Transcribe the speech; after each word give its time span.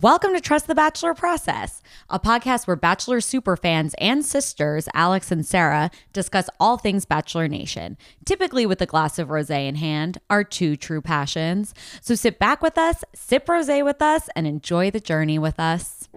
Welcome 0.00 0.32
to 0.32 0.40
Trust 0.40 0.68
the 0.68 0.74
Bachelor 0.74 1.12
Process, 1.12 1.82
a 2.08 2.18
podcast 2.18 2.66
where 2.66 2.76
Bachelor 2.76 3.18
superfans 3.18 3.92
and 3.98 4.24
sisters, 4.24 4.88
Alex 4.94 5.30
and 5.30 5.44
Sarah, 5.44 5.90
discuss 6.14 6.48
all 6.58 6.78
things 6.78 7.04
Bachelor 7.04 7.46
Nation, 7.46 7.98
typically 8.24 8.64
with 8.64 8.80
a 8.80 8.86
glass 8.86 9.18
of 9.18 9.28
rose 9.28 9.50
in 9.50 9.74
hand, 9.74 10.16
our 10.30 10.44
two 10.44 10.76
true 10.76 11.02
passions. 11.02 11.74
So 12.00 12.14
sit 12.14 12.38
back 12.38 12.62
with 12.62 12.78
us, 12.78 13.04
sip 13.14 13.46
rose 13.46 13.68
with 13.68 14.00
us, 14.00 14.30
and 14.34 14.46
enjoy 14.46 14.90
the 14.90 14.98
journey 14.98 15.38
with 15.38 15.60
us. 15.60 16.08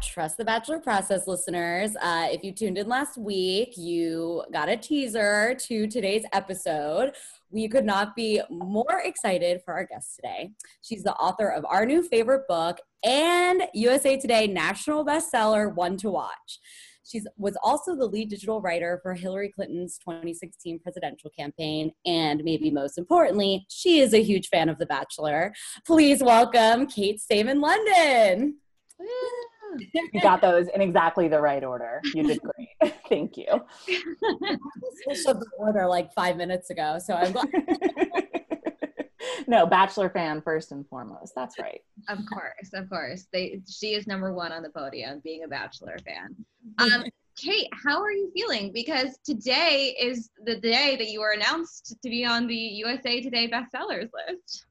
Trust 0.00 0.36
the 0.36 0.44
Bachelor 0.44 0.78
Process 0.78 1.26
listeners. 1.26 1.96
Uh, 2.00 2.28
if 2.30 2.44
you 2.44 2.52
tuned 2.52 2.78
in 2.78 2.88
last 2.88 3.18
week, 3.18 3.76
you 3.76 4.44
got 4.52 4.68
a 4.68 4.76
teaser 4.76 5.56
to 5.66 5.86
today's 5.88 6.24
episode. 6.32 7.12
We 7.50 7.68
could 7.68 7.84
not 7.84 8.14
be 8.14 8.40
more 8.48 9.02
excited 9.04 9.60
for 9.64 9.74
our 9.74 9.84
guest 9.84 10.16
today. 10.16 10.52
She's 10.82 11.02
the 11.02 11.14
author 11.14 11.48
of 11.48 11.64
our 11.64 11.84
new 11.84 12.02
favorite 12.02 12.46
book 12.48 12.78
and 13.04 13.62
USA 13.74 14.16
Today 14.16 14.46
national 14.46 15.04
bestseller, 15.04 15.74
One 15.74 15.96
to 15.98 16.10
Watch. 16.10 16.60
She 17.04 17.22
was 17.36 17.56
also 17.62 17.96
the 17.96 18.06
lead 18.06 18.28
digital 18.28 18.60
writer 18.60 19.00
for 19.02 19.14
Hillary 19.14 19.50
Clinton's 19.50 19.98
2016 19.98 20.78
presidential 20.80 21.30
campaign. 21.30 21.90
And 22.06 22.44
maybe 22.44 22.70
most 22.70 22.98
importantly, 22.98 23.66
she 23.68 24.00
is 24.00 24.12
a 24.14 24.22
huge 24.22 24.48
fan 24.48 24.68
of 24.68 24.78
The 24.78 24.86
Bachelor. 24.86 25.54
Please 25.86 26.22
welcome 26.22 26.86
Kate 26.86 27.20
Stayman 27.20 27.60
London 27.60 28.58
you 30.12 30.20
got 30.20 30.40
those 30.40 30.68
in 30.74 30.80
exactly 30.80 31.28
the 31.28 31.40
right 31.40 31.64
order. 31.64 32.00
You 32.14 32.24
did 32.24 32.40
great. 32.80 32.94
Thank 33.08 33.36
you. 33.36 33.46
Switched 33.86 35.26
the 35.26 35.46
order 35.58 35.86
like 35.86 36.12
five 36.12 36.36
minutes 36.36 36.70
ago, 36.70 36.98
so 37.04 37.14
I'm 37.14 37.32
glad. 37.32 37.48
no, 39.46 39.66
Bachelor 39.66 40.10
fan 40.10 40.42
first 40.42 40.72
and 40.72 40.86
foremost. 40.88 41.34
That's 41.34 41.58
right. 41.58 41.82
Of 42.08 42.18
course, 42.32 42.70
of 42.74 42.88
course. 42.88 43.26
They 43.32 43.60
she 43.68 43.94
is 43.94 44.06
number 44.06 44.32
one 44.32 44.52
on 44.52 44.62
the 44.62 44.70
podium, 44.70 45.20
being 45.22 45.44
a 45.44 45.48
Bachelor 45.48 45.96
fan. 46.04 46.34
Um, 46.78 47.04
Kate, 47.36 47.68
how 47.84 48.02
are 48.02 48.10
you 48.10 48.30
feeling? 48.34 48.72
Because 48.72 49.18
today 49.24 49.94
is 50.00 50.30
the 50.44 50.56
day 50.56 50.96
that 50.96 51.08
you 51.08 51.20
were 51.20 51.30
announced 51.30 51.96
to 52.02 52.10
be 52.10 52.24
on 52.24 52.46
the 52.46 52.54
USA 52.54 53.20
Today 53.20 53.48
bestsellers 53.48 54.10
list. 54.12 54.66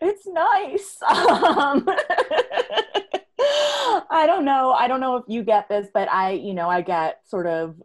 It's 0.00 0.26
nice. 0.26 1.02
Um, 1.02 1.86
I 4.10 4.26
don't 4.26 4.44
know. 4.44 4.72
I 4.72 4.88
don't 4.88 5.00
know 5.00 5.16
if 5.16 5.24
you 5.28 5.42
get 5.42 5.68
this, 5.68 5.88
but 5.92 6.10
I, 6.10 6.32
you 6.32 6.54
know, 6.54 6.68
I 6.68 6.80
get 6.80 7.20
sort 7.26 7.46
of 7.46 7.76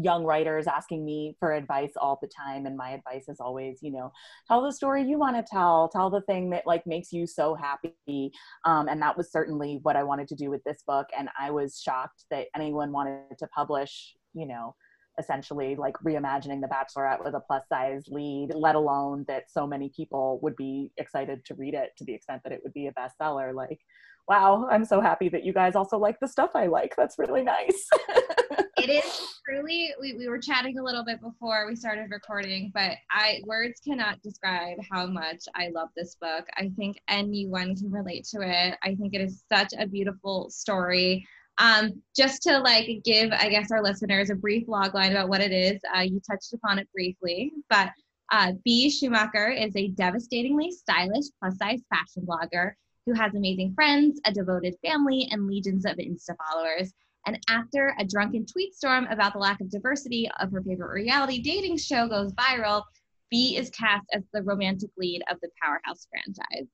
young 0.00 0.24
writers 0.24 0.66
asking 0.66 1.04
me 1.04 1.36
for 1.40 1.52
advice 1.52 1.92
all 2.00 2.18
the 2.22 2.28
time. 2.28 2.66
And 2.66 2.76
my 2.76 2.90
advice 2.90 3.28
is 3.28 3.40
always, 3.40 3.78
you 3.82 3.90
know, 3.90 4.12
tell 4.46 4.62
the 4.62 4.72
story 4.72 5.02
you 5.02 5.18
want 5.18 5.36
to 5.36 5.42
tell, 5.42 5.88
tell 5.88 6.08
the 6.08 6.20
thing 6.22 6.50
that 6.50 6.66
like 6.66 6.86
makes 6.86 7.12
you 7.12 7.26
so 7.26 7.54
happy. 7.56 8.32
Um, 8.64 8.88
and 8.88 9.02
that 9.02 9.16
was 9.16 9.32
certainly 9.32 9.80
what 9.82 9.96
I 9.96 10.04
wanted 10.04 10.28
to 10.28 10.36
do 10.36 10.50
with 10.50 10.62
this 10.64 10.82
book. 10.86 11.08
And 11.18 11.28
I 11.38 11.50
was 11.50 11.80
shocked 11.80 12.24
that 12.30 12.46
anyone 12.54 12.92
wanted 12.92 13.38
to 13.38 13.46
publish, 13.48 14.14
you 14.34 14.46
know, 14.46 14.76
essentially 15.18 15.74
like 15.76 15.94
reimagining 16.04 16.60
the 16.60 16.68
bachelorette 16.68 17.24
with 17.24 17.34
a 17.34 17.40
plus 17.40 17.62
size 17.70 18.04
lead 18.08 18.50
let 18.54 18.74
alone 18.74 19.24
that 19.28 19.50
so 19.50 19.66
many 19.66 19.90
people 19.96 20.38
would 20.42 20.54
be 20.56 20.90
excited 20.98 21.42
to 21.44 21.54
read 21.54 21.72
it 21.72 21.90
to 21.96 22.04
the 22.04 22.12
extent 22.12 22.42
that 22.44 22.52
it 22.52 22.60
would 22.62 22.74
be 22.74 22.86
a 22.86 22.92
bestseller 22.92 23.54
like 23.54 23.80
wow, 24.28 24.66
I'm 24.70 24.84
so 24.84 25.00
happy 25.00 25.28
that 25.28 25.44
you 25.44 25.52
guys 25.52 25.76
also 25.76 25.98
like 25.98 26.18
the 26.20 26.26
stuff 26.26 26.50
I 26.54 26.66
like. 26.66 26.94
That's 26.96 27.18
really 27.18 27.42
nice. 27.42 27.88
it 28.76 28.90
is 28.90 29.38
truly, 29.44 29.92
we, 30.00 30.14
we 30.14 30.28
were 30.28 30.38
chatting 30.38 30.78
a 30.78 30.82
little 30.82 31.04
bit 31.04 31.20
before 31.20 31.66
we 31.66 31.76
started 31.76 32.10
recording, 32.10 32.72
but 32.74 32.92
I 33.10 33.40
words 33.44 33.80
cannot 33.86 34.20
describe 34.22 34.78
how 34.90 35.06
much 35.06 35.44
I 35.54 35.68
love 35.68 35.90
this 35.96 36.16
book. 36.20 36.46
I 36.56 36.70
think 36.76 37.00
anyone 37.08 37.76
can 37.76 37.90
relate 37.90 38.24
to 38.34 38.40
it. 38.40 38.76
I 38.82 38.94
think 38.96 39.14
it 39.14 39.20
is 39.20 39.44
such 39.52 39.72
a 39.78 39.86
beautiful 39.86 40.50
story. 40.50 41.26
Um, 41.58 42.02
just 42.14 42.42
to 42.42 42.58
like 42.58 42.88
give, 43.04 43.30
I 43.32 43.48
guess, 43.48 43.70
our 43.70 43.82
listeners 43.82 44.30
a 44.30 44.34
brief 44.34 44.66
log 44.66 44.94
line 44.94 45.12
about 45.12 45.28
what 45.28 45.40
it 45.40 45.52
is, 45.52 45.80
uh, 45.96 46.00
you 46.00 46.20
touched 46.28 46.52
upon 46.52 46.78
it 46.78 46.88
briefly, 46.92 47.52
but 47.70 47.90
uh, 48.32 48.52
Bea 48.64 48.90
Schumacher 48.90 49.48
is 49.48 49.74
a 49.76 49.88
devastatingly 49.88 50.72
stylish 50.72 51.26
plus 51.40 51.56
size 51.58 51.80
fashion 51.88 52.26
blogger 52.26 52.72
who 53.06 53.12
has 53.14 53.34
amazing 53.34 53.72
friends, 53.74 54.20
a 54.26 54.32
devoted 54.32 54.74
family, 54.84 55.28
and 55.30 55.46
legions 55.46 55.86
of 55.86 55.96
Insta 55.96 56.36
followers. 56.50 56.92
And 57.26 57.38
after 57.48 57.94
a 57.98 58.04
drunken 58.04 58.44
tweet 58.44 58.74
storm 58.74 59.06
about 59.06 59.32
the 59.32 59.38
lack 59.38 59.60
of 59.60 59.70
diversity 59.70 60.28
of 60.40 60.50
her 60.52 60.62
favorite 60.62 60.92
reality 60.92 61.40
dating 61.40 61.78
show 61.78 62.08
goes 62.08 62.32
viral, 62.32 62.82
Bea 63.30 63.56
is 63.56 63.70
cast 63.70 64.06
as 64.12 64.22
the 64.32 64.42
romantic 64.42 64.90
lead 64.96 65.22
of 65.30 65.38
the 65.40 65.48
Powerhouse 65.62 66.06
franchise. 66.10 66.68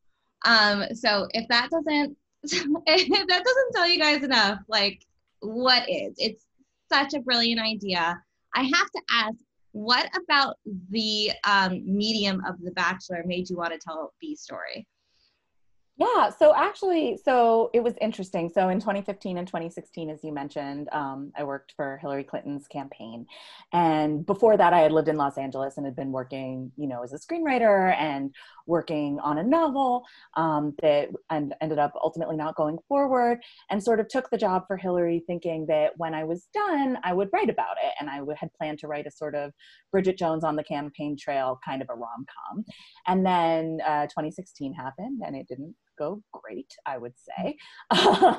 Um, 0.44 0.94
so 0.94 1.28
if 1.32 1.46
that 1.48 1.70
doesn't 1.70 2.16
if 2.44 3.28
that 3.28 3.44
doesn't 3.44 3.72
tell 3.74 3.86
you 3.86 3.98
guys 4.00 4.24
enough, 4.24 4.58
like 4.68 5.06
what 5.40 5.88
is? 5.88 6.14
It's 6.18 6.44
such 6.92 7.14
a 7.14 7.20
brilliant 7.20 7.60
idea. 7.60 8.20
I 8.54 8.62
have 8.62 8.90
to 8.90 9.02
ask, 9.10 9.36
what 9.72 10.10
about 10.16 10.56
the 10.90 11.32
um, 11.44 11.82
medium 11.84 12.42
of 12.46 12.60
The 12.60 12.72
Bachelor 12.72 13.22
made 13.24 13.48
you 13.48 13.56
want 13.56 13.72
to 13.72 13.78
tell 13.78 14.12
Bea 14.20 14.36
story? 14.36 14.86
Yeah, 16.02 16.30
so 16.30 16.52
actually, 16.56 17.16
so 17.24 17.70
it 17.72 17.80
was 17.80 17.94
interesting. 18.00 18.50
So 18.52 18.70
in 18.70 18.80
2015 18.80 19.38
and 19.38 19.46
2016, 19.46 20.10
as 20.10 20.24
you 20.24 20.32
mentioned, 20.32 20.88
um, 20.90 21.32
I 21.36 21.44
worked 21.44 21.74
for 21.76 21.98
Hillary 21.98 22.24
Clinton's 22.24 22.66
campaign. 22.66 23.24
And 23.72 24.26
before 24.26 24.56
that, 24.56 24.72
I 24.72 24.80
had 24.80 24.90
lived 24.90 25.06
in 25.06 25.16
Los 25.16 25.38
Angeles 25.38 25.76
and 25.76 25.86
had 25.86 25.94
been 25.94 26.10
working, 26.10 26.72
you 26.76 26.88
know, 26.88 27.04
as 27.04 27.12
a 27.12 27.18
screenwriter 27.18 27.94
and 27.96 28.34
working 28.66 29.20
on 29.20 29.38
a 29.38 29.44
novel 29.44 30.04
um, 30.36 30.74
that 30.82 31.10
and 31.30 31.54
ended 31.60 31.78
up 31.78 31.92
ultimately 32.02 32.36
not 32.36 32.56
going 32.56 32.78
forward 32.88 33.38
and 33.70 33.82
sort 33.82 34.00
of 34.00 34.08
took 34.08 34.28
the 34.30 34.38
job 34.38 34.64
for 34.66 34.76
Hillary 34.76 35.22
thinking 35.26 35.66
that 35.66 35.92
when 35.98 36.14
I 36.14 36.24
was 36.24 36.48
done, 36.52 36.98
I 37.04 37.12
would 37.12 37.28
write 37.32 37.50
about 37.50 37.76
it. 37.82 37.92
And 38.00 38.10
I 38.10 38.20
had 38.36 38.52
planned 38.54 38.80
to 38.80 38.88
write 38.88 39.06
a 39.06 39.10
sort 39.10 39.36
of 39.36 39.52
Bridget 39.92 40.18
Jones 40.18 40.42
on 40.42 40.56
the 40.56 40.64
campaign 40.64 41.16
trail 41.16 41.60
kind 41.64 41.80
of 41.80 41.88
a 41.90 41.94
rom 41.94 42.26
com. 42.26 42.64
And 43.06 43.24
then 43.24 43.78
uh, 43.86 44.06
2016 44.06 44.74
happened 44.74 45.22
and 45.24 45.36
it 45.36 45.46
didn't 45.46 45.76
go 46.02 46.22
great, 46.32 46.72
I 46.86 46.98
would 46.98 47.14
say. 47.16 47.56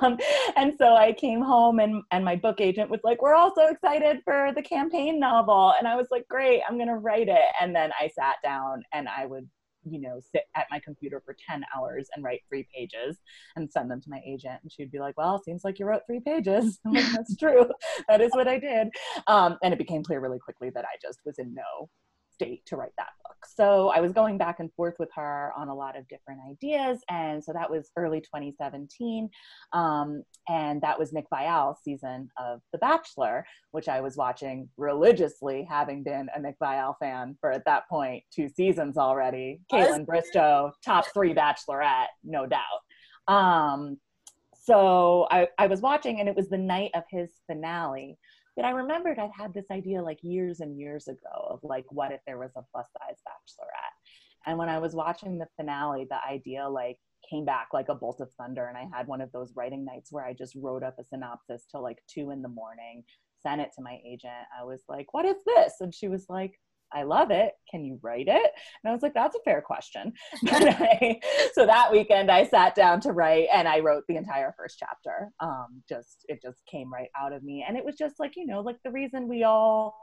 Um, 0.03 0.17
and 0.55 0.73
so 0.77 0.95
I 0.95 1.13
came 1.13 1.41
home 1.41 1.79
and, 1.79 2.03
and 2.11 2.23
my 2.25 2.35
book 2.35 2.59
agent 2.59 2.89
was 2.89 2.99
like, 3.03 3.21
We're 3.21 3.35
all 3.35 3.53
so 3.55 3.67
excited 3.67 4.21
for 4.23 4.51
the 4.55 4.61
campaign 4.61 5.19
novel. 5.19 5.73
And 5.77 5.87
I 5.87 5.95
was 5.95 6.07
like, 6.11 6.27
Great, 6.27 6.61
I'm 6.67 6.77
going 6.77 6.87
to 6.89 6.95
write 6.95 7.29
it. 7.29 7.49
And 7.61 7.75
then 7.75 7.91
I 7.99 8.07
sat 8.07 8.35
down 8.43 8.83
and 8.93 9.07
I 9.07 9.25
would 9.25 9.47
you 9.85 9.99
know 9.99 10.19
sit 10.31 10.43
at 10.55 10.65
my 10.71 10.79
computer 10.79 11.21
for 11.25 11.35
10 11.49 11.63
hours 11.75 12.07
and 12.15 12.23
write 12.23 12.41
three 12.47 12.65
pages 12.73 13.17
and 13.55 13.69
send 13.69 13.91
them 13.91 13.99
to 14.01 14.09
my 14.09 14.21
agent 14.25 14.59
and 14.61 14.71
she'd 14.71 14.91
be 14.91 14.99
like 14.99 15.17
well 15.17 15.41
seems 15.43 15.63
like 15.65 15.77
you 15.77 15.85
wrote 15.85 16.03
three 16.07 16.21
pages 16.21 16.79
like, 16.85 17.03
that's 17.11 17.35
true 17.35 17.69
that 18.07 18.21
is 18.21 18.31
what 18.31 18.47
i 18.47 18.57
did 18.57 18.87
um, 19.27 19.57
and 19.61 19.73
it 19.73 19.77
became 19.77 20.01
clear 20.01 20.21
really 20.21 20.39
quickly 20.39 20.69
that 20.69 20.85
i 20.85 20.95
just 21.01 21.19
was 21.25 21.37
in 21.37 21.53
no 21.53 21.89
state 22.33 22.65
to 22.67 22.75
write 22.75 22.91
that 22.97 23.09
book. 23.23 23.35
So 23.55 23.89
I 23.89 23.99
was 23.99 24.13
going 24.13 24.37
back 24.37 24.59
and 24.59 24.71
forth 24.73 24.95
with 24.99 25.09
her 25.15 25.51
on 25.55 25.67
a 25.67 25.75
lot 25.75 25.97
of 25.97 26.07
different 26.07 26.41
ideas. 26.49 26.99
And 27.09 27.43
so 27.43 27.53
that 27.53 27.69
was 27.69 27.91
early 27.97 28.21
2017. 28.21 29.29
Um, 29.73 30.23
and 30.47 30.81
that 30.81 30.97
was 30.97 31.13
Nick 31.13 31.25
Viall's 31.33 31.79
season 31.83 32.29
of 32.37 32.61
The 32.71 32.79
Bachelor, 32.79 33.45
which 33.71 33.87
I 33.87 34.01
was 34.01 34.17
watching 34.17 34.69
religiously, 34.77 35.67
having 35.69 36.03
been 36.03 36.29
a 36.35 36.39
Nick 36.39 36.55
Viall 36.61 36.95
fan 36.99 37.37
for 37.39 37.51
at 37.51 37.65
that 37.65 37.87
point 37.89 38.23
two 38.33 38.49
seasons 38.49 38.97
already. 38.97 39.61
Kaitlyn 39.71 40.05
Bristowe, 40.05 40.71
top 40.83 41.05
three 41.13 41.33
Bachelorette, 41.33 42.07
no 42.23 42.45
doubt. 42.45 42.61
Um, 43.27 43.97
so 44.63 45.27
I, 45.29 45.47
I 45.57 45.67
was 45.67 45.81
watching, 45.81 46.19
and 46.19 46.29
it 46.29 46.35
was 46.35 46.49
the 46.49 46.57
night 46.57 46.91
of 46.95 47.03
his 47.09 47.29
finale 47.47 48.17
that 48.55 48.65
I 48.65 48.71
remembered 48.71 49.19
I'd 49.19 49.31
had 49.35 49.53
this 49.53 49.65
idea 49.71 50.01
like 50.01 50.19
years 50.21 50.59
and 50.59 50.77
years 50.77 51.07
ago 51.07 51.47
of 51.49 51.59
like, 51.63 51.85
what 51.89 52.11
if 52.11 52.21
there 52.25 52.37
was 52.37 52.51
a 52.55 52.63
plus 52.71 52.87
size 52.97 53.17
bachelorette? 53.27 53.93
And 54.45 54.57
when 54.57 54.69
I 54.69 54.79
was 54.79 54.93
watching 54.93 55.37
the 55.37 55.47
finale, 55.55 56.05
the 56.09 56.23
idea 56.29 56.67
like 56.67 56.97
came 57.29 57.45
back 57.45 57.69
like 57.73 57.89
a 57.89 57.95
bolt 57.95 58.19
of 58.19 58.31
thunder. 58.33 58.65
And 58.67 58.77
I 58.77 58.87
had 58.95 59.07
one 59.07 59.21
of 59.21 59.31
those 59.31 59.53
writing 59.55 59.85
nights 59.85 60.11
where 60.11 60.25
I 60.25 60.33
just 60.33 60.55
wrote 60.55 60.83
up 60.83 60.95
a 60.99 61.03
synopsis 61.03 61.65
till 61.69 61.81
like 61.81 61.99
two 62.07 62.31
in 62.31 62.41
the 62.41 62.49
morning, 62.49 63.03
sent 63.41 63.61
it 63.61 63.71
to 63.75 63.81
my 63.81 63.99
agent. 64.05 64.33
I 64.59 64.63
was 64.63 64.81
like, 64.87 65.13
what 65.13 65.25
is 65.25 65.37
this? 65.45 65.75
And 65.79 65.93
she 65.93 66.07
was 66.07 66.25
like, 66.29 66.59
I 66.93 67.03
love 67.03 67.31
it. 67.31 67.53
Can 67.69 67.83
you 67.83 67.99
write 68.01 68.27
it? 68.27 68.51
And 68.83 68.89
I 68.89 68.91
was 68.91 69.01
like, 69.01 69.13
that's 69.13 69.35
a 69.35 69.43
fair 69.43 69.61
question. 69.61 70.13
I, 70.47 71.19
so 71.53 71.65
that 71.65 71.91
weekend 71.91 72.29
I 72.29 72.45
sat 72.45 72.75
down 72.75 73.01
to 73.01 73.11
write 73.11 73.47
and 73.53 73.67
I 73.67 73.79
wrote 73.79 74.03
the 74.07 74.17
entire 74.17 74.53
first 74.57 74.77
chapter. 74.79 75.29
Um, 75.39 75.81
just, 75.89 76.25
it 76.27 76.41
just 76.41 76.61
came 76.69 76.91
right 76.93 77.09
out 77.19 77.33
of 77.33 77.43
me. 77.43 77.65
And 77.67 77.77
it 77.77 77.85
was 77.85 77.95
just 77.95 78.19
like, 78.19 78.33
you 78.35 78.45
know, 78.45 78.61
like 78.61 78.77
the 78.83 78.91
reason 78.91 79.27
we 79.27 79.43
all, 79.43 79.95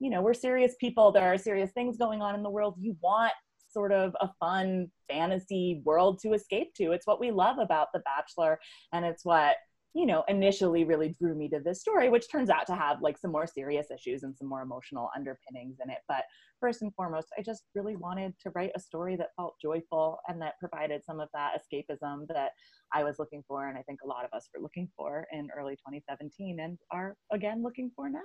you 0.00 0.10
know, 0.10 0.22
we're 0.22 0.34
serious 0.34 0.74
people. 0.80 1.12
There 1.12 1.32
are 1.32 1.38
serious 1.38 1.70
things 1.72 1.96
going 1.96 2.20
on 2.20 2.34
in 2.34 2.42
the 2.42 2.50
world. 2.50 2.76
You 2.80 2.96
want 3.00 3.32
sort 3.70 3.92
of 3.92 4.14
a 4.20 4.30
fun 4.40 4.88
fantasy 5.08 5.82
world 5.84 6.20
to 6.22 6.32
escape 6.32 6.74
to. 6.74 6.92
It's 6.92 7.06
what 7.06 7.20
we 7.20 7.30
love 7.30 7.58
about 7.58 7.88
The 7.92 8.00
Bachelor. 8.00 8.58
And 8.92 9.04
it's 9.04 9.24
what 9.24 9.56
you 9.94 10.06
know, 10.06 10.24
initially 10.26 10.82
really 10.84 11.14
drew 11.20 11.36
me 11.36 11.48
to 11.48 11.60
this 11.60 11.80
story, 11.80 12.08
which 12.08 12.28
turns 12.28 12.50
out 12.50 12.66
to 12.66 12.74
have 12.74 13.00
like 13.00 13.16
some 13.16 13.30
more 13.30 13.46
serious 13.46 13.86
issues 13.92 14.24
and 14.24 14.36
some 14.36 14.48
more 14.48 14.62
emotional 14.62 15.08
underpinnings 15.14 15.76
in 15.82 15.88
it. 15.88 15.98
But 16.08 16.24
first 16.60 16.82
and 16.82 16.92
foremost, 16.96 17.28
I 17.38 17.42
just 17.42 17.62
really 17.76 17.94
wanted 17.94 18.34
to 18.42 18.50
write 18.56 18.72
a 18.74 18.80
story 18.80 19.14
that 19.16 19.28
felt 19.36 19.54
joyful 19.62 20.18
and 20.26 20.42
that 20.42 20.54
provided 20.58 21.04
some 21.04 21.20
of 21.20 21.28
that 21.32 21.52
escapism 21.56 22.26
that 22.28 22.50
I 22.92 23.04
was 23.04 23.20
looking 23.20 23.44
for. 23.46 23.68
And 23.68 23.78
I 23.78 23.82
think 23.82 24.00
a 24.04 24.08
lot 24.08 24.24
of 24.24 24.32
us 24.36 24.48
were 24.52 24.60
looking 24.60 24.88
for 24.96 25.26
in 25.32 25.48
early 25.56 25.74
2017 25.74 26.58
and 26.58 26.76
are 26.90 27.16
again 27.32 27.62
looking 27.62 27.92
for 27.94 28.10
now. 28.10 28.18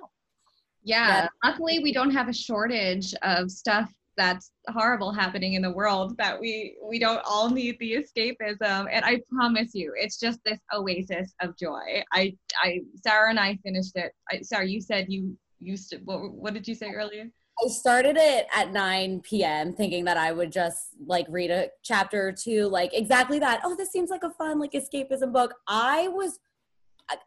Yeah, 0.81 1.07
yeah. 1.07 1.27
luckily 1.43 1.79
we 1.79 1.93
don't 1.93 2.11
have 2.11 2.29
a 2.29 2.33
shortage 2.33 3.13
of 3.21 3.51
stuff 3.51 3.91
that's 4.19 4.51
horrible 4.67 5.13
happening 5.13 5.53
in 5.53 5.61
the 5.61 5.71
world 5.71 6.17
that 6.17 6.39
we 6.39 6.75
we 6.83 6.99
don't 6.99 7.21
all 7.25 7.49
need 7.49 7.77
the 7.79 7.93
escapism 7.93 8.87
and 8.91 9.05
i 9.05 9.19
promise 9.29 9.71
you 9.73 9.93
it's 9.95 10.19
just 10.19 10.39
this 10.45 10.59
oasis 10.73 11.33
of 11.41 11.57
joy 11.57 12.03
i 12.13 12.35
i 12.61 12.79
sarah 13.03 13.29
and 13.29 13.39
i 13.39 13.57
finished 13.63 13.95
it 13.95 14.11
I, 14.29 14.41
sarah 14.41 14.67
you 14.67 14.81
said 14.81 15.05
you 15.09 15.37
used 15.59 15.89
to 15.91 15.97
what, 16.03 16.33
what 16.33 16.53
did 16.53 16.67
you 16.67 16.75
say 16.75 16.91
earlier 16.91 17.29
I 17.61 17.67
started 17.67 18.15
it 18.17 18.47
at 18.55 18.71
9 18.71 19.19
p.m. 19.19 19.73
thinking 19.73 20.05
that 20.05 20.15
I 20.15 20.31
would 20.31 20.49
just 20.49 20.91
like 21.05 21.25
read 21.27 21.51
a 21.51 21.67
chapter 21.83 22.29
or 22.29 22.31
two, 22.31 22.67
like 22.67 22.93
exactly 22.93 23.37
that. 23.39 23.59
Oh, 23.65 23.75
this 23.75 23.91
seems 23.91 24.09
like 24.09 24.23
a 24.23 24.29
fun 24.29 24.59
like 24.59 24.71
escapism 24.71 25.33
book. 25.33 25.53
I 25.67 26.07
was 26.07 26.39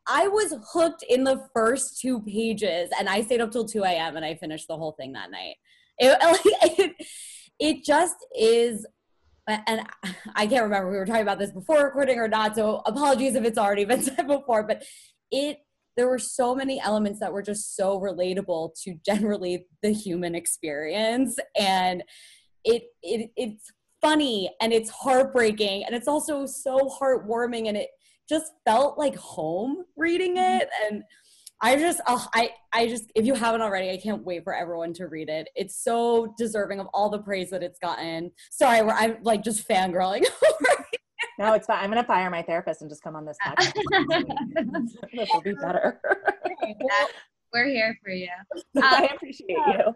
I 0.07 0.29
was 0.29 0.55
hooked 0.73 1.05
in 1.09 1.25
the 1.25 1.49
first 1.53 2.01
two 2.01 2.21
pages 2.21 2.91
and 2.99 3.09
I 3.09 3.23
stayed 3.23 3.41
up 3.41 3.51
till 3.51 3.67
2 3.67 3.83
a.m. 3.85 4.17
and 4.17 4.25
I 4.25 4.35
finished 4.35 4.69
the 4.69 4.77
whole 4.77 4.93
thing 4.93 5.13
that 5.13 5.31
night. 5.31 5.57
It, 6.03 6.19
it, 6.79 7.07
it 7.59 7.85
just 7.85 8.17
is 8.39 8.87
and 9.49 9.87
I 10.37 10.47
can't 10.47 10.63
remember 10.63 10.91
we 10.91 10.97
were 10.97 11.07
talking 11.07 11.23
about 11.23 11.39
this 11.39 11.53
before 11.53 11.85
recording 11.85 12.19
or 12.19 12.29
not, 12.29 12.55
so 12.55 12.83
apologies 12.87 13.35
if 13.35 13.45
it's 13.45 13.59
already 13.59 13.85
been 13.85 14.03
said 14.03 14.27
before, 14.27 14.63
but 14.63 14.85
it 15.31 15.59
there 15.97 16.09
were 16.09 16.19
so 16.19 16.55
many 16.55 16.81
elements 16.81 17.21
that 17.21 17.33
were 17.33 17.43
just 17.43 17.77
so 17.77 18.01
relatable 18.01 18.71
to 18.83 18.95
generally 19.05 19.67
the 19.83 19.91
human 19.91 20.35
experience 20.35 21.37
and 21.59 22.03
it 22.65 22.85
it 23.03 23.31
it's 23.37 23.71
funny 24.01 24.51
and 24.61 24.73
it's 24.73 24.91
heartbreaking 24.91 25.85
and 25.85 25.95
it's 25.95 26.09
also 26.09 26.47
so 26.47 26.79
heartwarming 27.01 27.69
and 27.69 27.77
it 27.77 27.89
just 28.29 28.53
felt 28.65 28.99
like 28.99 29.15
home 29.17 29.85
reading 29.97 30.37
it 30.39 30.63
mm-hmm. 30.63 30.95
and 30.95 31.03
I 31.65 31.77
just, 31.77 32.01
oh, 32.09 32.27
I, 32.35 32.51
I 32.73 32.89
just, 32.89 33.13
if 33.15 33.25
you 33.25 33.35
haven't 33.35 33.63
already, 33.63 33.91
I 33.91 33.97
can't 33.97 34.25
wait 34.25 34.43
for 34.43 34.53
everyone 34.53 34.93
to 34.95 35.07
read 35.07 35.29
it. 35.29 35.49
It's 35.55 35.77
so 35.77 36.35
deserving 36.37 36.81
of 36.81 36.89
all 36.93 37.09
the 37.09 37.21
praise 37.21 37.51
that 37.51 37.63
it's 37.63 37.79
gotten. 37.79 38.33
Sorry, 38.51 38.81
I'm 38.81 39.19
like 39.23 39.45
just 39.45 39.69
fangirling. 39.69 40.25
no, 41.39 41.53
it's 41.55 41.69
fine. 41.69 41.85
I'm 41.85 41.91
gonna 41.91 42.03
fire 42.03 42.29
my 42.31 42.43
therapist 42.43 42.81
and 42.83 42.91
just 42.91 43.03
come 43.03 43.15
on 43.15 43.25
this 43.25 43.37
podcast. 43.47 43.73
this 45.15 45.29
will 45.33 45.41
be 45.41 45.55
better. 45.55 46.01
We're 47.55 47.67
here 47.67 47.97
for 48.03 48.11
you. 48.11 48.29
I 48.83 49.11
appreciate 49.15 49.49
you. 49.49 49.95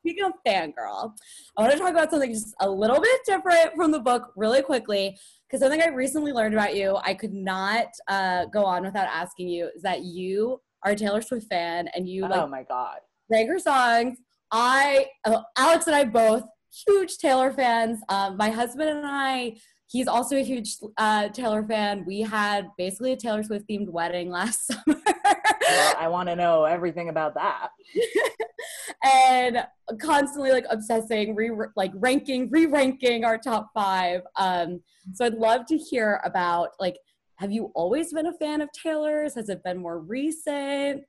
Speaking 0.00 0.24
of 0.24 0.32
fangirl, 0.46 1.12
I 1.56 1.62
want 1.62 1.72
to 1.72 1.78
talk 1.78 1.90
about 1.90 2.10
something 2.10 2.32
just 2.32 2.54
a 2.60 2.68
little 2.68 3.00
bit 3.00 3.20
different 3.24 3.74
from 3.76 3.92
the 3.92 4.00
book 4.00 4.32
really 4.36 4.62
quickly 4.62 5.16
because 5.46 5.60
something 5.60 5.80
I 5.80 5.88
recently 5.88 6.32
learned 6.32 6.54
about 6.54 6.74
you, 6.74 6.98
I 7.02 7.14
could 7.14 7.32
not 7.32 7.86
uh, 8.08 8.46
go 8.46 8.64
on 8.64 8.82
without 8.82 9.06
asking 9.06 9.48
you, 9.48 9.70
is 9.74 9.82
that 9.82 10.02
you 10.02 10.60
are 10.84 10.92
a 10.92 10.96
Taylor 10.96 11.22
Swift 11.22 11.46
fan 11.48 11.88
and 11.94 12.08
you 12.08 12.22
like 12.22 12.32
oh 12.32 12.46
my 12.46 12.62
god 12.62 12.98
rank 13.30 13.48
her 13.48 13.58
songs. 13.58 14.18
I 14.50 15.06
uh, 15.24 15.42
Alex 15.56 15.86
and 15.86 15.96
I 15.96 16.04
both 16.04 16.44
huge 16.86 17.18
Taylor 17.18 17.52
fans. 17.52 18.00
Um, 18.08 18.36
my 18.36 18.50
husband 18.50 18.88
and 18.90 19.04
I, 19.04 19.56
he's 19.88 20.08
also 20.08 20.36
a 20.36 20.42
huge 20.42 20.76
uh, 20.98 21.28
Taylor 21.28 21.64
fan. 21.66 22.04
We 22.06 22.20
had 22.20 22.68
basically 22.76 23.12
a 23.12 23.16
Taylor 23.16 23.42
Swift 23.42 23.68
themed 23.68 23.90
wedding 23.90 24.30
last 24.30 24.66
summer. 24.66 25.00
well, 25.06 25.94
I 25.98 26.08
want 26.08 26.28
to 26.28 26.36
know 26.36 26.64
everything 26.64 27.08
about 27.08 27.34
that. 27.34 27.70
and 29.04 29.66
constantly 30.00 30.50
like 30.50 30.66
obsessing, 30.70 31.34
re 31.34 31.50
like 31.76 31.92
ranking, 31.94 32.50
re-ranking 32.50 33.24
our 33.24 33.38
top 33.38 33.70
five. 33.74 34.22
Um, 34.36 34.80
so 35.14 35.24
I'd 35.24 35.34
love 35.34 35.66
to 35.66 35.76
hear 35.76 36.20
about 36.24 36.70
like 36.78 36.96
have 37.36 37.52
you 37.52 37.70
always 37.74 38.12
been 38.12 38.26
a 38.26 38.32
fan 38.32 38.60
of 38.60 38.70
Taylor's? 38.72 39.34
Has 39.34 39.48
it 39.48 39.62
been 39.62 39.78
more 39.78 39.98
recent? 39.98 41.04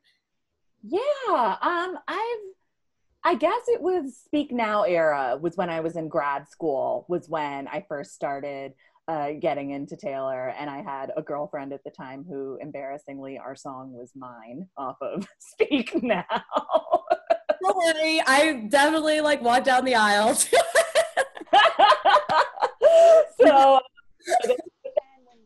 Yeah, 0.83 1.57
um, 1.61 1.97
I've 2.07 2.39
I 3.27 3.33
guess 3.33 3.61
it 3.67 3.81
was 3.81 4.21
Speak 4.23 4.51
Now 4.51 4.83
era 4.83 5.35
was 5.41 5.57
when 5.57 5.71
I 5.71 5.79
was 5.79 5.95
in 5.95 6.07
grad 6.07 6.47
school, 6.47 7.07
was 7.09 7.27
when 7.27 7.67
I 7.67 7.83
first 7.89 8.13
started 8.13 8.73
uh, 9.07 9.31
getting 9.39 9.71
into 9.71 9.95
Taylor. 9.95 10.49
And 10.49 10.69
I 10.69 10.83
had 10.83 11.11
a 11.17 11.23
girlfriend 11.23 11.73
at 11.73 11.83
the 11.83 11.89
time 11.89 12.23
who, 12.27 12.59
embarrassingly, 12.61 13.39
our 13.39 13.55
song 13.55 13.93
was 13.93 14.11
mine 14.15 14.67
off 14.77 14.97
of 15.01 15.27
Speak 15.39 16.03
Now. 16.03 16.23
Don't 17.63 17.77
worry, 17.77 18.21
I 18.27 18.67
definitely 18.69 19.21
like 19.21 19.41
walked 19.41 19.65
down 19.65 19.85
the 19.85 19.95
aisle. 19.95 20.35
so 23.41 23.79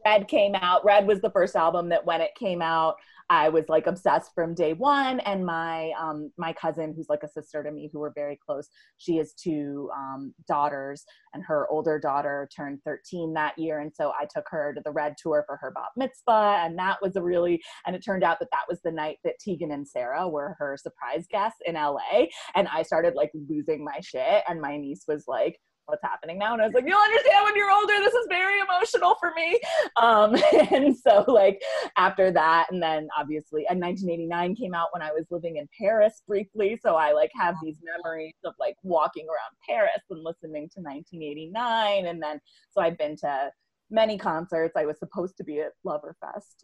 Red 0.06 0.28
came 0.28 0.56
out. 0.56 0.86
Red 0.86 1.08
was 1.08 1.22
the 1.22 1.32
first 1.32 1.56
album 1.56 1.90
that 1.90 2.06
when 2.06 2.22
it 2.22 2.32
came 2.36 2.62
out, 2.62 2.96
I 3.32 3.50
was 3.50 3.70
like 3.70 3.86
obsessed 3.86 4.34
from 4.34 4.56
day 4.56 4.74
one. 4.74 5.20
And 5.20 5.46
my 5.46 5.92
um, 6.00 6.32
my 6.38 6.52
cousin, 6.54 6.94
who's 6.96 7.10
like 7.10 7.22
a 7.24 7.28
sister 7.28 7.62
to 7.64 7.72
me, 7.72 7.90
who 7.92 8.00
we're 8.00 8.14
very 8.14 8.40
close, 8.44 8.70
she 8.98 9.18
has 9.18 9.34
two 9.34 9.90
um, 9.96 10.34
daughters, 10.48 11.06
and 11.34 11.44
her 11.46 11.68
older 11.70 12.00
daughter 12.00 12.50
turned 12.56 12.80
13 12.86 13.34
that 13.34 13.58
year, 13.58 13.80
and 13.80 13.92
so 13.94 14.12
I 14.20 14.26
took 14.26 14.46
her 14.50 14.74
to 14.74 14.82
the 14.84 14.92
Red 14.92 15.16
tour 15.22 15.44
for 15.46 15.58
her 15.58 15.72
bat 15.72 15.90
mitzvah, 15.96 16.64
and 16.64 16.78
that 16.80 16.98
was 17.02 17.16
a 17.16 17.22
really. 17.22 17.62
And 17.86 17.96
it 17.96 18.04
turned 18.04 18.24
out 18.24 18.40
that 18.40 18.50
that 18.52 18.66
was 18.68 18.80
the 18.84 18.92
night 18.92 19.18
that 19.24 19.40
Tegan 19.40 19.72
and 19.72 19.88
Sara 19.88 20.28
were 20.28 20.56
her 20.58 20.76
surprise 20.78 21.26
guests 21.30 21.60
in 21.66 21.76
LA, 21.76 22.26
and 22.56 22.68
I 22.68 22.82
started 22.82 23.14
like 23.14 23.32
losing 23.48 23.84
my 23.84 24.00
shit, 24.02 24.44
and 24.48 24.60
my 24.60 24.78
niece 24.78 25.04
was 25.08 25.26
like 25.28 25.60
what's 25.90 26.04
happening 26.04 26.38
now 26.38 26.54
and 26.54 26.62
i 26.62 26.66
was 26.66 26.74
like 26.74 26.86
you'll 26.88 26.98
understand 26.98 27.44
when 27.44 27.56
you're 27.56 27.72
older 27.72 27.94
this 28.00 28.14
is 28.14 28.26
very 28.30 28.60
emotional 28.60 29.16
for 29.20 29.32
me 29.36 29.60
um, 30.02 30.36
and 30.72 30.96
so 30.96 31.24
like 31.28 31.62
after 31.98 32.32
that 32.32 32.68
and 32.72 32.82
then 32.82 33.08
obviously 33.18 33.66
and 33.70 33.80
1989 33.82 34.56
came 34.56 34.74
out 34.74 34.88
when 34.92 35.02
i 35.02 35.12
was 35.12 35.26
living 35.30 35.58
in 35.58 35.68
paris 35.80 36.22
briefly 36.28 36.80
so 36.82 36.96
i 36.96 37.12
like 37.12 37.32
have 37.36 37.56
these 37.62 37.78
memories 37.84 38.36
of 38.46 38.54
like 38.60 38.76
walking 38.84 39.26
around 39.28 39.56
paris 39.68 40.02
and 40.10 40.24
listening 40.24 40.70
to 40.70 40.82
1989 40.82 42.06
and 42.06 42.22
then 42.22 42.40
so 42.72 42.82
i've 42.82 42.98
been 42.98 43.16
to 43.16 43.52
many 43.92 44.18
concerts. 44.18 44.74
I 44.76 44.86
was 44.86 45.00
supposed 45.00 45.38
to 45.38 45.44
be 45.44 45.62
at 45.62 45.72
Loverfest. 45.86 46.64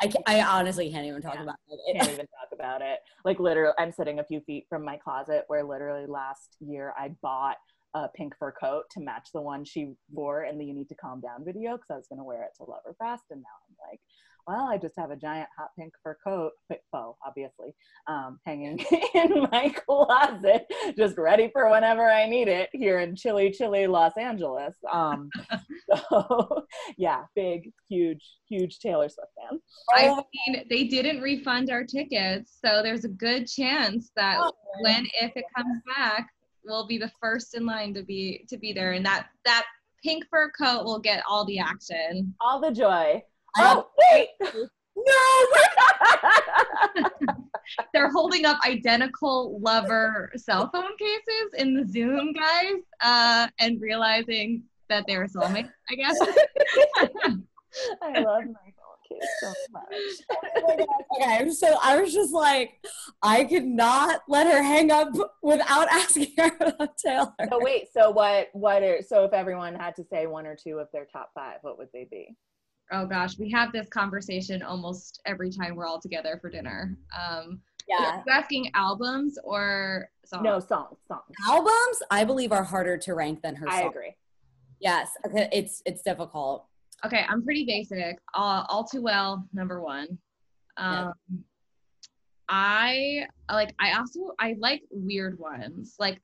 I, 0.00 0.12
I 0.26 0.42
honestly 0.42 0.90
can't 0.90 1.06
even 1.06 1.22
talk 1.22 1.34
yeah. 1.34 1.42
about 1.42 1.56
it. 1.68 1.96
Can't 1.96 2.10
even 2.10 2.26
talk 2.26 2.48
about 2.52 2.82
it. 2.82 2.98
Like 3.24 3.38
literally, 3.38 3.74
I'm 3.78 3.92
sitting 3.92 4.18
a 4.18 4.24
few 4.24 4.40
feet 4.40 4.66
from 4.68 4.84
my 4.84 4.96
closet 4.96 5.44
where 5.46 5.64
literally 5.64 6.06
last 6.06 6.56
year 6.60 6.92
I 6.98 7.14
bought 7.22 7.56
a 7.94 8.08
pink 8.08 8.34
fur 8.38 8.52
coat 8.52 8.84
to 8.90 9.00
match 9.00 9.28
the 9.32 9.40
one 9.40 9.64
she 9.64 9.92
wore 10.10 10.44
in 10.44 10.58
the 10.58 10.64
You 10.64 10.74
Need 10.74 10.88
to 10.88 10.94
Calm 10.96 11.20
Down 11.20 11.44
video 11.44 11.72
because 11.72 11.90
I 11.90 11.96
was 11.96 12.08
going 12.08 12.18
to 12.18 12.24
wear 12.24 12.42
it 12.42 12.50
to 12.56 12.62
Loverfest. 12.62 13.30
And 13.30 13.40
now 13.40 13.56
I'm 13.68 13.90
like, 13.90 14.00
well, 14.46 14.68
I 14.68 14.76
just 14.76 14.94
have 14.98 15.10
a 15.10 15.16
giant 15.16 15.48
hot 15.56 15.68
pink 15.78 15.92
fur 16.02 16.16
coat, 16.22 16.52
faux, 16.68 17.18
obviously, 17.26 17.74
um, 18.08 18.38
hanging 18.44 18.78
in 19.14 19.46
my 19.50 19.74
closet, 19.86 20.66
just 20.98 21.16
ready 21.16 21.48
for 21.52 21.70
whenever 21.70 22.10
I 22.10 22.28
need 22.28 22.48
it 22.48 22.68
here 22.72 23.00
in 23.00 23.16
chilly, 23.16 23.50
chilly 23.50 23.86
Los 23.86 24.16
Angeles. 24.18 24.74
Um, 24.92 25.30
so, 26.10 26.64
yeah, 26.98 27.22
big, 27.34 27.70
huge, 27.88 28.22
huge 28.48 28.80
Taylor 28.80 29.08
Swift 29.08 29.30
fan. 29.38 29.58
I 29.94 30.22
mean, 30.46 30.64
they 30.68 30.84
didn't 30.84 31.22
refund 31.22 31.70
our 31.70 31.84
tickets, 31.84 32.58
so 32.62 32.82
there's 32.82 33.04
a 33.04 33.10
good 33.10 33.46
chance 33.46 34.10
that 34.16 34.38
oh, 34.40 34.52
when, 34.80 35.06
if 35.22 35.32
it 35.36 35.44
comes 35.56 35.80
back, 35.96 36.28
will 36.64 36.86
be 36.86 36.98
the 36.98 37.10
first 37.20 37.54
in 37.54 37.66
line 37.66 37.94
to 37.94 38.02
be 38.02 38.44
to 38.48 38.56
be 38.56 38.72
there, 38.72 38.92
and 38.92 39.04
that 39.04 39.26
that 39.44 39.64
pink 40.02 40.24
fur 40.30 40.50
coat 40.50 40.84
will 40.84 40.98
get 40.98 41.22
all 41.28 41.44
the 41.44 41.58
action, 41.58 42.34
all 42.40 42.60
the 42.60 42.70
joy. 42.70 43.22
Oh 43.58 43.88
wait, 44.12 44.28
no! 44.96 45.46
They're 47.92 48.10
holding 48.10 48.44
up 48.44 48.58
identical 48.66 49.58
lover 49.60 50.30
cell 50.36 50.70
phone 50.72 50.96
cases 50.98 51.54
in 51.58 51.74
the 51.74 51.86
Zoom, 51.86 52.32
guys, 52.32 52.82
uh, 53.00 53.48
and 53.58 53.80
realizing 53.80 54.62
that 54.88 55.04
they're 55.06 55.26
soulmates. 55.26 55.70
I 55.90 55.94
guess. 55.94 56.18
I 58.02 58.20
love 58.20 58.44
my 58.44 58.72
phone 59.42 59.54
Kate 59.90 60.00
so 60.26 60.76
much. 60.76 60.86
okay, 61.22 61.50
so 61.50 61.76
I 61.82 62.00
was 62.00 62.12
just 62.12 62.32
like, 62.32 62.80
I 63.22 63.44
could 63.44 63.64
not 63.64 64.22
let 64.28 64.46
her 64.46 64.62
hang 64.62 64.90
up 64.90 65.08
without 65.42 65.88
asking 65.90 66.32
her 66.38 66.50
about 66.60 66.96
Taylor. 66.98 67.32
So 67.50 67.60
wait, 67.62 67.88
so 67.92 68.10
what? 68.10 68.48
What 68.52 68.82
are 68.82 69.00
so 69.02 69.24
if 69.24 69.32
everyone 69.32 69.74
had 69.74 69.94
to 69.96 70.04
say 70.04 70.26
one 70.26 70.46
or 70.46 70.56
two 70.56 70.78
of 70.78 70.88
their 70.92 71.04
top 71.04 71.30
five, 71.34 71.58
what 71.62 71.78
would 71.78 71.88
they 71.92 72.06
be? 72.10 72.36
Oh 72.92 73.06
gosh, 73.06 73.38
we 73.38 73.50
have 73.50 73.72
this 73.72 73.88
conversation 73.88 74.62
almost 74.62 75.20
every 75.26 75.50
time 75.50 75.74
we're 75.74 75.86
all 75.86 76.00
together 76.00 76.38
for 76.40 76.50
dinner. 76.50 76.98
Um, 77.18 77.60
Yeah. 77.88 78.16
Are 78.18 78.22
you 78.26 78.32
asking 78.32 78.70
albums 78.74 79.38
or 79.42 80.08
songs? 80.24 80.44
No 80.44 80.58
songs, 80.60 80.98
songs. 81.08 81.22
Albums, 81.48 82.02
I 82.10 82.24
believe, 82.24 82.52
are 82.52 82.62
harder 82.64 82.96
to 82.98 83.14
rank 83.14 83.42
than 83.42 83.56
her 83.56 83.68
I 83.68 83.82
songs. 83.82 83.94
agree. 83.94 84.14
Yes, 84.80 85.10
okay, 85.26 85.48
it's 85.52 85.82
it's 85.86 86.02
difficult. 86.02 86.66
Okay, 87.04 87.24
I'm 87.28 87.42
pretty 87.44 87.64
basic. 87.64 88.18
All, 88.34 88.66
all 88.68 88.84
too 88.84 89.02
well, 89.02 89.46
number 89.52 89.80
one. 89.82 90.18
Yeah. 90.78 91.08
Um, 91.08 91.44
I 92.48 93.26
like. 93.50 93.74
I 93.80 93.92
also 93.98 94.32
I 94.38 94.54
like 94.58 94.82
weird 94.90 95.38
ones. 95.38 95.94
Like 95.98 96.20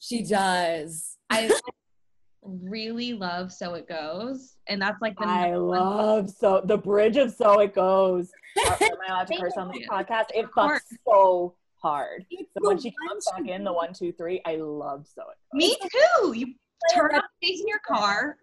She 0.00 0.22
does. 0.24 1.16
I 1.30 1.50
really 2.42 3.12
love 3.12 3.52
"So 3.52 3.74
It 3.74 3.88
Goes," 3.88 4.56
and 4.68 4.82
that's 4.82 5.00
like 5.00 5.16
the 5.16 5.26
I 5.26 5.50
number 5.50 5.64
one- 5.66 5.78
love 5.78 6.30
so 6.30 6.60
the 6.64 6.76
bridge 6.76 7.16
of 7.16 7.32
so 7.32 7.60
it 7.60 7.72
goes. 7.74 8.30
Am 8.66 8.72
I 8.80 9.12
allowed 9.12 9.26
to 9.28 9.36
curse 9.38 9.56
on 9.56 9.68
this 9.68 9.86
podcast? 9.88 10.26
It 10.34 10.46
fucks 10.56 10.80
so 11.08 11.54
hard. 11.80 12.24
So 12.32 12.68
when 12.68 12.78
she 12.78 12.92
comes 13.08 13.24
back 13.30 13.48
in 13.48 13.62
the 13.64 13.72
one, 13.72 13.92
two, 13.92 14.12
three, 14.12 14.40
I 14.44 14.56
love 14.56 15.06
so 15.06 15.22
it 15.22 15.36
goes. 15.52 15.54
Me 15.70 15.76
too. 15.82 16.32
You 16.32 16.54
turn 16.92 17.10
the 17.12 17.22
bass 17.40 17.60
in 17.60 17.68
your 17.68 17.80
car. 17.86 18.36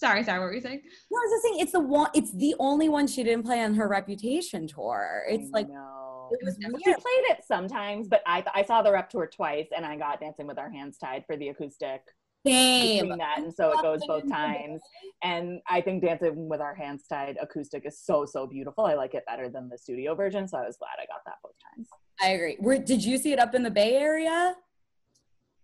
Sorry, 0.00 0.24
sorry. 0.24 0.38
What 0.38 0.46
were 0.46 0.54
you 0.54 0.62
saying? 0.62 0.80
No, 1.10 1.18
I 1.18 1.20
was 1.20 1.30
just 1.30 1.42
saying 1.42 1.60
it's 1.60 1.72
the 1.72 1.80
one. 1.80 2.10
It's 2.14 2.32
the 2.32 2.54
only 2.58 2.88
one 2.88 3.06
she 3.06 3.22
didn't 3.22 3.44
play 3.44 3.62
on 3.62 3.74
her 3.74 3.86
Reputation 3.86 4.66
tour. 4.66 5.24
It's 5.28 5.50
like 5.50 5.68
no. 5.68 6.30
it 6.32 6.38
was 6.42 6.56
She 6.58 6.84
She 6.84 6.94
played 6.94 7.24
it 7.28 7.40
sometimes, 7.46 8.08
but 8.08 8.22
I 8.26 8.42
I 8.54 8.64
saw 8.64 8.80
the 8.80 8.92
rep 8.92 9.10
tour 9.10 9.26
twice, 9.26 9.68
and 9.76 9.84
I 9.84 9.96
got 9.96 10.18
Dancing 10.20 10.46
with 10.46 10.58
Our 10.58 10.70
Hands 10.70 10.96
Tied 10.96 11.24
for 11.26 11.36
the 11.36 11.48
acoustic 11.48 12.00
Same. 12.46 13.02
between 13.02 13.18
that, 13.18 13.40
and 13.40 13.52
so 13.52 13.72
it 13.72 13.82
goes 13.82 14.00
both 14.06 14.26
times. 14.26 14.80
And 15.22 15.60
I 15.68 15.82
think 15.82 16.02
Dancing 16.02 16.48
with 16.48 16.62
Our 16.62 16.74
Hands 16.74 17.02
Tied 17.06 17.36
acoustic 17.38 17.84
is 17.84 18.00
so 18.02 18.24
so 18.24 18.46
beautiful. 18.46 18.86
I 18.86 18.94
like 18.94 19.12
it 19.12 19.24
better 19.26 19.50
than 19.50 19.68
the 19.68 19.76
studio 19.76 20.14
version, 20.14 20.48
so 20.48 20.56
I 20.56 20.66
was 20.66 20.78
glad 20.78 20.92
I 20.98 21.04
got 21.04 21.20
that 21.26 21.36
both 21.44 21.52
times. 21.76 21.88
I 22.22 22.28
agree. 22.28 22.56
Where, 22.58 22.78
did 22.78 23.04
you 23.04 23.18
see 23.18 23.32
it 23.32 23.38
up 23.38 23.54
in 23.54 23.62
the 23.62 23.70
Bay 23.70 23.96
Area? 23.96 24.54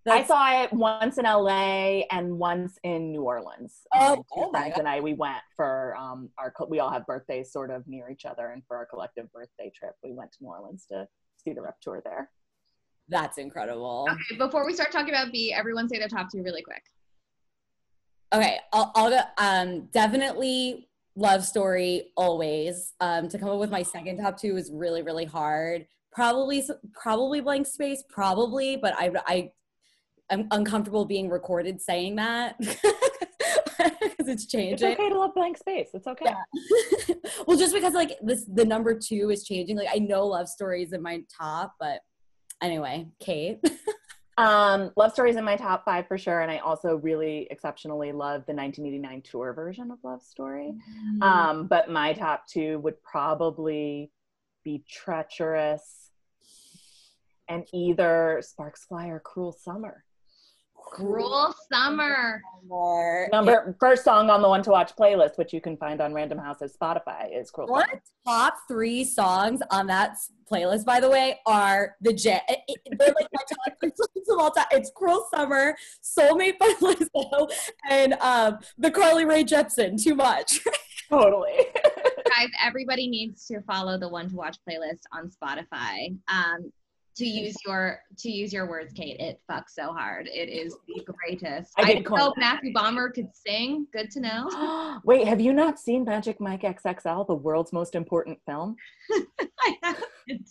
I 0.09 0.25
saw 0.25 0.63
it 0.63 0.73
once 0.73 1.19
in 1.19 1.25
LA 1.25 2.03
and 2.11 2.39
once 2.39 2.79
in 2.85 3.13
New 3.13 3.23
Orleans. 3.23 3.87
Oh, 3.95 4.13
Um, 4.13 4.17
two 4.19 4.23
oh 4.37 4.51
my 4.53 4.61
friends 4.61 4.75
God. 4.75 4.79
and 4.81 4.89
I 4.89 5.01
we 5.01 5.15
went 5.15 5.43
for 5.57 5.97
um 5.97 6.31
our 6.39 6.51
co- 6.51 6.67
we 6.67 6.79
all 6.81 6.91
have 6.91 7.07
birthdays 7.07 7.53
sort 7.53 7.71
of 7.71 7.87
near 7.87 8.09
each 8.11 8.25
other, 8.25 8.49
and 8.49 8.63
for 8.67 8.77
our 8.77 8.87
collective 8.87 9.31
birthday 9.33 9.71
trip, 9.75 9.95
we 10.03 10.13
went 10.13 10.33
to 10.33 10.39
New 10.43 10.49
Orleans 10.51 10.87
to 10.91 11.09
see 11.37 11.53
the 11.53 11.63
rep 11.63 11.81
tour 11.81 12.01
there. 12.05 12.31
That's 13.09 13.39
incredible. 13.39 14.09
Okay, 14.11 14.37
before 14.39 14.67
we 14.67 14.75
start 14.75 14.91
talking 14.93 15.11
about 15.11 15.33
Bea, 15.33 15.53
everyone 15.53 15.89
say 15.89 15.99
their 15.99 16.09
top 16.09 16.29
two 16.31 16.43
really 16.43 16.63
quick. 16.63 16.83
Okay, 18.33 18.59
I'll, 18.73 18.91
I'll 18.95 19.11
go. 19.11 19.21
Um, 19.39 19.83
definitely 19.93 20.89
love 21.15 21.45
story 21.45 22.11
always. 22.17 22.95
Um, 23.01 23.29
to 23.29 23.39
come 23.39 23.49
up 23.49 23.59
with 23.59 23.71
my 23.71 23.83
second 23.83 24.19
top 24.19 24.39
two 24.39 24.57
is 24.57 24.71
really 24.73 25.03
really 25.03 25.25
hard. 25.25 25.87
Probably 26.13 26.61
s- 26.61 26.71
probably 26.95 27.41
blank 27.41 27.67
space 27.67 28.03
probably, 28.09 28.77
but 28.77 28.95
I 28.97 29.13
I 29.27 29.51
I'm 30.31 30.49
uncomfortable 30.51 31.05
being 31.05 31.29
recorded 31.29 31.81
saying 31.81 32.17
that 32.17 32.59
because 32.59 34.29
it's 34.29 34.47
changing. 34.47 34.75
It's 34.75 34.83
okay 34.83 35.09
to 35.09 35.19
love 35.19 35.35
blank 35.35 35.57
space. 35.57 35.91
It's 35.95 36.07
okay. 36.07 36.27
Yeah. 36.27 37.15
well, 37.47 37.57
just 37.57 37.75
because 37.75 37.95
like 37.95 38.19
this, 38.23 38.45
the 38.45 38.65
number 38.65 38.99
two 38.99 39.31
is 39.31 39.45
changing. 39.45 39.77
Like 39.77 39.89
I 39.93 39.99
know 39.99 40.27
love 40.27 40.49
stories 40.49 40.93
in 40.93 41.03
my 41.03 41.23
top, 41.41 41.75
but 41.79 42.01
anyway, 42.63 43.09
Kate. 43.21 43.61
Um, 44.39 44.91
Love 44.97 45.13
Story's 45.13 45.37
in 45.37 45.45
my 45.45 45.57
top 45.57 45.85
five 45.85 46.07
for 46.07 46.19
sure, 46.19 46.43
and 46.43 46.51
I 46.51 46.59
also 46.59 46.97
really 46.97 47.49
exceptionally 47.51 48.13
love 48.13 48.45
the 48.47 48.53
1989 48.53 49.23
tour 49.23 49.55
version 49.55 49.91
of 49.91 49.99
Love 50.03 50.23
Story. 50.23 50.75
Mm-hmm. 50.75 51.23
Um, 51.23 51.67
but 51.69 51.91
my 51.91 52.13
top 52.13 52.47
two 52.47 52.79
would 52.81 53.03
probably 53.03 54.11
be 54.63 54.85
Treacherous 54.91 56.11
and 57.49 57.65
either 57.73 58.43
Sparks 58.43 58.85
Fly 58.85 59.07
or 59.07 59.21
Cruel 59.21 59.53
Summer. 59.53 60.05
Cruel 60.87 61.55
Summer. 61.73 62.41
More. 62.67 63.29
Number 63.33 63.77
first 63.81 64.05
song 64.05 64.31
on 64.31 64.41
the 64.43 64.49
one 64.49 64.63
to 64.63 64.71
watch 64.71 64.95
playlist, 64.97 65.37
which 65.37 65.53
you 65.53 65.61
can 65.61 65.77
find 65.77 66.01
on 66.01 66.15
Random 66.15 66.39
House's 66.39 66.77
Spotify, 66.81 67.29
is 67.39 67.51
Cruel 67.51 67.69
What 67.69 67.89
Summer. 67.89 68.03
top 68.27 68.55
three 68.69 69.05
songs 69.05 69.61
on 69.71 69.87
that 69.89 70.17
playlist, 70.51 70.85
by 70.85 71.01
the 71.01 71.11
way, 71.11 71.39
are 71.47 71.97
the 72.01 72.13
jam. 72.13 72.41
it- 72.49 72.61
it- 72.69 72.99
They're 72.99 73.09
like 73.09 73.29
my 73.33 73.43
top 73.49 73.79
three 73.81 73.93
songs 73.97 74.29
of 74.29 74.39
all 74.39 74.51
time. 74.51 74.67
It's 74.71 74.91
"Cruel 74.95 75.27
Summer," 75.35 75.77
"Soulmate" 76.03 76.59
by 76.59 76.73
Lizzo, 76.81 77.51
and 77.91 78.15
um, 78.15 78.59
the 78.79 78.91
Carly 78.91 79.25
Rae 79.25 79.45
Jepsen. 79.45 80.03
Too 80.03 80.15
much. 80.15 80.61
Totally. 81.11 81.53
Guys, 82.37 82.49
everybody 82.65 83.07
needs 83.09 83.47
to 83.47 83.61
follow 83.63 83.99
the 83.99 84.09
one 84.09 84.29
to 84.29 84.35
watch 84.37 84.57
playlist 84.69 85.03
on 85.13 85.31
Spotify. 85.31 86.17
Um, 86.29 86.73
to 87.17 87.27
use 87.27 87.55
your 87.67 88.01
to 88.19 88.31
use 88.31 88.53
your 88.53 88.69
words, 88.69 88.93
Kate, 88.93 89.19
it 89.19 89.41
fucks 89.51 89.71
so 89.71 89.93
hard. 89.93 90.29
It 90.29 90.49
is 90.49 90.77
the 90.87 91.03
greatest. 91.05 91.73
I 91.79 91.83
I, 91.83 91.95
did 91.95 92.11
know. 92.11 92.35
Matthew 92.37 92.73
Bomer 92.73 93.13
could 93.13 93.29
sing. 93.33 93.87
Good 93.93 94.11
to 94.13 94.21
know. 94.21 95.01
Wait, 95.05 95.27
have 95.27 95.41
you 95.41 95.53
not 95.53 95.79
seen 95.79 96.05
Magic 96.05 96.41
Mike 96.41 96.63
XXL, 96.63 97.27
the 97.27 97.35
world's 97.35 97.73
most 97.73 97.95
important 97.95 98.39
film? 98.47 98.77
I 99.61 99.77
haven't. 99.83 100.51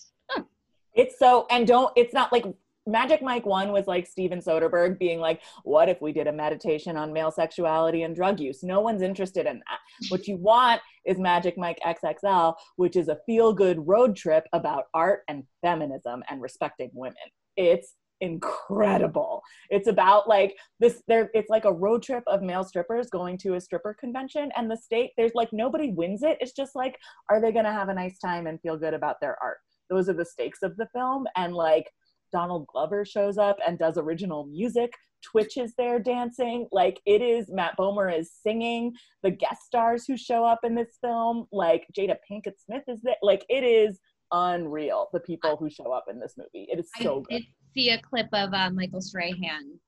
It's 0.96 1.20
so, 1.20 1.46
and 1.50 1.68
don't, 1.68 1.92
it's 1.98 2.14
not 2.14 2.32
like 2.32 2.46
Magic 2.88 3.22
Mike 3.22 3.46
1 3.46 3.72
was 3.72 3.88
like 3.88 4.06
Steven 4.06 4.40
Soderbergh 4.40 5.00
being 5.00 5.20
like, 5.20 5.42
what 5.64 5.90
if 5.90 6.02
we 6.02 6.12
did 6.12 6.28
a 6.28 6.32
meditation 6.32 6.96
on 6.98 7.12
male 7.12 7.32
sexuality 7.32 8.04
and 8.04 8.16
drug 8.16 8.40
use? 8.40 8.64
No 8.64 8.80
one's 8.80 9.02
interested 9.02 9.48
in 9.48 9.58
that. 9.68 9.80
What 10.10 10.28
you 10.28 10.38
want 10.38 10.82
is 11.06 11.18
Magic 11.18 11.58
Mike 11.58 11.80
XXL, 11.86 12.54
which 12.76 12.96
is 12.96 13.08
a 13.08 13.18
feel 13.26 13.54
good 13.54 13.88
road 13.88 14.16
trip 14.16 14.46
about 14.54 14.86
art 14.94 15.22
and 15.28 15.44
feminism 15.62 16.24
and 16.30 16.42
respecting 16.42 16.92
women. 16.94 17.16
It's 17.58 17.96
incredible. 18.22 19.42
It's 19.70 19.88
about 19.88 20.28
like 20.28 20.56
this 20.80 21.02
there 21.08 21.30
it's 21.34 21.50
like 21.50 21.66
a 21.66 21.74
road 21.74 22.02
trip 22.02 22.24
of 22.28 22.42
male 22.42 22.64
strippers 22.64 23.10
going 23.10 23.38
to 23.40 23.56
a 23.56 23.62
stripper 23.62 23.94
convention 24.00 24.52
and 24.56 24.72
the 24.72 24.78
state 24.78 25.12
there's 25.18 25.36
like 25.36 25.50
nobody 25.52 25.92
wins 25.92 26.24
it. 26.24 26.38
It's 26.40 26.54
just 26.54 26.76
like 26.76 26.98
are 27.30 27.42
they 27.42 27.52
going 27.52 27.66
to 27.66 27.72
have 27.72 27.90
a 27.90 27.94
nice 27.94 28.18
time 28.20 28.48
and 28.48 28.62
feel 28.62 28.78
good 28.78 28.94
about 28.94 29.20
their 29.22 29.38
art? 29.44 29.58
Those 29.90 30.10
are 30.10 30.14
the 30.14 30.26
stakes 30.26 30.64
of 30.64 30.78
the 30.78 30.88
film 30.94 31.28
and 31.36 31.54
like 31.54 31.92
Donald 32.36 32.68
Glover 32.68 33.06
shows 33.06 33.38
up 33.38 33.58
and 33.66 33.80
does 33.80 33.98
original 33.98 34.46
music. 34.46 34.92
Twitch 35.24 35.56
is 35.56 35.74
there 35.78 36.00
dancing. 36.00 36.68
Like 36.74 37.00
it 37.06 37.22
is, 37.22 37.50
Matt 37.50 37.78
Bomer 37.80 38.14
is 38.14 38.30
singing. 38.44 38.92
The 39.24 39.32
guest 39.32 39.62
stars 39.66 40.04
who 40.06 40.18
show 40.18 40.44
up 40.44 40.60
in 40.66 40.76
this 40.76 40.98
film, 41.00 41.48
like 41.54 41.88
Jada 41.98 42.18
Pinkett 42.30 42.60
Smith 42.66 42.84
is 42.90 43.00
there. 43.04 43.16
Like 43.22 43.46
it 43.48 43.64
is 43.64 44.02
unreal, 44.34 45.08
the 45.14 45.22
people 45.22 45.56
who 45.56 45.70
show 45.70 45.94
up 45.94 46.08
in 46.10 46.20
this 46.20 46.34
movie. 46.38 46.68
It 46.70 46.78
is 46.78 46.90
so 47.02 47.20
I 47.20 47.24
good. 47.36 47.38
did 47.38 47.44
see 47.74 47.90
a 47.92 48.02
clip 48.02 48.28
of 48.34 48.54
uh, 48.54 48.70
Michael 48.72 49.00
Strahan, 49.00 49.80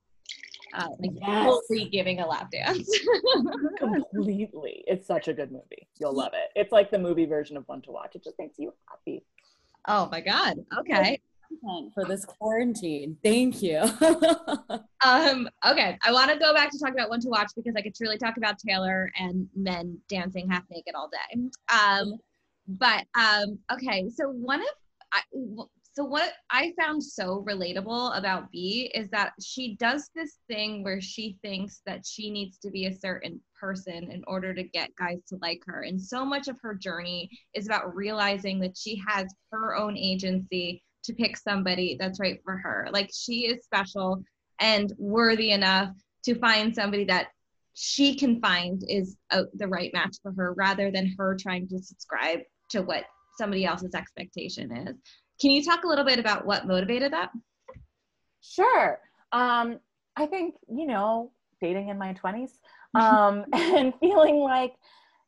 uh, 0.73 0.87
like 0.99 1.11
Yes. 1.19 1.89
giving 1.91 2.21
a 2.21 2.27
lap 2.27 2.49
dance. 2.49 2.89
Completely. 3.77 4.85
It's 4.87 5.05
such 5.05 5.27
a 5.27 5.33
good 5.33 5.51
movie. 5.51 5.89
You'll 5.99 6.13
love 6.15 6.31
it. 6.33 6.49
It's 6.55 6.71
like 6.71 6.91
the 6.91 6.99
movie 6.99 7.25
version 7.25 7.57
of 7.57 7.67
One 7.67 7.81
to 7.81 7.91
Watch. 7.91 8.15
It 8.15 8.23
just 8.23 8.39
makes 8.39 8.57
you 8.57 8.73
happy. 8.89 9.25
oh 9.89 10.07
my 10.09 10.21
god. 10.21 10.55
Okay. 10.79 11.19
For 11.93 12.05
this 12.05 12.25
quarantine. 12.25 13.17
Thank 13.23 13.61
you. 13.61 13.83
Um, 15.05 15.47
okay, 15.65 15.97
I 16.03 16.11
want 16.11 16.31
to 16.31 16.39
go 16.39 16.53
back 16.55 16.71
to 16.71 16.79
talk 16.79 16.91
about 16.91 17.09
one 17.09 17.21
to 17.21 17.29
watch 17.29 17.51
because 17.55 17.75
I 17.77 17.81
could 17.81 17.95
truly 17.95 18.17
talk 18.17 18.37
about 18.37 18.57
Taylor 18.57 19.11
and 19.17 19.47
men 19.55 19.99
dancing 20.09 20.49
half 20.49 20.63
naked 20.71 20.95
all 20.95 21.07
day. 21.07 21.39
Um, 21.71 22.17
but 22.67 23.05
um, 23.15 23.59
okay, 23.71 24.09
so 24.09 24.29
one 24.29 24.61
of 24.61 24.67
I, 25.13 25.21
so 25.93 26.03
what 26.03 26.33
I 26.49 26.73
found 26.79 27.03
so 27.03 27.43
relatable 27.47 28.17
about 28.17 28.51
Bea 28.51 28.91
is 28.93 29.09
that 29.09 29.33
she 29.41 29.75
does 29.77 30.09
this 30.15 30.37
thing 30.47 30.83
where 30.83 30.99
she 30.99 31.37
thinks 31.41 31.81
that 31.85 32.05
she 32.05 32.29
needs 32.29 32.57
to 32.59 32.69
be 32.69 32.87
a 32.87 32.95
certain 32.95 33.39
person 33.59 34.11
in 34.11 34.23
order 34.27 34.53
to 34.53 34.63
get 34.63 34.95
guys 34.95 35.19
to 35.29 35.37
like 35.41 35.61
her, 35.65 35.83
and 35.83 36.01
so 36.01 36.25
much 36.25 36.47
of 36.47 36.59
her 36.61 36.75
journey 36.75 37.29
is 37.53 37.67
about 37.67 37.95
realizing 37.95 38.59
that 38.59 38.75
she 38.75 39.01
has 39.07 39.33
her 39.51 39.75
own 39.75 39.95
agency 39.95 40.83
to 41.07 41.13
pick 41.13 41.37
somebody 41.37 41.97
that's 41.99 42.19
right 42.19 42.39
for 42.43 42.57
her. 42.57 42.87
Like 42.91 43.09
she 43.13 43.47
is 43.47 43.63
special 43.63 44.23
and 44.59 44.93
worthy 44.97 45.51
enough 45.51 45.89
to 46.25 46.35
find 46.35 46.73
somebody 46.73 47.05
that 47.05 47.27
she 47.73 48.15
can 48.15 48.39
find 48.41 48.83
is 48.87 49.17
a, 49.31 49.43
the 49.53 49.67
right 49.67 49.91
match 49.93 50.17
for 50.21 50.31
her 50.33 50.53
rather 50.53 50.91
than 50.91 51.13
her 51.17 51.35
trying 51.35 51.67
to 51.69 51.79
subscribe 51.79 52.39
to 52.69 52.81
what 52.81 53.05
somebody 53.37 53.65
else's 53.65 53.93
expectation 53.93 54.75
is. 54.75 54.95
Can 55.39 55.51
you 55.51 55.63
talk 55.63 55.83
a 55.83 55.87
little 55.87 56.05
bit 56.05 56.17
about 56.17 56.45
what 56.45 56.65
motivated 56.65 57.13
that? 57.13 57.29
Sure. 58.41 58.99
Um, 59.31 59.79
I 60.15 60.25
think, 60.25 60.55
you 60.67 60.87
know, 60.87 61.31
dating 61.61 61.89
in 61.89 61.97
my 61.97 62.13
20s 62.13 62.51
um, 62.95 63.45
and 63.53 63.93
feeling 63.99 64.39
like 64.39 64.73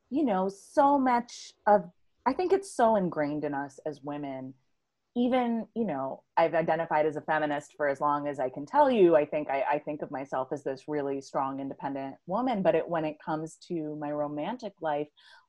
you 0.09 0.25
know, 0.25 0.49
so 0.49 0.97
much 0.97 1.53
of, 1.67 1.85
I 2.25 2.33
think 2.33 2.51
it's 2.51 2.71
so 2.71 2.95
ingrained 2.95 3.43
in 3.43 3.53
us 3.53 3.79
as 3.85 4.01
women. 4.03 4.53
Even, 5.19 5.67
you 5.75 5.85
know, 5.85 6.23
I've 6.37 6.53
identified 6.53 7.05
as 7.05 7.17
a 7.17 7.21
feminist 7.21 7.73
for 7.75 7.89
as 7.89 7.99
long 7.99 8.27
as 8.27 8.39
I 8.39 8.49
can 8.49 8.65
tell 8.65 8.89
you. 8.89 9.17
I 9.17 9.25
think 9.25 9.49
I, 9.49 9.63
I 9.69 9.79
think 9.79 10.01
of 10.01 10.11
myself 10.11 10.47
as 10.53 10.63
this 10.63 10.83
really 10.87 11.19
strong, 11.19 11.59
independent 11.59 12.15
woman. 12.25 12.63
But 12.63 12.75
it, 12.75 12.87
when 12.87 13.03
it 13.03 13.17
comes 13.23 13.57
to 13.67 13.97
my 13.99 14.11
romantic 14.11 14.73
life, 14.81 15.07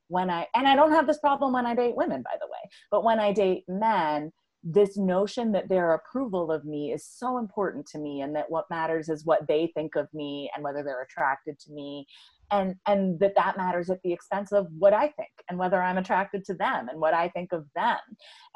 when 0.09 0.29
I, 0.29 0.49
and 0.57 0.67
I 0.67 0.75
don't 0.75 0.91
have 0.91 1.07
this 1.07 1.21
problem 1.21 1.53
when 1.53 1.67
I 1.67 1.77
date 1.77 1.95
women, 1.97 2.23
by 2.23 2.37
the 2.41 2.49
way, 2.49 2.71
but 2.91 3.05
when 3.05 3.21
I 3.21 3.33
date 3.33 3.62
men, 3.69 4.33
this 4.62 4.99
notion 4.99 5.53
that 5.53 5.69
their 5.69 5.95
approval 5.95 6.50
of 6.53 6.65
me 6.65 6.93
is 6.93 7.07
so 7.07 7.39
important 7.39 7.87
to 7.87 7.99
me 7.99 8.21
and 8.21 8.35
that 8.37 8.50
what 8.50 8.69
matters 8.71 9.09
is 9.09 9.25
what 9.25 9.47
they 9.49 9.71
think 9.75 9.95
of 9.97 10.12
me 10.12 10.50
and 10.55 10.62
whether 10.62 10.83
they're 10.83 11.03
attracted 11.03 11.59
to 11.61 11.73
me 11.73 12.07
and 12.50 12.75
and 12.87 13.19
that 13.21 13.35
that 13.37 13.57
matters 13.57 13.90
at 13.90 14.00
the 14.02 14.12
expense 14.12 14.52
of 14.52 14.66
what 14.78 14.92
i 14.92 15.09
think 15.09 15.30
and 15.49 15.59
whether 15.59 15.83
i'm 15.83 15.99
attracted 15.99 16.45
to 16.45 16.54
them 16.54 16.88
and 16.88 17.00
what 17.00 17.14
i 17.14 17.28
think 17.28 17.52
of 17.52 17.64
them 17.75 17.99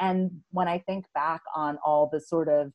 and 0.01 0.31
when 0.51 0.69
i 0.69 0.79
think 0.79 1.05
back 1.15 1.43
on 1.55 1.79
all 1.85 2.09
the 2.13 2.21
sort 2.21 2.49
of 2.49 2.73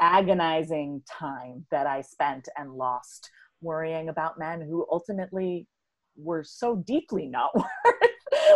agonizing 0.00 1.02
time 1.06 1.64
that 1.70 1.86
i 1.86 2.00
spent 2.00 2.48
and 2.56 2.72
lost 2.72 3.30
worrying 3.60 4.08
about 4.08 4.38
men 4.38 4.60
who 4.60 4.86
ultimately 4.90 5.66
were 6.16 6.44
so 6.44 6.76
deeply 6.76 7.26
not 7.26 7.54
worth 7.54 7.66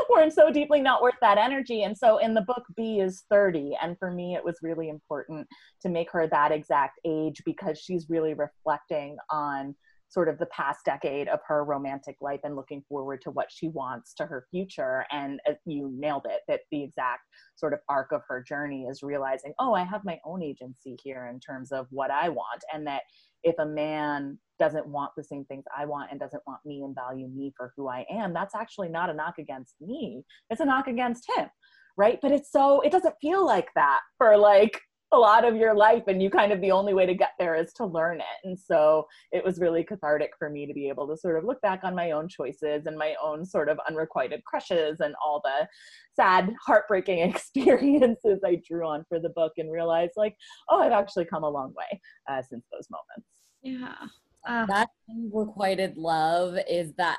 weren't 0.08 0.32
so 0.32 0.50
deeply 0.50 0.80
not 0.80 1.02
worth 1.02 1.14
that 1.20 1.38
energy. 1.38 1.82
And 1.82 1.96
so 1.96 2.18
in 2.18 2.34
the 2.34 2.42
book, 2.42 2.64
Bea 2.76 3.00
is 3.00 3.24
30. 3.30 3.76
And 3.82 3.98
for 3.98 4.10
me, 4.10 4.34
it 4.34 4.44
was 4.44 4.58
really 4.62 4.88
important 4.88 5.46
to 5.82 5.88
make 5.88 6.10
her 6.12 6.26
that 6.26 6.52
exact 6.52 7.00
age 7.04 7.42
because 7.44 7.78
she's 7.78 8.08
really 8.08 8.34
reflecting 8.34 9.16
on 9.30 9.74
sort 10.08 10.28
of 10.28 10.38
the 10.38 10.46
past 10.46 10.80
decade 10.84 11.28
of 11.28 11.40
her 11.46 11.64
romantic 11.64 12.16
life 12.20 12.40
and 12.44 12.56
looking 12.56 12.82
forward 12.88 13.20
to 13.22 13.30
what 13.30 13.48
she 13.50 13.68
wants 13.68 14.14
to 14.14 14.26
her 14.26 14.46
future. 14.50 15.04
And 15.10 15.40
uh, 15.48 15.54
you 15.64 15.90
nailed 15.96 16.26
it 16.26 16.42
that 16.48 16.60
the 16.70 16.82
exact 16.82 17.22
sort 17.56 17.72
of 17.72 17.80
arc 17.88 18.12
of 18.12 18.22
her 18.28 18.42
journey 18.42 18.84
is 18.84 19.02
realizing, 19.02 19.52
oh, 19.58 19.74
I 19.74 19.84
have 19.84 20.04
my 20.04 20.18
own 20.24 20.42
agency 20.42 20.96
here 21.02 21.28
in 21.32 21.40
terms 21.40 21.72
of 21.72 21.86
what 21.90 22.10
I 22.10 22.28
want. 22.28 22.62
And 22.72 22.86
that 22.86 23.02
if 23.42 23.56
a 23.58 23.66
man 23.66 24.38
doesn't 24.58 24.86
want 24.86 25.12
the 25.16 25.24
same 25.24 25.44
things 25.44 25.64
I 25.76 25.84
want 25.86 26.10
and 26.10 26.20
doesn't 26.20 26.42
want 26.46 26.60
me 26.64 26.82
and 26.82 26.94
value 26.94 27.28
me 27.28 27.52
for 27.56 27.72
who 27.76 27.88
I 27.88 28.06
am, 28.10 28.32
that's 28.32 28.54
actually 28.54 28.88
not 28.88 29.10
a 29.10 29.14
knock 29.14 29.34
against 29.38 29.74
me. 29.80 30.24
It's 30.50 30.60
a 30.60 30.64
knock 30.64 30.86
against 30.86 31.24
him. 31.36 31.48
Right. 31.96 32.18
But 32.20 32.32
it's 32.32 32.52
so, 32.52 32.80
it 32.82 32.92
doesn't 32.92 33.14
feel 33.20 33.44
like 33.44 33.68
that 33.74 34.00
for 34.18 34.36
like 34.36 34.80
a 35.12 35.18
lot 35.18 35.44
of 35.44 35.54
your 35.54 35.74
life 35.74 36.02
and 36.08 36.20
you 36.20 36.28
kind 36.28 36.52
of 36.52 36.60
the 36.60 36.72
only 36.72 36.92
way 36.92 37.06
to 37.06 37.14
get 37.14 37.32
there 37.38 37.54
is 37.54 37.72
to 37.74 37.84
learn 37.84 38.18
it. 38.18 38.44
And 38.44 38.58
so 38.58 39.06
it 39.32 39.44
was 39.44 39.60
really 39.60 39.84
cathartic 39.84 40.32
for 40.38 40.50
me 40.50 40.66
to 40.66 40.74
be 40.74 40.88
able 40.88 41.06
to 41.08 41.16
sort 41.16 41.38
of 41.38 41.44
look 41.44 41.60
back 41.60 41.80
on 41.84 41.94
my 41.94 42.10
own 42.10 42.28
choices 42.28 42.86
and 42.86 42.98
my 42.98 43.14
own 43.22 43.44
sort 43.44 43.68
of 43.68 43.78
unrequited 43.88 44.44
crushes 44.44 45.00
and 45.00 45.14
all 45.24 45.40
the 45.44 45.68
sad 46.14 46.52
heartbreaking 46.64 47.18
experiences 47.30 48.40
i 48.44 48.60
drew 48.66 48.86
on 48.86 49.04
for 49.08 49.20
the 49.20 49.28
book 49.30 49.52
and 49.58 49.70
realized 49.70 50.12
like 50.16 50.34
oh 50.70 50.80
i've 50.80 50.92
actually 50.92 51.24
come 51.24 51.44
a 51.44 51.48
long 51.48 51.72
way 51.76 52.00
uh, 52.28 52.42
since 52.42 52.64
those 52.72 52.88
moments. 52.90 53.28
Yeah. 53.62 54.08
Uh. 54.48 54.66
that 54.66 54.88
unrequited 55.10 55.96
love 55.96 56.56
is 56.68 56.92
that 56.98 57.18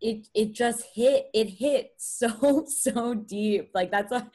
it 0.00 0.28
it 0.34 0.52
just 0.52 0.84
hit 0.94 1.26
it 1.34 1.48
hit 1.48 1.92
so 1.98 2.64
so 2.68 3.14
deep. 3.14 3.70
Like 3.74 3.90
that's 3.90 4.12
a 4.12 4.30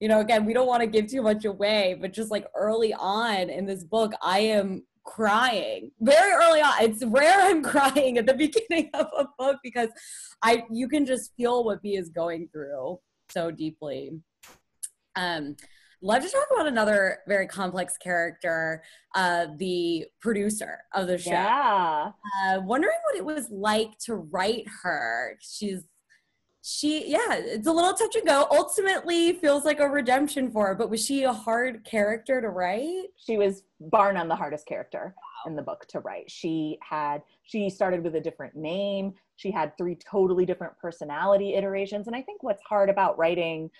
you 0.00 0.08
know, 0.08 0.20
again, 0.20 0.44
we 0.44 0.52
don't 0.52 0.66
want 0.66 0.80
to 0.80 0.86
give 0.86 1.10
too 1.10 1.22
much 1.22 1.44
away, 1.44 1.96
but 2.00 2.12
just 2.12 2.30
like 2.30 2.46
early 2.54 2.94
on 2.94 3.50
in 3.50 3.66
this 3.66 3.84
book, 3.84 4.12
I 4.22 4.40
am 4.40 4.84
crying 5.04 5.90
very 6.00 6.32
early 6.32 6.60
on. 6.60 6.72
It's 6.82 7.04
rare 7.04 7.40
I'm 7.40 7.62
crying 7.74 8.18
at 8.18 8.26
the 8.26 8.34
beginning 8.34 8.90
of 8.94 9.06
a 9.18 9.26
book 9.38 9.56
because 9.62 9.88
I 10.42 10.64
you 10.70 10.88
can 10.88 11.06
just 11.06 11.32
feel 11.36 11.64
what 11.64 11.82
B 11.82 11.96
is 11.96 12.10
going 12.10 12.48
through 12.52 13.00
so 13.30 13.50
deeply. 13.50 14.12
Um 15.16 15.56
love 16.02 16.22
to 16.22 16.28
talk 16.28 16.46
about 16.52 16.68
another 16.68 17.18
very 17.26 17.46
complex 17.46 17.96
character, 17.96 18.82
uh, 19.16 19.46
the 19.56 20.06
producer 20.20 20.78
of 20.94 21.08
the 21.08 21.18
show. 21.18 21.30
Yeah. 21.30 22.12
Uh, 22.46 22.60
wondering 22.60 22.96
what 23.06 23.16
it 23.16 23.24
was 23.24 23.48
like 23.50 23.98
to 23.98 24.14
write 24.14 24.64
her. 24.82 25.36
She's 25.40 25.82
she 26.68 27.10
yeah 27.10 27.34
it's 27.34 27.66
a 27.66 27.72
little 27.72 27.94
touch 27.94 28.14
and 28.14 28.26
go. 28.26 28.46
Ultimately 28.50 29.32
feels 29.34 29.64
like 29.64 29.80
a 29.80 29.88
redemption 29.88 30.50
for 30.50 30.68
her 30.68 30.74
but 30.74 30.90
was 30.90 31.04
she 31.04 31.22
a 31.24 31.32
hard 31.32 31.84
character 31.84 32.40
to 32.40 32.48
write? 32.48 33.06
She 33.16 33.38
was 33.38 33.62
bar 33.80 34.12
none 34.12 34.28
the 34.28 34.36
hardest 34.36 34.66
character 34.66 35.14
wow. 35.16 35.50
in 35.50 35.56
the 35.56 35.62
book 35.62 35.86
to 35.88 36.00
write. 36.00 36.30
She 36.30 36.78
had 36.82 37.22
she 37.42 37.70
started 37.70 38.04
with 38.04 38.16
a 38.16 38.20
different 38.20 38.54
name. 38.54 39.14
She 39.36 39.50
had 39.50 39.76
three 39.78 39.96
totally 39.96 40.44
different 40.44 40.76
personality 40.78 41.54
iterations. 41.54 42.06
And 42.06 42.14
i 42.14 42.20
think 42.22 42.42
what's 42.42 42.62
hard 42.68 42.90
about 42.90 43.18
writing 43.18 43.70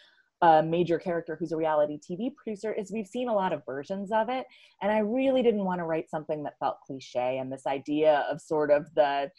a 0.41 0.63
major 0.63 0.99
character 0.99 1.37
who's 1.37 1.53
a 1.53 1.57
reality 1.57 1.99
TV 1.99 2.35
producer 2.35 2.73
is 2.73 2.93
we've 2.93 3.09
seen 3.09 3.29
a 3.29 3.35
lot 3.35 3.53
of 3.53 3.65
versions 3.67 4.13
of 4.13 4.29
it. 4.29 4.47
And 4.81 4.93
I 4.93 4.99
really 4.99 5.43
didn't 5.43 5.65
want 5.65 5.81
to 5.81 5.85
write 5.85 6.09
something 6.09 6.45
that 6.45 6.59
felt 6.61 6.81
cliche 6.87 7.39
and 7.39 7.53
this 7.53 7.67
idea 7.67 8.25
of 8.31 8.41
sort 8.41 8.71
of 8.71 8.87
the 8.95 9.31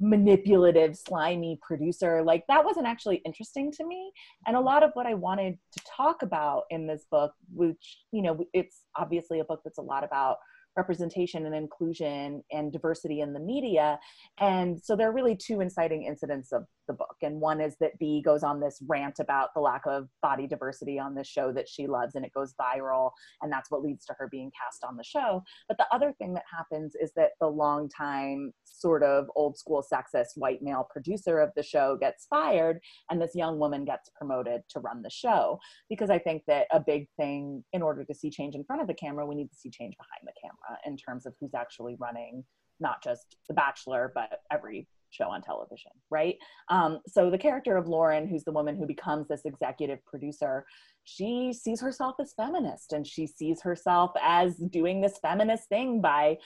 manipulative, 0.00 0.96
slimy 0.96 1.58
producer. 1.62 2.22
Like 2.22 2.44
that 2.48 2.64
wasn't 2.64 2.86
actually 2.86 3.22
interesting 3.24 3.70
to 3.72 3.86
me. 3.86 4.12
And 4.46 4.56
a 4.56 4.60
lot 4.60 4.82
of 4.82 4.90
what 4.94 5.06
I 5.06 5.14
wanted 5.14 5.56
to 5.72 5.80
talk 5.96 6.22
about 6.22 6.64
in 6.70 6.86
this 6.86 7.06
book, 7.10 7.32
which, 7.52 7.98
you 8.12 8.22
know, 8.22 8.44
it's 8.52 8.82
obviously 8.96 9.40
a 9.40 9.44
book 9.44 9.60
that's 9.64 9.78
a 9.78 9.82
lot 9.82 10.04
about 10.04 10.36
representation 10.76 11.46
and 11.46 11.54
inclusion 11.54 12.42
and 12.50 12.72
diversity 12.72 13.20
in 13.20 13.32
the 13.32 13.40
media. 13.40 13.98
And 14.40 14.80
so 14.82 14.96
there 14.96 15.08
are 15.08 15.14
really 15.14 15.36
two 15.36 15.60
inciting 15.60 16.04
incidents 16.04 16.52
of 16.52 16.64
the 16.86 16.92
book. 16.92 17.16
And 17.22 17.40
one 17.40 17.60
is 17.60 17.76
that 17.80 17.98
Bea 17.98 18.22
goes 18.22 18.42
on 18.42 18.60
this 18.60 18.82
rant 18.86 19.18
about 19.18 19.50
the 19.54 19.60
lack 19.60 19.82
of 19.86 20.08
body 20.22 20.46
diversity 20.46 20.98
on 20.98 21.14
this 21.14 21.28
show 21.28 21.52
that 21.52 21.68
she 21.68 21.86
loves, 21.86 22.14
and 22.14 22.24
it 22.24 22.32
goes 22.32 22.54
viral. 22.60 23.10
And 23.42 23.52
that's 23.52 23.70
what 23.70 23.82
leads 23.82 24.04
to 24.06 24.14
her 24.18 24.28
being 24.30 24.50
cast 24.60 24.84
on 24.84 24.96
the 24.96 25.04
show. 25.04 25.42
But 25.68 25.78
the 25.78 25.86
other 25.92 26.14
thing 26.18 26.34
that 26.34 26.44
happens 26.50 26.94
is 27.00 27.12
that 27.16 27.30
the 27.40 27.48
longtime 27.48 28.52
sort 28.64 29.02
of 29.02 29.26
old 29.36 29.58
school 29.58 29.84
sexist 29.92 30.36
white 30.36 30.62
male 30.62 30.86
producer 30.90 31.40
of 31.40 31.50
the 31.56 31.62
show 31.62 31.96
gets 32.00 32.26
fired, 32.28 32.80
and 33.10 33.20
this 33.20 33.34
young 33.34 33.58
woman 33.58 33.84
gets 33.84 34.10
promoted 34.16 34.62
to 34.70 34.80
run 34.80 35.02
the 35.02 35.10
show. 35.10 35.58
Because 35.88 36.10
I 36.10 36.18
think 36.18 36.42
that 36.46 36.66
a 36.72 36.80
big 36.80 37.06
thing 37.16 37.64
in 37.72 37.82
order 37.82 38.04
to 38.04 38.14
see 38.14 38.30
change 38.30 38.54
in 38.54 38.64
front 38.64 38.82
of 38.82 38.88
the 38.88 38.94
camera, 38.94 39.26
we 39.26 39.34
need 39.34 39.50
to 39.50 39.56
see 39.56 39.70
change 39.70 39.94
behind 39.96 40.26
the 40.26 40.32
camera 40.40 40.78
in 40.86 40.96
terms 40.96 41.26
of 41.26 41.34
who's 41.40 41.54
actually 41.54 41.96
running 41.98 42.44
not 42.80 43.02
just 43.02 43.36
The 43.48 43.54
Bachelor, 43.54 44.12
but 44.14 44.40
every 44.50 44.88
show 45.14 45.28
on 45.28 45.42
television, 45.42 45.92
right? 46.10 46.36
Um, 46.68 47.00
so 47.06 47.30
the 47.30 47.38
character 47.38 47.76
of 47.76 47.86
Lauren, 47.86 48.26
who's 48.26 48.44
the 48.44 48.52
woman 48.52 48.76
who 48.76 48.86
becomes 48.86 49.28
this 49.28 49.42
executive 49.44 50.04
producer, 50.04 50.64
she 51.04 51.52
sees 51.52 51.80
herself 51.80 52.16
as 52.20 52.32
feminist 52.34 52.92
and 52.92 53.06
she 53.06 53.26
sees 53.26 53.60
herself 53.60 54.10
as 54.22 54.56
doing 54.56 55.00
this 55.00 55.18
feminist 55.18 55.68
thing 55.68 56.00
by 56.00 56.38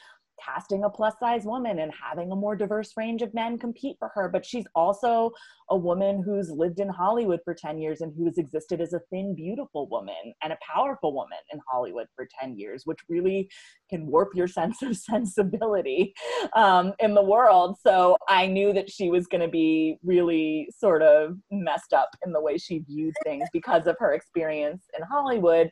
casting 0.44 0.84
a 0.84 0.90
plus 0.90 1.14
size 1.20 1.44
woman 1.44 1.78
and 1.78 1.92
having 1.92 2.30
a 2.32 2.36
more 2.36 2.56
diverse 2.56 2.92
range 2.96 3.22
of 3.22 3.34
men 3.34 3.58
compete 3.58 3.96
for 3.98 4.08
her. 4.14 4.28
But 4.28 4.44
she's 4.44 4.66
also 4.74 5.32
a 5.70 5.76
woman 5.76 6.22
who's 6.22 6.50
lived 6.50 6.80
in 6.80 6.88
Hollywood 6.88 7.40
for 7.44 7.54
10 7.54 7.78
years 7.78 8.00
and 8.00 8.12
who 8.16 8.24
has 8.26 8.38
existed 8.38 8.80
as 8.80 8.92
a 8.92 9.00
thin, 9.10 9.34
beautiful 9.34 9.88
woman 9.88 10.34
and 10.42 10.52
a 10.52 10.58
powerful 10.66 11.14
woman 11.14 11.38
in 11.52 11.60
Hollywood 11.70 12.06
for 12.16 12.26
10 12.40 12.56
years, 12.56 12.82
which 12.84 12.98
really 13.08 13.48
can 13.90 14.06
warp 14.06 14.30
your 14.34 14.48
sense 14.58 14.82
of 14.82 14.96
sensibility 14.96 16.14
um, 16.54 16.92
in 17.00 17.14
the 17.14 17.22
world. 17.22 17.76
So 17.82 18.16
I 18.28 18.46
knew 18.46 18.72
that 18.72 18.90
she 18.90 19.10
was 19.10 19.26
going 19.26 19.42
to 19.42 19.48
be 19.48 19.98
really 20.02 20.68
sort 20.76 21.02
of 21.02 21.36
messed 21.50 21.92
up 21.92 22.08
in 22.24 22.32
the 22.32 22.40
way 22.40 22.58
she 22.58 22.80
viewed 22.80 23.14
things 23.24 23.48
because 23.52 23.86
of 23.86 23.96
her 23.98 24.14
experience 24.14 24.84
in 24.96 25.04
Hollywood 25.04 25.70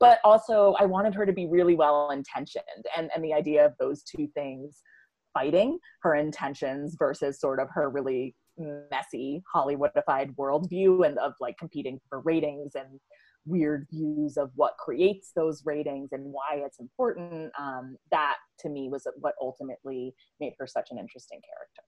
but 0.00 0.18
also 0.24 0.74
I 0.78 0.86
wanted 0.86 1.14
her 1.14 1.26
to 1.26 1.32
be 1.32 1.46
really 1.46 1.74
well 1.74 2.10
intentioned 2.10 2.64
and 2.96 3.10
and 3.14 3.24
the 3.24 3.34
idea 3.34 3.64
of 3.64 3.72
those 3.78 4.02
two 4.02 4.28
things 4.34 4.82
fighting 5.34 5.78
her 6.02 6.14
intentions 6.14 6.96
versus 6.98 7.40
sort 7.40 7.60
of 7.60 7.68
her 7.72 7.90
really 7.90 8.34
messy 8.90 9.42
Hollywoodified 9.54 10.34
worldview 10.36 11.06
and 11.06 11.18
of 11.18 11.32
like 11.40 11.56
competing 11.58 12.00
for 12.08 12.20
ratings 12.20 12.72
and 12.74 13.00
weird 13.46 13.86
views 13.90 14.36
of 14.36 14.50
what 14.56 14.76
creates 14.78 15.30
those 15.34 15.62
ratings 15.64 16.10
and 16.12 16.24
why 16.24 16.60
it's 16.64 16.80
important. 16.80 17.52
Um, 17.58 17.96
that 18.10 18.36
to 18.60 18.68
me 18.68 18.88
was 18.90 19.06
what 19.20 19.34
ultimately 19.40 20.12
made 20.40 20.54
her 20.58 20.66
such 20.66 20.88
an 20.90 20.98
interesting 20.98 21.40
character 21.40 21.82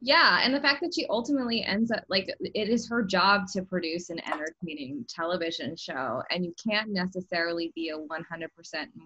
yeah 0.00 0.40
and 0.42 0.54
the 0.54 0.60
fact 0.60 0.80
that 0.80 0.94
she 0.94 1.06
ultimately 1.10 1.62
ends 1.62 1.90
up 1.90 2.02
like 2.08 2.32
it 2.40 2.68
is 2.68 2.88
her 2.88 3.02
job 3.02 3.42
to 3.52 3.62
produce 3.62 4.10
an 4.10 4.18
entertaining 4.26 5.04
television 5.08 5.76
show 5.76 6.22
and 6.30 6.44
you 6.44 6.54
can't 6.62 6.90
necessarily 6.90 7.70
be 7.74 7.90
a 7.90 7.96
100% 7.96 8.06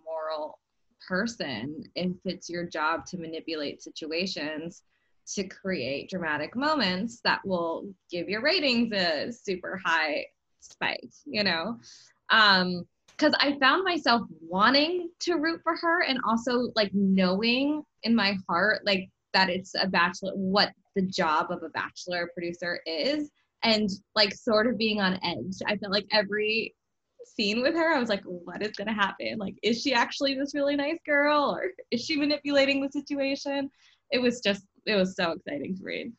moral 0.05 0.59
person 1.07 1.83
if 1.95 2.13
it's 2.25 2.49
your 2.49 2.65
job 2.65 3.05
to 3.07 3.19
manipulate 3.19 3.83
situations 3.83 4.83
to 5.27 5.45
create 5.45 6.09
dramatic 6.09 6.55
moments 6.55 7.21
that 7.25 7.41
will 7.45 7.89
give 8.11 8.29
your 8.29 8.43
ratings 8.43 8.93
a 8.93 9.33
super 9.33 9.81
high 9.85 10.25
spike 10.61 11.11
you 11.27 11.43
know? 11.43 11.77
Um 12.31 12.87
because 13.17 13.35
I 13.39 13.57
found 13.61 13.85
myself 13.85 14.23
wanting 14.41 15.09
to 15.21 15.35
root 15.35 15.61
for 15.63 15.77
her 15.77 16.03
and 16.03 16.19
also 16.27 16.73
like 16.75 16.91
knowing 16.95 17.85
in 18.03 18.15
my 18.15 18.37
heart 18.49 18.81
like 18.85 19.09
that 19.33 19.51
it's 19.51 19.75
a 19.81 19.87
bachelor 19.87 20.33
what 20.35 20.73
the 20.95 21.03
job 21.03 21.51
of 21.51 21.63
a 21.63 21.69
bachelor 21.71 22.31
producer 22.35 22.81
is 22.87 23.31
and 23.63 23.89
like 24.15 24.35
sort 24.35 24.67
of 24.67 24.79
being 24.79 25.01
on 25.01 25.19
edge. 25.25 25.57
I 25.67 25.77
felt 25.77 25.93
like 25.93 26.07
every 26.13 26.75
scene 27.25 27.63
with 27.63 27.75
her, 27.75 27.95
I 27.95 27.99
was 27.99 28.09
like, 28.09 28.23
what 28.25 28.63
is 28.63 28.73
going 28.73 28.89
to 28.89 28.95
happen? 28.95 29.39
Like, 29.39 29.57
is 29.63 29.81
she 29.81 29.95
actually 29.95 30.35
this 30.35 30.55
really 30.55 30.77
nice 30.77 30.99
girl 31.07 31.57
or 31.57 31.71
is 31.91 32.05
she 32.05 32.17
manipulating 32.17 32.83
the 32.83 32.91
situation? 32.91 33.71
It 34.11 34.19
was 34.19 34.41
just, 34.41 34.65
it 34.87 34.95
was 34.95 35.17
so 35.17 35.33
exciting 35.33 35.77
to 35.77 35.83
read. 35.83 36.13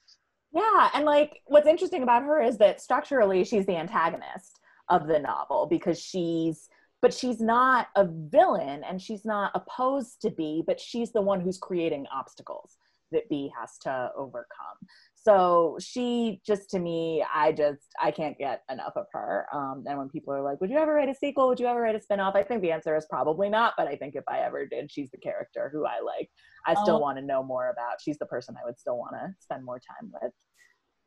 Yeah. 0.52 0.90
And 0.94 1.06
like, 1.06 1.42
what's 1.46 1.68
interesting 1.68 2.04
about 2.04 2.24
her 2.24 2.42
is 2.42 2.58
that 2.58 2.82
structurally, 2.82 3.44
she's 3.44 3.66
the 3.66 3.76
antagonist 3.76 4.60
of 4.90 5.08
the 5.08 5.20
novel 5.20 5.68
because 5.70 6.00
she's, 6.00 6.68
but 7.02 7.14
she's 7.14 7.40
not 7.40 7.88
a 7.96 8.08
villain 8.08 8.84
and 8.84 9.00
she's 9.00 9.26
not 9.26 9.52
opposed 9.54 10.22
to 10.22 10.32
be, 10.32 10.64
but 10.66 10.80
she's 10.80 11.12
the 11.12 11.22
one 11.22 11.42
who's 11.42 11.58
creating 11.58 12.08
obstacles 12.12 12.78
that 13.12 13.30
Bea 13.30 13.52
has 13.60 13.78
to 13.80 14.12
overcome. 14.16 14.78
So 15.16 15.78
she 15.80 16.40
just 16.46 16.70
to 16.70 16.80
me 16.80 17.26
i 17.34 17.52
just 17.52 17.88
i 18.00 18.12
can't 18.12 18.38
get 18.38 18.62
enough 18.70 18.94
of 18.96 19.06
her. 19.12 19.48
Um, 19.52 19.84
and 19.88 19.98
when 19.98 20.10
people 20.10 20.34
are 20.34 20.42
like 20.44 20.62
would 20.62 20.70
you 20.70 20.78
ever 20.78 20.94
write 20.94 21.10
a 21.10 21.16
sequel? 21.16 21.48
Would 21.48 21.60
you 21.60 21.66
ever 21.66 21.82
write 21.82 21.96
a 21.96 22.02
spin-off? 22.02 22.36
I 22.36 22.44
think 22.44 22.62
the 22.62 22.72
answer 22.72 22.96
is 22.96 23.08
probably 23.10 23.50
not 23.50 23.74
but 23.78 23.88
i 23.88 23.96
think 23.96 24.16
if 24.16 24.24
i 24.28 24.40
ever 24.40 24.66
did 24.66 24.92
she's 24.92 25.10
the 25.12 25.18
character 25.18 25.70
who 25.74 25.86
i 25.86 26.00
like. 26.00 26.30
I 26.68 26.74
still 26.82 26.98
oh. 26.98 27.00
want 27.00 27.18
to 27.18 27.26
know 27.26 27.44
more 27.44 27.70
about 27.70 28.02
she's 28.02 28.18
the 28.18 28.26
person 28.26 28.56
i 28.62 28.66
would 28.66 28.80
still 28.80 28.98
want 28.98 29.14
to 29.14 29.34
spend 29.40 29.66
more 29.66 29.80
time 29.80 30.12
with. 30.22 30.32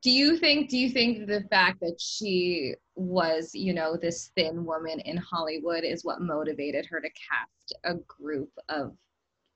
Do 0.03 0.11
you 0.11 0.37
think 0.37 0.71
do 0.71 0.79
you 0.79 0.91
think 0.91 1.27
the 1.27 1.45
fact 1.51 1.81
that 1.81 2.01
she 2.01 2.75
was 2.95 3.51
you 3.55 3.73
know 3.73 3.97
this 3.97 4.31
thin 4.37 4.65
woman 4.65 5.01
in 5.01 5.17
hollywood 5.17 5.85
is 5.85 6.05
what 6.05 6.21
motivated 6.21 6.87
her 6.87 7.01
to 7.01 7.09
cast 7.09 7.75
a 7.85 7.95
group 8.07 8.51
of 8.69 8.97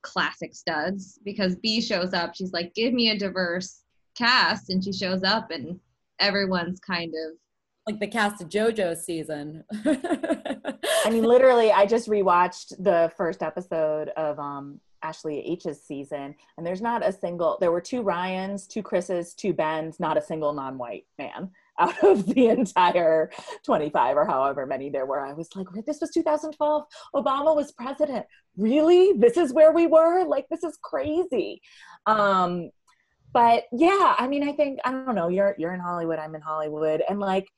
classic 0.02 0.54
studs 0.54 1.18
because 1.24 1.56
Bea 1.56 1.80
shows 1.80 2.12
up 2.12 2.34
she's 2.34 2.52
like 2.52 2.74
give 2.74 2.92
me 2.92 3.10
a 3.10 3.18
diverse 3.18 3.82
cast 4.16 4.70
and 4.70 4.82
she 4.82 4.92
shows 4.92 5.22
up 5.22 5.50
and 5.50 5.78
everyone's 6.18 6.80
kind 6.80 7.12
of 7.26 7.38
like 7.86 7.98
the 7.98 8.06
cast 8.06 8.40
of 8.40 8.48
JoJo 8.48 8.96
season. 8.96 9.64
I 9.84 11.10
mean, 11.10 11.24
literally, 11.24 11.72
I 11.72 11.84
just 11.84 12.08
rewatched 12.08 12.74
the 12.78 13.10
first 13.16 13.42
episode 13.42 14.10
of 14.10 14.38
um, 14.38 14.80
Ashley 15.02 15.40
H's 15.40 15.82
season, 15.82 16.36
and 16.56 16.64
there's 16.64 16.80
not 16.80 17.04
a 17.04 17.12
single. 17.12 17.58
There 17.60 17.72
were 17.72 17.80
two 17.80 18.02
Ryans, 18.02 18.68
two 18.68 18.84
Chris's, 18.84 19.34
two 19.34 19.52
Bens, 19.52 19.98
not 19.98 20.16
a 20.16 20.22
single 20.22 20.52
non-white 20.52 21.06
man 21.18 21.50
out 21.78 22.02
of 22.04 22.26
the 22.26 22.48
entire 22.48 23.30
25 23.64 24.16
or 24.16 24.26
however 24.26 24.66
many 24.66 24.90
there 24.90 25.06
were. 25.06 25.20
I 25.20 25.32
was 25.32 25.48
like, 25.54 25.66
this 25.86 26.00
was 26.00 26.10
2012. 26.10 26.84
Obama 27.14 27.56
was 27.56 27.72
president. 27.72 28.26
Really? 28.56 29.14
This 29.18 29.36
is 29.36 29.52
where 29.52 29.72
we 29.72 29.86
were? 29.86 30.24
Like, 30.24 30.46
this 30.50 30.62
is 30.64 30.78
crazy. 30.82 31.62
Um, 32.06 32.70
but 33.32 33.64
yeah 33.72 34.14
i 34.18 34.26
mean 34.28 34.46
i 34.46 34.52
think 34.52 34.78
i 34.84 34.90
don't 34.90 35.14
know 35.14 35.28
you're 35.28 35.54
you're 35.58 35.74
in 35.74 35.80
hollywood 35.80 36.18
i'm 36.18 36.34
in 36.34 36.40
hollywood 36.40 37.02
and 37.08 37.18
like 37.18 37.48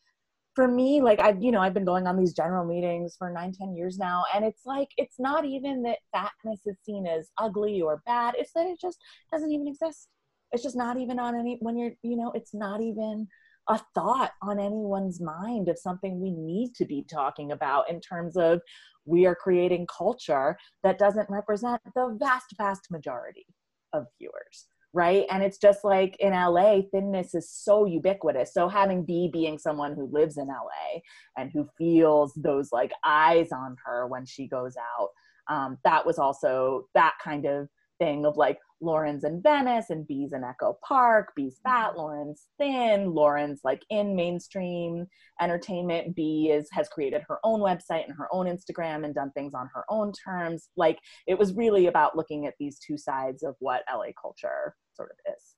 for 0.54 0.68
me 0.68 1.02
like 1.02 1.20
i've 1.20 1.42
you 1.42 1.50
know 1.50 1.60
i've 1.60 1.74
been 1.74 1.84
going 1.84 2.06
on 2.06 2.16
these 2.16 2.32
general 2.32 2.64
meetings 2.64 3.16
for 3.18 3.30
nine 3.30 3.52
ten 3.52 3.74
years 3.74 3.98
now 3.98 4.24
and 4.34 4.44
it's 4.44 4.64
like 4.64 4.88
it's 4.96 5.18
not 5.18 5.44
even 5.44 5.82
that 5.82 5.98
fatness 6.12 6.60
is 6.66 6.76
seen 6.84 7.06
as 7.06 7.30
ugly 7.38 7.82
or 7.82 8.02
bad 8.06 8.34
it's 8.38 8.52
that 8.52 8.66
it 8.66 8.80
just 8.80 8.98
doesn't 9.32 9.50
even 9.50 9.66
exist 9.66 10.08
it's 10.52 10.62
just 10.62 10.76
not 10.76 10.96
even 10.96 11.18
on 11.18 11.34
any 11.34 11.58
when 11.60 11.76
you're 11.76 11.92
you 12.02 12.16
know 12.16 12.30
it's 12.34 12.54
not 12.54 12.80
even 12.80 13.26
a 13.68 13.80
thought 13.94 14.32
on 14.42 14.58
anyone's 14.58 15.20
mind 15.20 15.68
of 15.68 15.78
something 15.78 16.20
we 16.20 16.30
need 16.30 16.74
to 16.74 16.84
be 16.84 17.04
talking 17.10 17.52
about 17.52 17.88
in 17.90 18.00
terms 18.00 18.36
of 18.36 18.60
we 19.06 19.26
are 19.26 19.34
creating 19.34 19.86
culture 19.86 20.56
that 20.82 20.98
doesn't 20.98 21.28
represent 21.30 21.80
the 21.94 22.16
vast 22.18 22.54
vast 22.58 22.90
majority 22.90 23.46
of 23.92 24.06
viewers 24.18 24.66
right? 24.94 25.24
And 25.28 25.42
it's 25.42 25.58
just 25.58 25.82
like 25.82 26.16
in 26.20 26.32
LA, 26.32 26.82
thinness 26.92 27.34
is 27.34 27.50
so 27.50 27.84
ubiquitous. 27.84 28.54
So 28.54 28.68
having 28.68 29.04
Bea 29.04 29.28
being 29.30 29.58
someone 29.58 29.92
who 29.92 30.08
lives 30.10 30.38
in 30.38 30.46
LA 30.46 31.00
and 31.36 31.50
who 31.52 31.68
feels 31.76 32.32
those 32.36 32.70
like 32.70 32.92
eyes 33.04 33.48
on 33.50 33.76
her 33.84 34.06
when 34.06 34.24
she 34.24 34.46
goes 34.46 34.76
out, 34.76 35.08
um, 35.50 35.78
that 35.82 36.06
was 36.06 36.18
also 36.18 36.86
that 36.94 37.14
kind 37.22 37.44
of 37.44 37.68
thing 37.98 38.24
of 38.24 38.36
like 38.36 38.58
Lauren's 38.84 39.24
in 39.24 39.40
Venice 39.42 39.90
and 39.90 40.06
Bea's 40.06 40.32
in 40.32 40.44
Echo 40.44 40.78
Park, 40.86 41.32
Bea's 41.34 41.58
fat, 41.62 41.90
mm-hmm. 41.90 41.98
Lauren's 41.98 42.46
thin, 42.58 43.12
Lauren's 43.12 43.60
like 43.64 43.82
in 43.90 44.14
mainstream 44.14 45.06
entertainment. 45.40 46.14
Bea 46.14 46.50
is 46.50 46.68
has 46.72 46.88
created 46.88 47.22
her 47.28 47.38
own 47.44 47.60
website 47.60 48.04
and 48.04 48.14
her 48.16 48.28
own 48.32 48.46
Instagram 48.46 49.04
and 49.04 49.14
done 49.14 49.30
things 49.32 49.54
on 49.54 49.68
her 49.74 49.84
own 49.88 50.12
terms. 50.12 50.68
Like 50.76 50.98
it 51.26 51.38
was 51.38 51.54
really 51.54 51.86
about 51.86 52.16
looking 52.16 52.46
at 52.46 52.54
these 52.58 52.78
two 52.78 52.98
sides 52.98 53.42
of 53.42 53.56
what 53.58 53.82
LA 53.92 54.12
culture 54.20 54.74
sort 54.92 55.10
of 55.10 55.34
is 55.34 55.56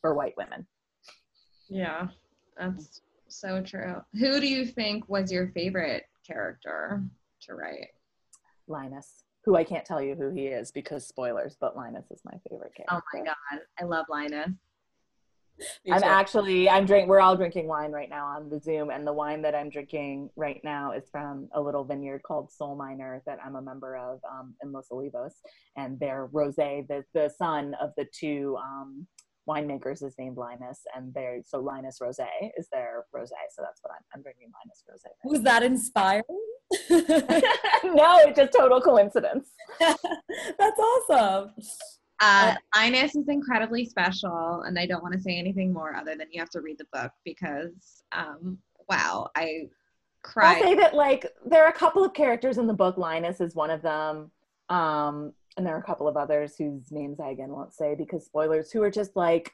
for 0.00 0.14
white 0.14 0.34
women. 0.36 0.66
Yeah, 1.68 2.08
that's 2.56 3.02
so 3.28 3.62
true. 3.62 3.96
Who 4.18 4.40
do 4.40 4.48
you 4.48 4.64
think 4.64 5.08
was 5.08 5.30
your 5.30 5.48
favorite 5.48 6.04
character 6.26 7.02
to 7.42 7.54
write? 7.54 7.88
Linus 8.66 9.24
who 9.48 9.56
I 9.56 9.64
can't 9.64 9.84
tell 9.84 10.02
you 10.02 10.14
who 10.14 10.28
he 10.28 10.48
is 10.48 10.70
because 10.70 11.06
spoilers, 11.06 11.56
but 11.58 11.74
Linus 11.74 12.04
is 12.10 12.20
my 12.22 12.38
favorite 12.50 12.74
character. 12.74 12.96
Oh 12.96 13.00
my 13.14 13.24
god, 13.24 13.62
I 13.80 13.84
love 13.84 14.04
Linus. 14.10 14.50
I'm 15.90 16.04
actually 16.04 16.68
I'm 16.68 16.84
drink 16.84 17.08
we're 17.08 17.18
all 17.18 17.34
drinking 17.34 17.66
wine 17.66 17.90
right 17.90 18.10
now 18.10 18.26
on 18.26 18.48
the 18.50 18.60
Zoom 18.60 18.90
and 18.90 19.06
the 19.06 19.12
wine 19.12 19.42
that 19.42 19.56
I'm 19.56 19.70
drinking 19.70 20.30
right 20.36 20.60
now 20.62 20.92
is 20.92 21.08
from 21.10 21.48
a 21.52 21.60
little 21.60 21.82
vineyard 21.82 22.22
called 22.22 22.50
Solminer 22.50 23.22
that 23.26 23.38
I'm 23.44 23.56
a 23.56 23.62
member 23.62 23.96
of 23.96 24.20
um, 24.30 24.54
in 24.62 24.70
Los 24.70 24.88
Olivos 24.92 25.32
and 25.76 25.98
their 25.98 26.28
rosé 26.28 26.86
the 26.86 27.02
the 27.12 27.30
son 27.38 27.74
of 27.80 27.90
the 27.96 28.06
two 28.12 28.56
um, 28.62 29.06
winemakers 29.48 30.02
is 30.04 30.14
named 30.18 30.36
Linus, 30.36 30.80
and 30.94 31.12
they're 31.14 31.40
so 31.44 31.58
Linus 31.58 31.98
Rose 32.00 32.20
is 32.58 32.68
their 32.70 33.04
rose. 33.12 33.30
So 33.50 33.62
that's 33.62 33.80
what 33.82 33.92
I'm, 33.92 34.04
I'm 34.14 34.22
drinking 34.22 34.50
Linus 34.62 34.84
Rose. 34.88 35.02
Was 35.24 35.42
that 35.42 35.62
inspiring? 35.62 36.24
no, 36.90 38.18
it's 38.18 38.38
just 38.38 38.52
total 38.52 38.80
coincidence. 38.80 39.50
that's 39.80 40.78
awesome. 40.78 41.52
Uh, 42.20 42.54
Linus 42.76 43.14
is 43.14 43.28
incredibly 43.28 43.84
special, 43.84 44.62
and 44.62 44.78
I 44.78 44.86
don't 44.86 45.02
want 45.02 45.14
to 45.14 45.20
say 45.20 45.38
anything 45.38 45.72
more 45.72 45.94
other 45.94 46.16
than 46.16 46.26
you 46.32 46.40
have 46.40 46.50
to 46.50 46.60
read 46.60 46.78
the 46.78 46.86
book 46.92 47.12
because, 47.24 48.02
um, 48.12 48.58
wow, 48.88 49.28
I 49.36 49.68
cried. 50.22 50.56
I'll 50.56 50.62
say 50.62 50.74
that 50.74 50.94
like 50.94 51.26
there 51.46 51.64
are 51.64 51.70
a 51.70 51.72
couple 51.72 52.04
of 52.04 52.12
characters 52.14 52.58
in 52.58 52.66
the 52.66 52.74
book. 52.74 52.96
Linus 52.96 53.40
is 53.40 53.54
one 53.54 53.70
of 53.70 53.82
them. 53.82 54.30
Um, 54.68 55.32
and 55.58 55.66
there 55.66 55.74
are 55.74 55.80
a 55.80 55.82
couple 55.82 56.08
of 56.08 56.16
others 56.16 56.54
whose 56.56 56.90
names 56.90 57.20
I 57.20 57.30
again 57.30 57.50
won't 57.50 57.74
say 57.74 57.94
because 57.94 58.24
spoilers, 58.24 58.70
who 58.70 58.82
are 58.82 58.90
just 58.90 59.16
like 59.16 59.52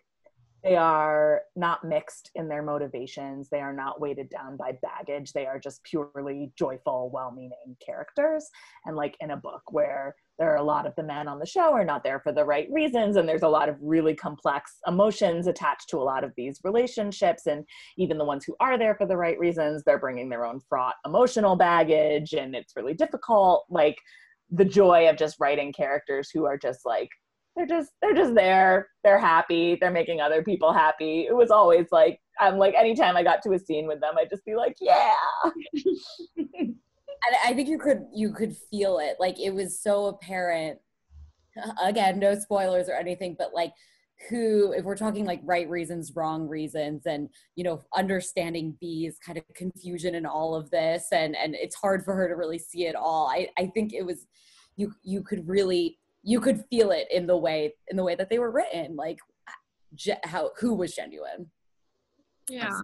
they 0.63 0.77
are 0.77 1.43
not 1.57 1.85
mixed 1.85 2.31
in 2.37 2.49
their 2.49 2.63
motivations. 2.63 3.51
They 3.51 3.61
are 3.61 3.75
not 3.75 4.01
weighted 4.01 4.31
down 4.31 4.57
by 4.57 4.79
baggage. 4.81 5.33
They 5.33 5.45
are 5.45 5.59
just 5.59 5.83
purely 5.83 6.53
joyful, 6.59 7.11
well 7.13 7.31
meaning 7.33 7.77
characters. 7.85 8.49
And 8.87 8.97
like 8.97 9.15
in 9.21 9.33
a 9.33 9.37
book 9.37 9.61
where 9.73 10.17
there 10.39 10.51
are 10.51 10.57
a 10.57 10.63
lot 10.63 10.87
of 10.87 10.95
the 10.97 11.03
men 11.03 11.29
on 11.29 11.39
the 11.39 11.47
show 11.47 11.75
are 11.75 11.85
not 11.85 12.03
there 12.03 12.19
for 12.19 12.33
the 12.33 12.45
right 12.45 12.67
reasons, 12.73 13.17
and 13.17 13.29
there's 13.29 13.43
a 13.43 13.49
lot 13.49 13.69
of 13.69 13.77
really 13.81 14.15
complex 14.15 14.79
emotions 14.87 15.47
attached 15.47 15.91
to 15.91 15.99
a 15.99 16.03
lot 16.03 16.25
of 16.25 16.33
these 16.35 16.61
relationships. 16.65 17.47
And 17.47 17.65
even 17.99 18.17
the 18.17 18.25
ones 18.25 18.45
who 18.45 18.57
are 18.59 18.79
there 18.79 18.95
for 18.95 19.07
the 19.07 19.19
right 19.19 19.39
reasons, 19.39 19.83
they're 19.85 19.99
bringing 19.99 20.31
their 20.31 20.47
own 20.47 20.61
fraught 20.67 20.97
emotional 21.05 21.57
baggage, 21.57 22.33
and 22.33 22.55
it's 22.55 22.75
really 22.75 22.95
difficult. 22.95 23.67
Like, 23.69 23.99
the 24.51 24.65
joy 24.65 25.09
of 25.09 25.17
just 25.17 25.37
writing 25.41 25.73
characters 25.73 26.31
who 26.33 26.45
are 26.45 26.59
just 26.59 26.81
like 26.85 27.09
they're 27.57 27.67
just 27.67 27.91
they're 28.03 28.15
just 28.15 28.35
there. 28.35 28.89
They're 29.05 29.19
happy. 29.19 29.79
They're 29.81 29.91
making 29.91 30.21
other 30.21 30.43
people 30.43 30.73
happy. 30.73 31.27
It 31.29 31.35
was 31.35 31.51
always 31.51 31.87
like 31.93 32.19
i'm 32.41 32.59
like 32.59 32.75
anytime 32.75 33.17
i 33.17 33.23
got 33.23 33.43
to 33.43 33.53
a 33.53 33.59
scene 33.59 33.87
with 33.87 34.01
them 34.01 34.15
i'd 34.19 34.31
just 34.31 34.45
be 34.45 34.55
like 34.55 34.75
yeah! 34.81 35.13
And 36.37 37.37
i 37.45 37.55
think 37.55 37.69
you 37.69 37.79
could 37.79 38.05
you 38.13 38.33
could 38.33 38.57
feel 38.71 38.99
it. 38.99 39.17
Like 39.19 39.41
it 39.41 39.55
was 39.55 39.81
so 39.81 40.07
apparent 40.07 40.79
again 41.83 42.19
no 42.19 42.35
spoilers 42.35 42.89
or 42.89 42.95
anything 42.95 43.37
but 43.39 43.55
like 43.55 43.73
who 44.29 44.73
if 44.73 44.85
we're 44.85 44.97
talking 44.97 45.25
like 45.25 45.41
right 45.45 45.69
reasons 45.69 46.13
wrong 46.15 46.49
reasons 46.49 47.03
and 47.07 47.29
you 47.57 47.65
know 47.65 47.83
understanding 47.95 48.77
Bea's 48.81 49.19
kind 49.25 49.39
of 49.39 49.45
confusion 49.55 50.15
in 50.15 50.27
all 50.27 50.55
of 50.55 50.71
this 50.71 51.09
and 51.13 51.37
and 51.37 51.55
it's 51.55 51.77
hard 51.77 52.05
for 52.05 52.15
her 52.15 52.29
to 52.29 52.35
really 52.35 52.59
see 52.59 52.87
it 52.87 52.95
all. 52.95 53.29
I 53.29 53.49
i 53.59 53.67
think 53.67 53.93
it 53.93 54.05
was 54.05 54.27
you 54.77 54.93
you 55.03 55.23
could 55.23 55.47
really 55.49 55.99
you 56.23 56.41
could 56.41 56.65
feel 56.71 56.91
it 56.91 57.07
in 57.11 57.27
the 57.27 57.37
way 57.37 57.75
in 57.89 57.97
the 57.97 58.05
way 58.05 58.15
that 58.15 58.31
they 58.31 58.39
were 58.39 58.51
written 58.51 58.97
like 58.97 59.19
how 60.25 60.51
who 60.59 60.75
was 60.75 60.95
genuine. 60.95 61.51
Yeah 62.49 62.81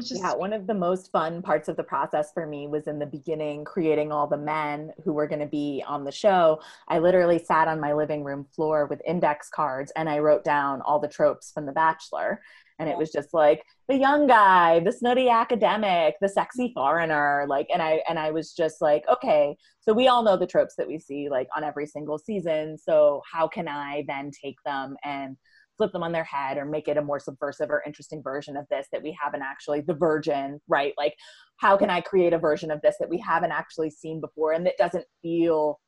just... 0.00 0.22
Yeah, 0.22 0.34
one 0.34 0.52
of 0.52 0.66
the 0.66 0.74
most 0.74 1.10
fun 1.12 1.42
parts 1.42 1.68
of 1.68 1.76
the 1.76 1.82
process 1.82 2.32
for 2.32 2.46
me 2.46 2.66
was 2.66 2.86
in 2.86 2.98
the 2.98 3.06
beginning, 3.06 3.64
creating 3.64 4.12
all 4.12 4.26
the 4.26 4.36
men 4.36 4.92
who 5.04 5.12
were 5.12 5.26
going 5.26 5.40
to 5.40 5.46
be 5.46 5.84
on 5.86 6.04
the 6.04 6.12
show. 6.12 6.60
I 6.88 6.98
literally 6.98 7.38
sat 7.38 7.68
on 7.68 7.80
my 7.80 7.92
living 7.92 8.24
room 8.24 8.46
floor 8.54 8.86
with 8.86 9.02
index 9.06 9.48
cards 9.48 9.92
and 9.96 10.08
I 10.08 10.18
wrote 10.18 10.44
down 10.44 10.80
all 10.82 10.98
the 10.98 11.08
tropes 11.08 11.50
from 11.52 11.66
The 11.66 11.72
Bachelor. 11.72 12.40
And 12.78 12.88
it 12.88 12.96
was 12.96 13.12
just 13.12 13.32
like 13.32 13.62
the 13.86 13.96
young 13.96 14.26
guy, 14.26 14.80
the 14.80 14.90
snooty 14.90 15.28
academic, 15.28 16.16
the 16.20 16.28
sexy 16.28 16.72
foreigner, 16.74 17.44
like, 17.48 17.68
and 17.72 17.80
I 17.80 18.02
and 18.08 18.18
I 18.18 18.32
was 18.32 18.54
just 18.54 18.80
like, 18.80 19.04
okay, 19.08 19.56
so 19.80 19.92
we 19.92 20.08
all 20.08 20.24
know 20.24 20.36
the 20.36 20.48
tropes 20.48 20.74
that 20.78 20.88
we 20.88 20.98
see 20.98 21.28
like 21.28 21.46
on 21.54 21.62
every 21.62 21.86
single 21.86 22.18
season. 22.18 22.76
So 22.76 23.22
how 23.30 23.46
can 23.46 23.68
I 23.68 24.04
then 24.08 24.32
take 24.42 24.56
them 24.64 24.96
and 25.04 25.36
flip 25.82 25.92
them 25.92 26.02
on 26.02 26.12
their 26.12 26.24
head 26.24 26.58
or 26.58 26.64
make 26.64 26.86
it 26.86 26.96
a 26.96 27.02
more 27.02 27.18
subversive 27.18 27.70
or 27.70 27.82
interesting 27.86 28.22
version 28.22 28.56
of 28.56 28.66
this 28.70 28.86
that 28.92 29.02
we 29.02 29.16
haven't 29.20 29.42
actually 29.42 29.80
the 29.80 29.94
virgin 29.94 30.60
right? 30.68 30.94
Like 30.96 31.14
how 31.56 31.76
can 31.76 31.90
i 31.90 32.00
create 32.00 32.32
a 32.32 32.38
version 32.38 32.70
of 32.70 32.80
this 32.82 32.96
that 32.98 33.08
we 33.08 33.18
haven't 33.18 33.52
actually 33.52 33.90
seen 33.90 34.20
before 34.20 34.52
and 34.52 34.66
that 34.66 34.76
doesn't 34.78 35.04
feel 35.22 35.78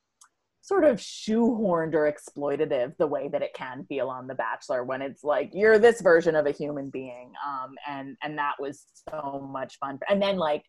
sort 0.65 0.85
of 0.85 0.97
shoehorned 0.97 1.93
or 1.93 2.11
exploitative 2.11 2.97
the 2.97 3.07
way 3.07 3.29
that 3.29 3.43
it 3.43 3.53
can 3.55 3.85
feel 3.87 4.09
on 4.09 4.27
the 4.27 4.35
bachelor 4.35 4.83
when 4.83 5.03
it's 5.03 5.23
like 5.23 5.51
you're 5.53 5.79
this 5.79 6.01
version 6.01 6.35
of 6.35 6.47
a 6.47 6.53
human 6.53 6.89
being 6.89 7.31
um, 7.47 7.75
and 7.87 8.17
and 8.23 8.39
that 8.39 8.55
was 8.59 8.87
so 9.11 9.47
much 9.53 9.77
fun. 9.79 9.99
And 10.09 10.23
then 10.23 10.39
like 10.39 10.65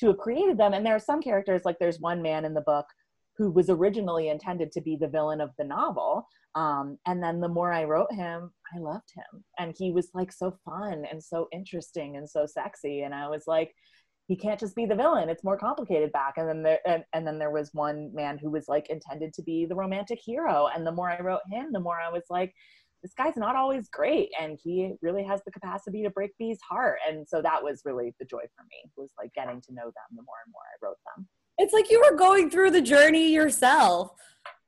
to 0.00 0.06
have 0.06 0.16
created 0.16 0.56
them 0.56 0.72
and 0.72 0.86
there 0.86 0.94
are 0.94 1.00
some 1.00 1.20
characters 1.20 1.62
like 1.66 1.76
there's 1.78 2.00
one 2.00 2.22
man 2.22 2.46
in 2.46 2.54
the 2.54 2.62
book 2.62 2.86
who 3.36 3.50
was 3.50 3.68
originally 3.68 4.28
intended 4.28 4.72
to 4.72 4.80
be 4.80 4.96
the 4.96 5.08
villain 5.08 5.40
of 5.40 5.50
the 5.58 5.64
novel 5.64 6.26
um, 6.54 6.98
and 7.06 7.22
then 7.22 7.40
the 7.40 7.48
more 7.48 7.72
i 7.72 7.84
wrote 7.84 8.12
him 8.12 8.50
i 8.74 8.78
loved 8.78 9.10
him. 9.14 9.44
And 9.58 9.74
he 9.76 9.92
was 9.92 10.08
like 10.14 10.32
so 10.32 10.56
fun 10.64 11.04
and 11.10 11.22
so 11.22 11.48
interesting 11.52 12.16
and 12.16 12.28
so 12.28 12.46
sexy 12.46 13.02
and 13.02 13.14
i 13.14 13.28
was 13.28 13.44
like 13.46 13.72
he 14.28 14.34
can't 14.36 14.58
just 14.58 14.74
be 14.74 14.86
the 14.86 14.96
villain 14.96 15.28
it's 15.28 15.44
more 15.44 15.58
complicated 15.58 16.10
back. 16.12 16.34
And 16.36 16.48
then 16.48 16.62
there 16.62 16.80
and, 16.86 17.04
and 17.12 17.26
then 17.26 17.38
there 17.38 17.50
was 17.50 17.70
one 17.72 18.10
man 18.14 18.38
who 18.38 18.50
was 18.50 18.68
like 18.68 18.88
intended 18.90 19.32
to 19.34 19.42
be 19.42 19.66
the 19.66 19.74
romantic 19.76 20.18
hero 20.24 20.68
and 20.74 20.86
the 20.86 20.92
more 20.92 21.10
i 21.10 21.20
wrote 21.20 21.46
him 21.50 21.72
the 21.72 21.80
more 21.80 22.00
i 22.00 22.10
was 22.10 22.24
like 22.30 22.52
this 23.02 23.12
guy's 23.14 23.36
not 23.36 23.54
always 23.54 23.88
great 23.88 24.30
and 24.40 24.58
he 24.60 24.94
really 25.00 25.22
has 25.22 25.40
the 25.44 25.52
capacity 25.52 26.02
to 26.02 26.10
break 26.10 26.36
Bea's 26.38 26.58
heart. 26.68 26.98
And 27.08 27.28
so 27.28 27.40
that 27.40 27.62
was 27.62 27.82
really 27.84 28.14
the 28.18 28.24
joy 28.24 28.42
for 28.56 28.64
me 28.64 28.90
was 28.96 29.10
like 29.16 29.32
getting 29.34 29.60
to 29.60 29.74
know 29.74 29.84
them 29.84 30.16
the 30.16 30.22
more 30.22 30.42
and 30.44 30.52
more 30.52 30.62
i 30.64 30.84
wrote 30.84 30.96
them 31.14 31.28
it's 31.58 31.72
like 31.72 31.90
you 31.90 32.00
were 32.00 32.16
going 32.16 32.50
through 32.50 32.70
the 32.70 32.82
journey 32.82 33.32
yourself 33.32 34.12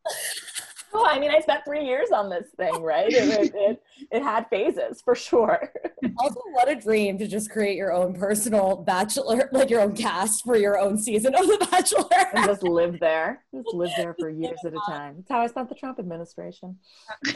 well, 0.93 1.07
I 1.07 1.19
mean, 1.19 1.31
I 1.31 1.41
spent 1.41 1.65
three 1.65 1.85
years 1.85 2.11
on 2.11 2.31
this 2.31 2.49
thing, 2.57 2.83
right? 2.83 3.11
It, 3.11 3.53
it, 3.55 3.83
it, 4.11 4.23
had 4.23 4.47
phases 4.49 5.01
for 5.03 5.15
sure. 5.15 5.73
Also, 6.21 6.41
what 6.53 6.69
a 6.69 6.75
dream 6.75 7.19
to 7.19 7.27
just 7.27 7.51
create 7.51 7.77
your 7.77 7.93
own 7.93 8.15
personal 8.15 8.77
bachelor, 8.77 9.49
like 9.53 9.69
your 9.69 9.81
own 9.81 9.95
cast 9.95 10.45
for 10.45 10.57
your 10.57 10.79
own 10.79 10.97
season 10.97 11.35
of 11.35 11.47
The 11.47 11.69
Bachelor. 11.71 12.09
and 12.35 12.47
just 12.47 12.63
live 12.63 12.99
there. 13.01 13.45
Just 13.55 13.75
live 13.75 13.91
there 13.97 14.15
for 14.19 14.31
years 14.31 14.59
at 14.65 14.73
a 14.73 14.81
time. 14.89 15.17
That's 15.17 15.31
how 15.31 15.41
I 15.41 15.47
spent 15.49 15.69
the 15.69 15.75
Trump 15.75 15.99
administration. 15.99 16.77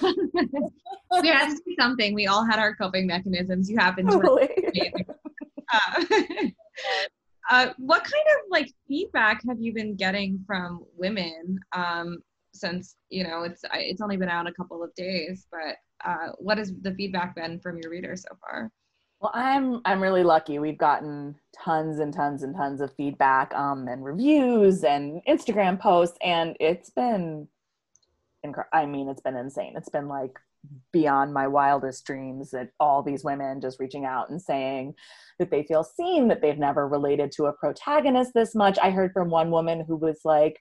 we 0.00 1.28
had 1.28 1.50
to 1.50 1.60
do 1.66 1.74
something. 1.78 2.14
We 2.14 2.26
all 2.28 2.44
had 2.44 2.58
our 2.58 2.74
coping 2.74 3.06
mechanisms. 3.06 3.68
You 3.68 3.78
happened 3.78 4.10
to. 4.10 4.16
Totally. 4.16 4.48
Uh, 5.72 6.04
uh, 7.50 7.68
what 7.78 8.04
kind 8.04 8.24
of 8.36 8.50
like 8.50 8.70
feedback 8.88 9.42
have 9.48 9.60
you 9.60 9.72
been 9.74 9.96
getting 9.96 10.42
from 10.46 10.84
women 10.96 11.58
um, 11.72 12.18
since 12.54 12.96
you 13.08 13.24
know 13.24 13.42
it's 13.42 13.62
it's 13.74 14.00
only 14.00 14.16
been 14.16 14.28
out 14.28 14.46
a 14.46 14.52
couple 14.52 14.82
of 14.82 14.94
days 14.94 15.46
but 15.50 15.76
uh, 16.04 16.32
what 16.38 16.58
has 16.58 16.72
the 16.82 16.94
feedback 16.94 17.34
been 17.34 17.58
from 17.60 17.78
your 17.78 17.90
readers 17.90 18.22
so 18.22 18.36
far? 18.40 18.70
Well 19.20 19.32
i'm 19.34 19.80
i'm 19.84 20.02
really 20.02 20.24
lucky. 20.24 20.58
We've 20.58 20.78
gotten 20.78 21.36
tons 21.64 21.98
and 21.98 22.12
tons 22.12 22.42
and 22.42 22.54
tons 22.54 22.80
of 22.80 22.94
feedback 22.94 23.54
um, 23.54 23.88
and 23.88 24.04
reviews 24.04 24.84
and 24.84 25.20
instagram 25.28 25.78
posts 25.80 26.18
and 26.22 26.56
it's 26.60 26.90
been 26.90 27.48
inc- 28.44 28.64
i 28.72 28.86
mean 28.86 29.08
it's 29.08 29.22
been 29.22 29.36
insane. 29.36 29.74
It's 29.76 29.90
been 29.90 30.08
like 30.08 30.38
beyond 30.92 31.32
my 31.32 31.46
wildest 31.46 32.04
dreams 32.04 32.50
that 32.50 32.70
all 32.78 33.02
these 33.02 33.24
women 33.24 33.60
just 33.60 33.80
reaching 33.80 34.04
out 34.04 34.30
and 34.30 34.40
saying 34.40 34.94
that 35.38 35.50
they 35.50 35.64
feel 35.64 35.82
seen 35.82 36.28
that 36.28 36.40
they've 36.40 36.58
never 36.58 36.86
related 36.86 37.32
to 37.32 37.46
a 37.46 37.52
protagonist 37.52 38.30
this 38.32 38.54
much 38.54 38.78
i 38.80 38.90
heard 38.90 39.12
from 39.12 39.28
one 39.28 39.50
woman 39.50 39.84
who 39.86 39.96
was 39.96 40.20
like 40.24 40.60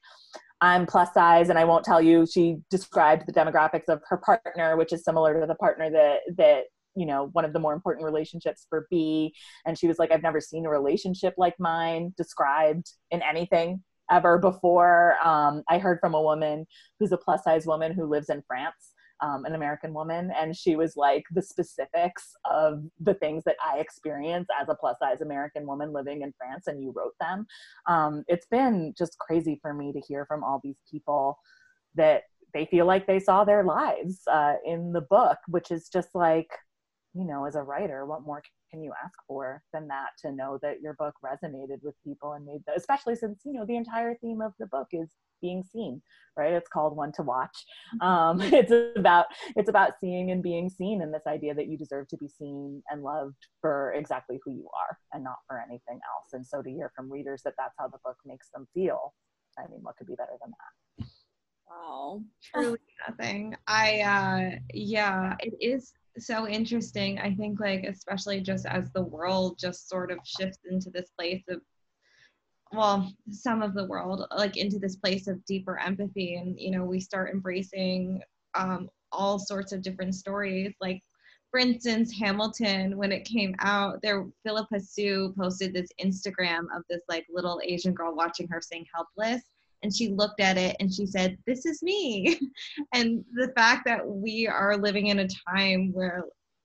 I'm 0.62 0.86
plus 0.86 1.12
size 1.14 1.50
and 1.50 1.58
I 1.58 1.66
won't 1.66 1.84
tell 1.84 2.02
you. 2.02 2.28
She 2.32 2.58
described 2.70 3.24
the 3.26 3.34
demographics 3.34 3.90
of 3.90 4.02
her 4.08 4.18
partner, 4.18 4.78
which 4.78 4.94
is 4.94 5.04
similar 5.04 5.40
to 5.40 5.48
the 5.48 5.56
partner 5.56 5.90
that 5.90 6.20
that 6.38 6.64
you 6.96 7.06
know 7.06 7.30
one 7.32 7.46
of 7.46 7.54
the 7.54 7.60
more 7.60 7.74
important 7.74 8.06
relationships 8.06 8.68
for 8.70 8.86
Bea 8.92 9.34
And 9.66 9.78
she 9.78 9.88
was 9.88 9.98
like, 9.98 10.12
I've 10.12 10.22
never 10.22 10.40
seen 10.40 10.66
a 10.66 10.70
relationship 10.70 11.34
like 11.38 11.60
mine 11.60 12.14
described 12.16 12.92
in 13.10 13.24
anything 13.24 13.84
ever 14.12 14.38
before. 14.38 15.16
Um, 15.24 15.64
I 15.68 15.80
heard 15.80 16.00
from 16.00 16.14
a 16.14 16.22
woman 16.22 16.68
who's 17.00 17.12
a 17.12 17.18
plus 17.18 17.44
size 17.44 17.66
woman 17.66 17.92
who 17.94 18.06
lives 18.06 18.30
in 18.30 18.44
France 18.46 18.94
um, 19.22 19.46
an 19.46 19.56
American 19.56 19.94
woman, 19.94 20.32
and 20.38 20.56
she 20.56 20.76
was 20.76 20.96
like 20.96 21.24
the 21.32 21.42
specifics 21.42 22.34
of 22.50 22.84
the 23.00 23.14
things 23.16 23.44
that 23.46 23.58
I 23.64 23.80
experience 23.80 24.48
as 24.60 24.70
a 24.70 24.76
plus 24.76 24.98
size 25.00 25.22
American 25.22 25.66
woman 25.68 25.94
living 25.94 26.22
in 26.22 26.34
France, 26.38 26.68
and 26.68 26.82
you 26.82 26.94
wrote 26.96 27.16
them. 27.20 27.46
Um, 27.88 28.24
it's 28.28 28.48
been 28.48 28.94
just 28.98 29.18
crazy 29.20 29.60
for 29.62 29.74
me 29.74 29.94
to 29.94 30.00
hear 30.00 30.26
from 30.26 30.44
all 30.44 30.60
these 30.64 30.80
people 30.90 31.38
that 31.96 32.24
they 32.54 32.66
feel 32.66 32.86
like 32.86 33.08
they 33.08 33.20
saw 33.20 33.44
their 33.44 33.64
lives 33.64 34.22
uh, 34.32 34.56
in 34.66 34.92
the 34.92 35.02
book, 35.02 35.38
which 35.48 35.72
is 35.72 35.88
just 35.88 36.10
like, 36.14 36.50
you 37.14 37.26
know, 37.26 37.46
as 37.46 37.56
a 37.56 37.64
writer, 37.64 38.06
what 38.06 38.24
more 38.24 38.42
can 38.72 38.82
you 38.82 38.94
ask 39.04 39.14
for 39.28 39.62
than 39.74 39.88
that 39.90 40.10
to 40.22 40.32
know 40.32 40.58
that 40.62 40.82
your 40.82 40.94
book 40.94 41.14
resonated 41.24 41.84
with 41.84 41.96
people 42.04 42.34
and 42.34 42.46
made 42.46 42.62
the, 42.66 42.74
especially 42.76 43.16
since 43.16 43.42
you 43.46 43.54
know 43.54 43.66
the 43.66 43.76
entire 43.76 44.16
theme 44.22 44.42
of 44.42 44.54
the 44.60 44.68
book 44.68 44.88
is 44.94 45.10
being 45.42 45.64
seen 45.64 46.02
right? 46.38 46.54
It's 46.54 46.70
called 46.70 46.96
one 46.96 47.12
to 47.14 47.24
watch. 47.24 47.66
Mm-hmm. 48.02 48.08
um, 48.08 48.42
it's 48.54 48.72
about 48.96 49.26
it's 49.56 49.70
about 49.70 49.94
seeing 50.00 50.32
and 50.32 50.42
being 50.42 50.70
seen 50.70 51.02
and 51.02 51.14
this 51.14 51.28
idea 51.28 51.54
that 51.54 51.68
you 51.68 51.78
deserve 51.78 52.08
to 52.10 52.18
be 52.18 52.28
seen 52.28 52.82
and 52.90 53.04
loved 53.04 53.36
for 53.60 53.94
exactly 53.94 54.40
who 54.44 54.52
you 54.52 54.68
are 54.80 54.98
and 55.14 55.24
not 55.24 55.38
for 55.48 55.60
anything 55.60 56.00
else. 56.16 56.34
And 56.34 56.46
so 56.46 56.62
to 56.62 56.70
hear 56.70 56.92
from 56.96 57.12
readers 57.12 57.42
that 57.44 57.54
that's 57.58 57.76
how 57.78 57.88
the 57.88 58.00
book 58.04 58.18
makes 58.26 58.50
them 58.54 58.68
feel 58.74 59.14
i 59.60 59.64
mean 59.70 59.82
what 59.82 59.98
could 59.98 60.08
be 60.08 60.16
better 60.16 60.38
than 60.42 60.52
that? 60.52 61.06
Wow 61.70 62.22
truly 62.54 62.80
nothing. 63.08 63.56
I 63.68 64.00
uh 64.00 64.58
yeah 64.74 65.36
it 65.40 65.54
is 65.60 65.94
so 66.20 66.48
interesting. 66.48 67.20
I 67.20 67.34
think 67.34 67.60
like 67.60 67.84
especially 67.84 68.42
just 68.42 68.66
as 68.66 68.92
the 68.92 69.04
world 69.04 69.58
just 69.60 69.90
sort 69.90 70.12
of 70.12 70.20
shifts 70.24 70.60
into 70.70 70.90
this 70.90 71.10
place 71.18 71.44
of 71.50 71.62
well 72.74 73.12
some 73.30 73.62
of 73.62 73.74
the 73.74 73.86
world 73.86 74.26
like 74.38 74.58
into 74.58 74.80
this 74.80 74.96
place 74.96 75.28
of 75.28 75.44
deeper 75.46 75.80
empathy. 75.80 76.36
And 76.36 76.60
you 76.60 76.72
know 76.72 76.84
we 76.84 77.00
start 77.00 77.32
embracing 77.34 78.22
um, 78.56 78.90
all 79.12 79.40
sorts 79.40 79.72
of 79.72 79.82
different 79.82 80.16
stories. 80.16 80.74
Like 80.82 81.02
for 81.52 81.60
instance 81.60 82.14
hamilton 82.18 82.98
when 82.98 83.12
it 83.12 83.26
came 83.26 83.54
out 83.60 84.02
there 84.02 84.26
phillipa 84.44 84.80
soo 84.80 85.34
posted 85.38 85.74
this 85.74 85.90
instagram 86.02 86.62
of 86.76 86.82
this 86.90 87.02
like 87.10 87.26
little 87.30 87.60
asian 87.64 87.94
girl 87.94 88.16
watching 88.16 88.48
her 88.48 88.62
sing 88.62 88.86
helpless 88.96 89.42
and 89.84 89.96
she 89.96 90.10
looked 90.10 90.40
at 90.40 90.58
it 90.58 90.76
and 90.80 90.94
she 90.94 91.06
said 91.06 91.38
this 91.46 91.66
is 91.66 91.82
me. 91.82 92.40
And 92.94 93.24
the 93.34 93.52
fact 93.56 93.84
that 93.86 94.06
we 94.08 94.48
are 94.48 94.78
living 94.78 95.08
in 95.08 95.20
a 95.20 95.28
time 95.50 95.92
where 95.94 96.24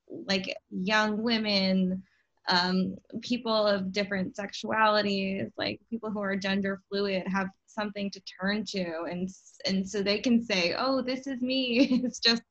like 0.08 0.54
young 0.70 1.22
women 1.22 2.02
um, 2.48 2.96
people 3.22 3.66
of 3.66 3.92
different 3.92 4.36
sexualities, 4.36 5.50
like 5.56 5.80
people 5.90 6.10
who 6.10 6.20
are 6.20 6.36
gender 6.36 6.80
fluid, 6.88 7.24
have 7.26 7.48
something 7.66 8.10
to 8.10 8.20
turn 8.40 8.64
to, 8.64 9.02
and 9.10 9.28
and 9.66 9.88
so 9.88 10.02
they 10.02 10.18
can 10.18 10.44
say, 10.44 10.74
"Oh, 10.76 11.02
this 11.02 11.26
is 11.26 11.40
me." 11.40 11.88
it's 12.04 12.20
just 12.20 12.42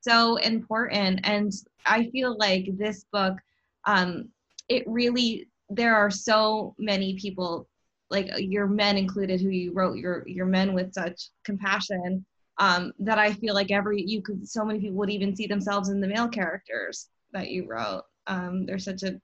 so 0.00 0.36
important, 0.36 1.20
and 1.24 1.52
I 1.86 2.10
feel 2.10 2.36
like 2.38 2.76
this 2.76 3.04
book, 3.12 3.36
um, 3.84 4.28
it 4.68 4.84
really 4.86 5.48
there 5.70 5.96
are 5.96 6.10
so 6.10 6.74
many 6.78 7.18
people, 7.18 7.68
like 8.10 8.30
your 8.38 8.66
men 8.66 8.96
included, 8.96 9.40
who 9.40 9.50
you 9.50 9.72
wrote 9.72 9.98
your 9.98 10.26
your 10.26 10.46
men 10.46 10.74
with 10.74 10.92
such 10.92 11.30
compassion. 11.44 12.24
Um, 12.60 12.92
that 12.98 13.18
I 13.18 13.32
feel 13.34 13.54
like 13.54 13.70
every 13.70 14.02
you 14.02 14.20
could 14.20 14.48
so 14.48 14.64
many 14.64 14.80
people 14.80 14.96
would 14.96 15.10
even 15.10 15.36
see 15.36 15.46
themselves 15.46 15.90
in 15.90 16.00
the 16.00 16.08
male 16.08 16.28
characters 16.28 17.08
that 17.32 17.50
you 17.50 17.66
wrote. 17.68 18.02
Um, 18.26 18.66
there's 18.66 18.84
such 18.84 19.04
a 19.04 19.20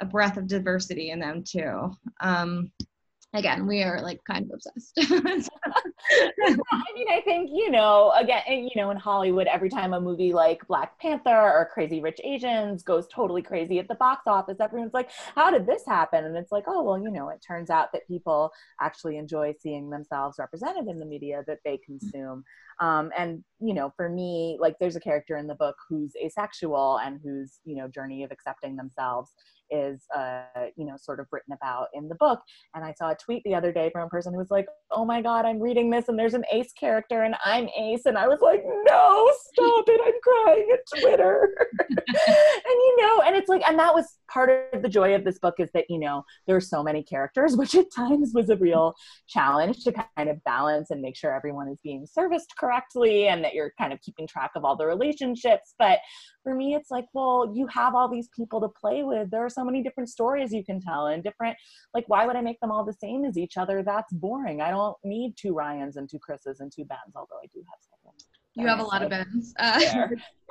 a 0.00 0.04
breath 0.04 0.36
of 0.36 0.46
diversity 0.46 1.10
in 1.10 1.20
them 1.20 1.44
too. 1.44 1.92
Um, 2.20 2.72
again, 3.34 3.66
we 3.66 3.82
are 3.82 4.00
like 4.02 4.20
kind 4.24 4.46
of 4.46 4.52
obsessed. 4.54 4.92
I 6.72 6.84
mean, 6.94 7.06
I 7.10 7.20
think, 7.24 7.50
you 7.52 7.70
know, 7.70 8.12
again, 8.16 8.42
you 8.48 8.70
know, 8.74 8.90
in 8.90 8.96
Hollywood, 8.96 9.46
every 9.46 9.68
time 9.68 9.92
a 9.92 10.00
movie 10.00 10.32
like 10.32 10.66
Black 10.66 10.98
Panther 10.98 11.30
or 11.30 11.68
Crazy 11.72 12.00
Rich 12.00 12.20
Asians 12.24 12.82
goes 12.82 13.06
totally 13.08 13.42
crazy 13.42 13.78
at 13.78 13.88
the 13.88 13.94
box 13.94 14.22
office, 14.26 14.58
everyone's 14.60 14.94
like, 14.94 15.10
how 15.34 15.50
did 15.50 15.66
this 15.66 15.82
happen? 15.86 16.24
And 16.24 16.36
it's 16.36 16.52
like, 16.52 16.64
oh, 16.66 16.82
well, 16.82 16.98
you 16.98 17.10
know, 17.10 17.28
it 17.28 17.44
turns 17.46 17.70
out 17.70 17.92
that 17.92 18.08
people 18.08 18.50
actually 18.80 19.16
enjoy 19.16 19.54
seeing 19.60 19.90
themselves 19.90 20.38
represented 20.38 20.88
in 20.88 20.98
the 20.98 21.06
media 21.06 21.44
that 21.46 21.60
they 21.64 21.76
mm. 21.76 21.84
consume. 21.84 22.44
Um, 22.80 23.10
and, 23.16 23.44
you 23.60 23.74
know, 23.74 23.92
for 23.96 24.08
me, 24.08 24.56
like 24.60 24.76
there's 24.80 24.96
a 24.96 25.00
character 25.00 25.36
in 25.36 25.46
the 25.46 25.54
book 25.54 25.76
who's 25.88 26.12
asexual 26.22 26.98
and 27.04 27.20
whose, 27.22 27.60
you 27.64 27.76
know, 27.76 27.88
journey 27.88 28.22
of 28.24 28.30
accepting 28.32 28.76
themselves 28.76 29.30
is 29.70 30.02
uh, 30.16 30.42
you 30.76 30.84
know 30.84 30.96
sort 30.96 31.20
of 31.20 31.26
written 31.30 31.52
about 31.52 31.88
in 31.94 32.08
the 32.08 32.14
book. 32.16 32.40
And 32.74 32.84
i 32.84 32.92
saw 32.92 33.10
a 33.10 33.16
tweet 33.16 33.42
the 33.44 33.54
other 33.54 33.72
day 33.72 33.90
from 33.92 34.02
a 34.02 34.08
person 34.08 34.32
who 34.32 34.38
was 34.38 34.50
like 34.50 34.66
oh 34.90 35.04
my 35.04 35.22
god 35.22 35.44
i'm 35.44 35.60
reading 35.60 35.90
this 35.90 36.08
and 36.08 36.18
there's 36.18 36.34
an 36.34 36.44
ace 36.52 36.72
character 36.72 37.22
and 37.22 37.34
i'm 37.44 37.68
ace. 37.78 38.06
And 38.06 38.18
i 38.18 38.26
was 38.26 38.40
like 38.40 38.62
no 38.64 39.32
stop 39.52 39.84
it. 39.88 40.00
I'm 40.04 40.20
crying 40.22 40.68
at 40.72 41.00
twitter. 41.00 41.54
And 41.90 42.74
you 42.74 42.96
know 43.00 43.22
and 43.22 43.36
it's 43.36 43.48
like 43.48 43.62
and 43.68 43.78
that 43.78 43.94
was 43.94 44.18
part 44.30 44.50
of 44.72 44.82
the 44.82 44.88
joy 44.88 45.14
of 45.14 45.24
this 45.24 45.38
book 45.38 45.54
is 45.58 45.70
that 45.74 45.84
you 45.88 45.98
know 45.98 46.24
there 46.46 46.56
are 46.56 46.60
so 46.60 46.82
many 46.82 47.02
characters 47.02 47.56
which 47.56 47.74
at 47.74 47.86
times 47.94 48.32
was 48.34 48.48
a 48.50 48.56
real 48.56 48.94
challenge 49.28 49.84
to 49.84 49.92
kind 49.92 50.28
of 50.28 50.42
balance 50.44 50.90
and 50.90 51.00
make 51.00 51.16
sure 51.16 51.34
everyone 51.34 51.68
is 51.68 51.78
being 51.82 52.06
serviced 52.10 52.54
correctly 52.58 52.69
and 52.72 53.44
that 53.44 53.54
you're 53.54 53.72
kind 53.78 53.92
of 53.92 54.00
keeping 54.00 54.26
track 54.26 54.50
of 54.56 54.64
all 54.64 54.76
the 54.76 54.86
relationships. 54.86 55.74
But 55.78 55.98
for 56.42 56.54
me 56.54 56.74
it's 56.74 56.90
like 56.90 57.06
well 57.12 57.52
you 57.54 57.66
have 57.66 57.94
all 57.94 58.08
these 58.08 58.28
people 58.34 58.60
to 58.60 58.68
play 58.68 59.02
with. 59.02 59.30
There 59.30 59.44
are 59.44 59.50
so 59.50 59.64
many 59.64 59.82
different 59.82 60.08
stories 60.08 60.52
you 60.52 60.64
can 60.64 60.80
tell 60.80 61.06
and 61.06 61.22
different 61.22 61.56
like 61.94 62.04
why 62.08 62.26
would 62.26 62.36
i 62.36 62.40
make 62.40 62.60
them 62.60 62.70
all 62.70 62.84
the 62.84 62.92
same 62.92 63.24
as 63.24 63.36
each 63.36 63.56
other? 63.56 63.82
That's 63.82 64.12
boring. 64.12 64.60
I 64.60 64.70
don't 64.70 64.96
need 65.04 65.34
two 65.36 65.54
ryans 65.54 65.96
and 65.96 66.08
two 66.08 66.18
chris's 66.18 66.60
and 66.60 66.72
two 66.74 66.84
bens 66.84 67.14
although 67.14 67.38
i 67.42 67.46
do 67.52 67.60
have 67.60 67.78
several 67.80 68.14
you 68.54 68.66
have 68.66 68.80
a 68.80 68.84
lot 68.84 69.02
of 69.02 69.10
bens. 69.10 69.54
Uh, 69.58 69.80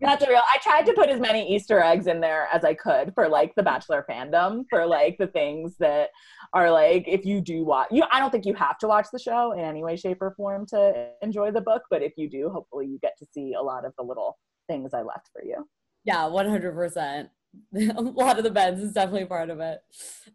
That's 0.00 0.26
real. 0.26 0.40
I 0.52 0.58
tried 0.62 0.86
to 0.86 0.92
put 0.94 1.08
as 1.10 1.20
many 1.20 1.54
Easter 1.54 1.80
eggs 1.80 2.06
in 2.06 2.20
there 2.20 2.48
as 2.52 2.64
I 2.64 2.74
could 2.74 3.12
for 3.14 3.28
like 3.28 3.54
the 3.54 3.62
Bachelor 3.62 4.04
fandom, 4.08 4.64
for 4.70 4.86
like 4.86 5.16
the 5.18 5.26
things 5.26 5.76
that 5.78 6.08
are 6.52 6.70
like 6.70 7.04
if 7.06 7.24
you 7.24 7.40
do 7.40 7.64
watch 7.64 7.88
you 7.90 8.02
I 8.10 8.18
don't 8.18 8.30
think 8.30 8.44
you 8.44 8.54
have 8.54 8.78
to 8.78 8.88
watch 8.88 9.06
the 9.12 9.18
show 9.18 9.52
in 9.52 9.60
any 9.60 9.84
way, 9.84 9.96
shape, 9.96 10.20
or 10.20 10.32
form 10.36 10.66
to 10.66 11.08
enjoy 11.22 11.50
the 11.50 11.60
book, 11.60 11.82
but 11.90 12.02
if 12.02 12.12
you 12.16 12.28
do, 12.28 12.50
hopefully 12.50 12.86
you 12.86 12.98
get 13.00 13.16
to 13.18 13.26
see 13.32 13.54
a 13.54 13.62
lot 13.62 13.84
of 13.84 13.92
the 13.96 14.04
little 14.04 14.38
things 14.68 14.92
I 14.94 15.02
left 15.02 15.28
for 15.32 15.44
you. 15.44 15.68
Yeah, 16.04 16.26
one 16.26 16.48
hundred 16.48 16.74
percent. 16.74 17.30
A 17.74 18.00
lot 18.00 18.38
of 18.38 18.44
the 18.44 18.50
beds 18.50 18.80
is 18.80 18.92
definitely 18.92 19.26
part 19.26 19.50
of 19.50 19.58
it. 19.60 19.80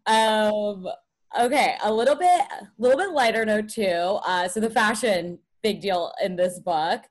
Um 0.06 0.86
okay, 1.38 1.76
a 1.82 1.92
little 1.92 2.14
bit 2.14 2.28
a 2.28 2.68
little 2.78 2.98
bit 2.98 3.10
lighter 3.10 3.44
note 3.44 3.68
too. 3.68 4.18
Uh 4.26 4.48
so 4.48 4.60
the 4.60 4.70
fashion 4.70 5.38
big 5.62 5.80
deal 5.80 6.12
in 6.22 6.36
this 6.36 6.60
book. 6.60 7.02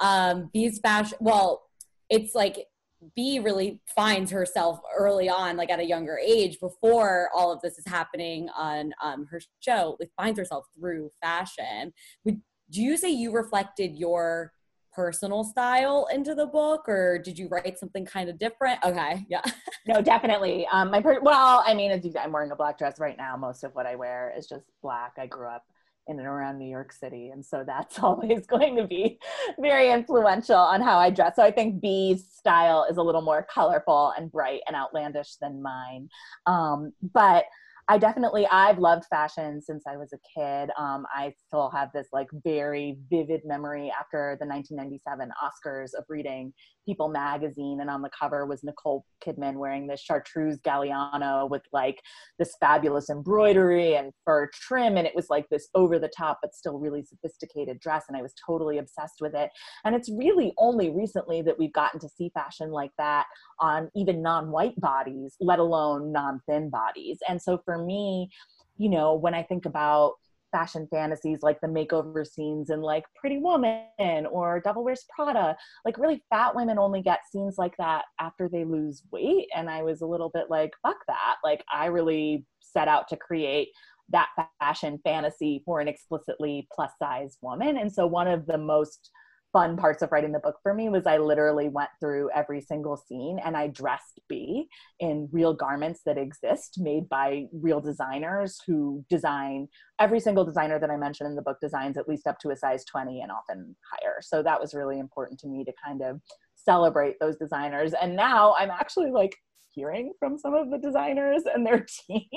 Um 0.00 0.50
these 0.52 0.78
fashion 0.80 1.16
well 1.20 1.62
it's 2.10 2.34
like 2.34 2.66
Bea 3.14 3.40
really 3.40 3.80
finds 3.94 4.30
herself 4.30 4.80
early 4.96 5.28
on, 5.28 5.56
like 5.56 5.70
at 5.70 5.80
a 5.80 5.84
younger 5.84 6.18
age, 6.18 6.58
before 6.60 7.28
all 7.34 7.52
of 7.52 7.60
this 7.60 7.78
is 7.78 7.86
happening 7.86 8.48
on 8.56 8.92
um, 9.02 9.26
her 9.30 9.40
show, 9.60 9.96
like 10.00 10.10
finds 10.16 10.38
herself 10.38 10.66
through 10.78 11.10
fashion. 11.20 11.92
Would 12.24 12.40
do 12.70 12.82
you 12.82 12.96
say 12.96 13.10
you 13.10 13.32
reflected 13.32 13.94
your 13.94 14.52
personal 14.94 15.44
style 15.44 16.08
into 16.12 16.34
the 16.34 16.46
book, 16.46 16.88
or 16.88 17.18
did 17.18 17.38
you 17.38 17.48
write 17.48 17.78
something 17.78 18.04
kind 18.04 18.28
of 18.28 18.38
different? 18.38 18.78
Okay, 18.84 19.26
yeah. 19.28 19.42
no, 19.86 20.00
definitely. 20.00 20.66
Um, 20.72 20.90
my 20.90 21.00
per- 21.00 21.20
well, 21.20 21.62
I 21.66 21.74
mean, 21.74 22.00
I'm 22.18 22.32
wearing 22.32 22.52
a 22.52 22.56
black 22.56 22.78
dress 22.78 22.98
right 22.98 23.16
now. 23.16 23.36
Most 23.36 23.64
of 23.64 23.74
what 23.74 23.86
I 23.86 23.96
wear 23.96 24.32
is 24.36 24.46
just 24.46 24.64
black. 24.82 25.14
I 25.18 25.26
grew 25.26 25.48
up 25.48 25.64
in 26.06 26.18
and 26.18 26.28
around 26.28 26.58
New 26.58 26.68
York 26.68 26.92
City. 26.92 27.30
And 27.30 27.44
so 27.44 27.64
that's 27.66 27.98
always 28.02 28.46
going 28.46 28.76
to 28.76 28.86
be 28.86 29.18
very 29.58 29.90
influential 29.90 30.56
on 30.56 30.80
how 30.80 30.98
I 30.98 31.10
dress. 31.10 31.36
So 31.36 31.42
I 31.42 31.50
think 31.50 31.80
Bea's 31.80 32.24
style 32.30 32.86
is 32.90 32.96
a 32.96 33.02
little 33.02 33.22
more 33.22 33.46
colorful 33.48 34.12
and 34.16 34.30
bright 34.30 34.60
and 34.66 34.76
outlandish 34.76 35.36
than 35.36 35.62
mine. 35.62 36.08
Um, 36.46 36.92
but 37.12 37.44
I 37.88 37.98
definitely 37.98 38.46
I've 38.46 38.78
loved 38.78 39.04
fashion 39.10 39.60
since 39.60 39.84
I 39.86 39.96
was 39.96 40.12
a 40.14 40.18
kid. 40.38 40.70
Um, 40.78 41.04
I 41.14 41.34
still 41.46 41.70
have 41.70 41.90
this 41.92 42.08
like 42.12 42.28
very 42.42 42.96
vivid 43.10 43.42
memory 43.44 43.92
after 43.98 44.38
the 44.40 44.46
1997 44.46 45.30
Oscars 45.42 45.90
of 45.98 46.04
reading 46.08 46.52
People 46.86 47.08
magazine, 47.08 47.80
and 47.80 47.90
on 47.90 48.02
the 48.02 48.10
cover 48.18 48.46
was 48.46 48.62
Nicole 48.62 49.04
Kidman 49.26 49.54
wearing 49.54 49.86
this 49.86 50.00
chartreuse 50.00 50.58
Galliano 50.60 51.48
with 51.48 51.62
like 51.72 51.98
this 52.38 52.54
fabulous 52.60 53.08
embroidery 53.10 53.96
and 53.96 54.12
fur 54.24 54.48
trim, 54.52 54.96
and 54.96 55.06
it 55.06 55.14
was 55.14 55.28
like 55.30 55.46
this 55.50 55.68
over 55.74 55.98
the 55.98 56.10
top 56.14 56.38
but 56.42 56.54
still 56.54 56.78
really 56.78 57.02
sophisticated 57.02 57.80
dress, 57.80 58.04
and 58.08 58.16
I 58.16 58.22
was 58.22 58.34
totally 58.46 58.78
obsessed 58.78 59.16
with 59.20 59.34
it. 59.34 59.50
And 59.84 59.94
it's 59.94 60.10
really 60.10 60.52
only 60.58 60.90
recently 60.90 61.42
that 61.42 61.58
we've 61.58 61.72
gotten 61.72 62.00
to 62.00 62.08
see 62.08 62.30
fashion 62.34 62.70
like 62.70 62.92
that 62.98 63.26
on 63.60 63.90
even 63.94 64.22
non-white 64.22 64.78
bodies, 64.80 65.36
let 65.40 65.58
alone 65.58 66.12
non-thin 66.12 66.70
bodies. 66.70 67.18
And 67.28 67.40
so 67.40 67.60
for 67.64 67.73
me, 67.78 68.30
you 68.76 68.88
know, 68.88 69.14
when 69.14 69.34
I 69.34 69.42
think 69.42 69.66
about 69.66 70.14
fashion 70.54 70.86
fantasies 70.88 71.40
like 71.42 71.60
the 71.60 71.66
makeover 71.66 72.24
scenes 72.24 72.70
in 72.70 72.80
like 72.80 73.04
Pretty 73.16 73.38
Woman 73.38 74.26
or 74.30 74.60
Devil 74.60 74.84
Wears 74.84 75.04
Prada. 75.14 75.56
Like 75.84 75.98
really 75.98 76.22
fat 76.30 76.54
women 76.54 76.78
only 76.78 77.02
get 77.02 77.20
scenes 77.30 77.56
like 77.58 77.76
that 77.78 78.04
after 78.20 78.48
they 78.48 78.64
lose 78.64 79.02
weight. 79.10 79.48
And 79.54 79.68
I 79.68 79.82
was 79.82 80.00
a 80.00 80.06
little 80.06 80.30
bit 80.32 80.44
like, 80.50 80.70
fuck 80.80 80.98
that. 81.08 81.36
Like 81.42 81.64
I 81.72 81.86
really 81.86 82.46
set 82.60 82.86
out 82.86 83.08
to 83.08 83.16
create 83.16 83.70
that 84.10 84.28
fashion 84.60 85.00
fantasy 85.02 85.62
for 85.64 85.80
an 85.80 85.88
explicitly 85.88 86.68
plus 86.72 86.92
size 87.02 87.36
woman. 87.42 87.76
And 87.78 87.92
so 87.92 88.06
one 88.06 88.28
of 88.28 88.46
the 88.46 88.58
most 88.58 89.10
fun 89.54 89.76
parts 89.76 90.02
of 90.02 90.10
writing 90.10 90.32
the 90.32 90.40
book 90.40 90.56
for 90.64 90.74
me 90.74 90.88
was 90.88 91.06
I 91.06 91.16
literally 91.16 91.68
went 91.68 91.90
through 92.00 92.28
every 92.34 92.60
single 92.60 92.96
scene 92.96 93.38
and 93.42 93.56
I 93.56 93.68
dressed 93.68 94.18
Bea 94.28 94.66
in 94.98 95.28
real 95.30 95.54
garments 95.54 96.00
that 96.06 96.18
exist 96.18 96.80
made 96.80 97.08
by 97.08 97.44
real 97.52 97.80
designers 97.80 98.60
who 98.66 99.04
design 99.08 99.68
every 100.00 100.18
single 100.18 100.44
designer 100.44 100.80
that 100.80 100.90
I 100.90 100.96
mentioned 100.96 101.28
in 101.28 101.36
the 101.36 101.42
book 101.42 101.58
designs 101.60 101.96
at 101.96 102.08
least 102.08 102.26
up 102.26 102.40
to 102.40 102.50
a 102.50 102.56
size 102.56 102.84
20 102.84 103.20
and 103.20 103.30
often 103.30 103.76
higher. 103.88 104.16
So 104.22 104.42
that 104.42 104.60
was 104.60 104.74
really 104.74 104.98
important 104.98 105.38
to 105.40 105.46
me 105.46 105.64
to 105.64 105.72
kind 105.86 106.02
of 106.02 106.20
celebrate 106.56 107.20
those 107.20 107.36
designers. 107.36 107.92
And 107.94 108.16
now 108.16 108.56
I'm 108.58 108.70
actually 108.70 109.12
like 109.12 109.36
hearing 109.70 110.14
from 110.18 110.36
some 110.36 110.54
of 110.54 110.68
the 110.72 110.78
designers 110.78 111.42
and 111.52 111.64
their 111.64 111.86
teams 112.08 112.28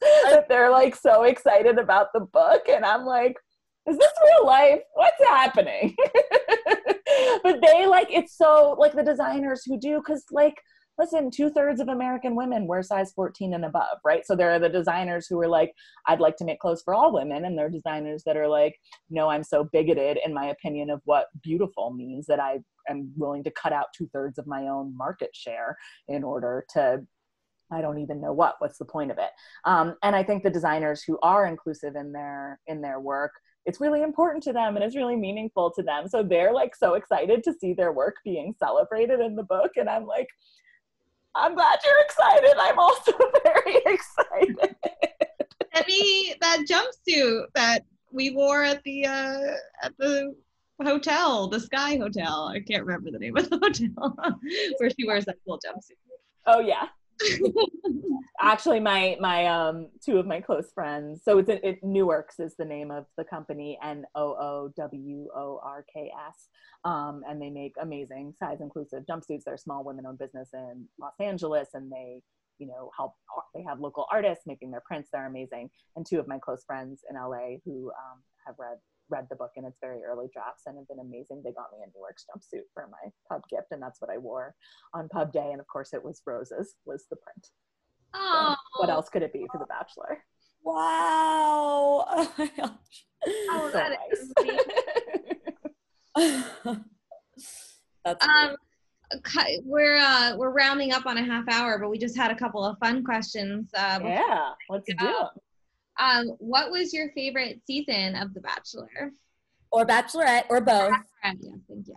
that 0.00 0.46
they're 0.48 0.70
like 0.70 0.94
so 0.94 1.24
excited 1.24 1.78
about 1.78 2.12
the 2.12 2.20
book 2.20 2.68
and 2.68 2.84
I'm 2.84 3.04
like 3.04 3.36
is 3.88 3.98
this 3.98 4.12
real 4.24 4.46
life? 4.46 4.80
What's 4.94 5.22
happening? 5.28 5.94
but 7.42 7.60
they 7.62 7.86
like 7.86 8.08
it's 8.10 8.36
so 8.36 8.76
like 8.78 8.92
the 8.92 9.02
designers 9.02 9.62
who 9.64 9.78
do 9.78 9.98
because 9.98 10.24
like 10.30 10.56
listen, 10.98 11.30
two 11.30 11.50
thirds 11.50 11.80
of 11.80 11.88
American 11.88 12.34
women 12.34 12.66
wear 12.66 12.82
size 12.82 13.12
14 13.12 13.54
and 13.54 13.64
above, 13.64 13.98
right? 14.04 14.26
So 14.26 14.34
there 14.34 14.52
are 14.52 14.58
the 14.58 14.68
designers 14.68 15.26
who 15.26 15.40
are 15.40 15.48
like, 15.48 15.74
I'd 16.06 16.20
like 16.20 16.36
to 16.38 16.44
make 16.44 16.60
clothes 16.60 16.82
for 16.82 16.94
all 16.94 17.12
women. 17.12 17.44
And 17.44 17.56
there 17.56 17.66
are 17.66 17.70
designers 17.70 18.22
that 18.24 18.36
are 18.36 18.48
like, 18.48 18.76
no, 19.10 19.28
I'm 19.28 19.44
so 19.44 19.64
bigoted 19.64 20.18
in 20.24 20.32
my 20.32 20.46
opinion 20.46 20.90
of 20.90 21.02
what 21.04 21.26
beautiful 21.42 21.92
means 21.92 22.26
that 22.26 22.40
I 22.40 22.60
am 22.88 23.12
willing 23.16 23.44
to 23.44 23.50
cut 23.50 23.72
out 23.72 23.88
two 23.94 24.08
thirds 24.12 24.38
of 24.38 24.46
my 24.46 24.68
own 24.68 24.96
market 24.96 25.30
share 25.34 25.76
in 26.08 26.24
order 26.24 26.64
to 26.70 27.02
I 27.72 27.80
don't 27.80 27.98
even 27.98 28.20
know 28.20 28.32
what. 28.32 28.54
What's 28.60 28.78
the 28.78 28.84
point 28.84 29.10
of 29.10 29.18
it? 29.18 29.30
Um, 29.64 29.96
and 30.04 30.14
I 30.14 30.22
think 30.22 30.44
the 30.44 30.50
designers 30.50 31.02
who 31.02 31.18
are 31.20 31.46
inclusive 31.46 31.96
in 31.96 32.12
their 32.12 32.60
in 32.68 32.80
their 32.80 33.00
work 33.00 33.32
it's 33.66 33.80
really 33.80 34.02
important 34.02 34.42
to 34.44 34.52
them 34.52 34.76
and 34.76 34.84
it's 34.84 34.94
really 34.94 35.16
meaningful 35.16 35.72
to 35.72 35.82
them. 35.82 36.08
So 36.08 36.22
they're 36.22 36.52
like 36.52 36.74
so 36.74 36.94
excited 36.94 37.42
to 37.44 37.52
see 37.52 37.74
their 37.74 37.92
work 37.92 38.16
being 38.24 38.54
celebrated 38.58 39.18
in 39.20 39.34
the 39.34 39.42
book. 39.42 39.72
And 39.76 39.90
I'm 39.90 40.06
like, 40.06 40.28
I'm 41.34 41.54
glad 41.54 41.80
you're 41.84 42.00
excited. 42.04 42.54
I'm 42.58 42.78
also 42.78 43.12
very 43.44 43.76
excited. 43.84 44.76
me 45.88 46.34
that 46.40 46.64
jumpsuit 46.68 47.44
that 47.54 47.84
we 48.12 48.30
wore 48.30 48.62
at 48.62 48.82
the 48.84 49.04
uh, 49.04 49.40
at 49.82 49.96
the 49.98 50.34
hotel, 50.82 51.48
the 51.48 51.60
Sky 51.60 51.96
Hotel. 51.96 52.50
I 52.52 52.60
can't 52.60 52.84
remember 52.84 53.10
the 53.10 53.18
name 53.18 53.36
of 53.36 53.50
the 53.50 53.58
hotel 53.62 54.16
where 54.78 54.90
she 54.90 55.06
wears 55.06 55.24
that 55.26 55.36
cool 55.46 55.58
jumpsuit. 55.58 55.96
Oh 56.46 56.60
yeah, 56.60 56.86
actually 58.40 58.80
my 58.80 59.16
my 59.20 59.46
um 59.46 59.88
two 60.04 60.18
of 60.18 60.26
my 60.26 60.40
close 60.40 60.70
friends 60.74 61.22
so 61.24 61.38
it's 61.38 61.48
it 61.48 61.82
Nooworks 61.82 62.38
is 62.38 62.54
the 62.58 62.64
name 62.64 62.90
of 62.90 63.06
the 63.16 63.24
company 63.24 63.78
N 63.82 64.04
O 64.14 64.36
O 64.38 64.72
W 64.76 65.28
O 65.34 65.60
R 65.62 65.84
K 65.92 66.10
S 66.28 66.48
um 66.84 67.22
and 67.28 67.40
they 67.40 67.50
make 67.50 67.72
amazing 67.80 68.34
size 68.38 68.58
inclusive 68.60 69.04
jumpsuits. 69.10 69.44
They're 69.44 69.54
a 69.54 69.58
small 69.58 69.84
women 69.84 70.06
owned 70.06 70.18
business 70.18 70.50
in 70.52 70.86
Los 70.98 71.14
Angeles 71.20 71.68
and 71.74 71.90
they 71.90 72.20
you 72.58 72.66
know 72.66 72.90
help 72.96 73.14
they 73.54 73.62
have 73.62 73.80
local 73.80 74.06
artists 74.10 74.44
making 74.46 74.70
their 74.70 74.82
prints. 74.86 75.08
They're 75.12 75.26
amazing. 75.26 75.70
And 75.96 76.06
two 76.06 76.18
of 76.18 76.28
my 76.28 76.38
close 76.38 76.64
friends 76.64 77.02
in 77.08 77.16
LA 77.16 77.58
who 77.64 77.90
um, 77.90 78.22
have 78.46 78.56
read 78.58 78.78
read 79.10 79.26
the 79.30 79.36
book 79.36 79.52
in 79.56 79.64
its 79.64 79.78
very 79.80 80.02
early 80.04 80.26
drafts 80.32 80.62
and 80.66 80.76
have 80.76 80.88
been 80.88 81.00
amazing. 81.00 81.42
They 81.44 81.52
got 81.52 81.70
me 81.72 81.84
a 81.84 81.88
Nooworks 81.88 82.24
jumpsuit 82.28 82.64
for 82.74 82.88
my 82.88 83.10
pub 83.30 83.42
gift, 83.48 83.68
and 83.70 83.82
that's 83.82 84.00
what 84.00 84.10
I 84.10 84.18
wore 84.18 84.54
on 84.94 85.08
pub 85.08 85.32
day. 85.32 85.50
And 85.52 85.60
of 85.60 85.66
course, 85.66 85.92
it 85.92 86.04
was 86.04 86.22
roses 86.26 86.74
was 86.84 87.06
the 87.10 87.16
print. 87.16 87.48
Oh, 88.14 88.54
so 88.74 88.80
what 88.80 88.90
else 88.90 89.08
could 89.08 89.22
it 89.22 89.32
be 89.32 89.46
for 89.50 89.58
the 89.58 89.66
Bachelor? 89.66 90.24
Wow! 90.62 92.06
Oh 92.18 92.32
my 92.38 92.50
gosh! 92.56 93.06
Oh, 93.26 93.70
so 93.72 93.78
that 93.78 93.98
nice. 96.16 96.76
that's 98.04 98.26
um. 98.26 98.56
We're 99.64 99.96
uh, 99.96 100.36
we're 100.36 100.50
rounding 100.50 100.92
up 100.92 101.06
on 101.06 101.16
a 101.16 101.22
half 101.22 101.44
hour, 101.48 101.78
but 101.78 101.90
we 101.90 101.98
just 101.98 102.16
had 102.16 102.32
a 102.32 102.34
couple 102.34 102.64
of 102.64 102.76
fun 102.78 103.04
questions. 103.04 103.70
Uh, 103.76 104.00
yeah, 104.02 104.50
let's 104.68 104.84
do 104.86 104.94
it. 104.98 105.42
Um, 105.98 106.28
what 106.38 106.70
was 106.70 106.92
your 106.92 107.10
favorite 107.12 107.60
season 107.66 108.16
of 108.16 108.34
The 108.34 108.40
Bachelor? 108.40 109.12
Or 109.72 109.86
Bachelorette, 109.86 110.44
or 110.48 110.60
both? 110.60 110.92
Yeah, 111.24 111.32
thank 111.68 111.88
you. 111.88 111.94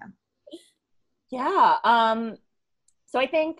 Yeah. 1.31 1.75
Um, 1.83 2.37
So 3.05 3.19
I 3.19 3.27
think 3.27 3.59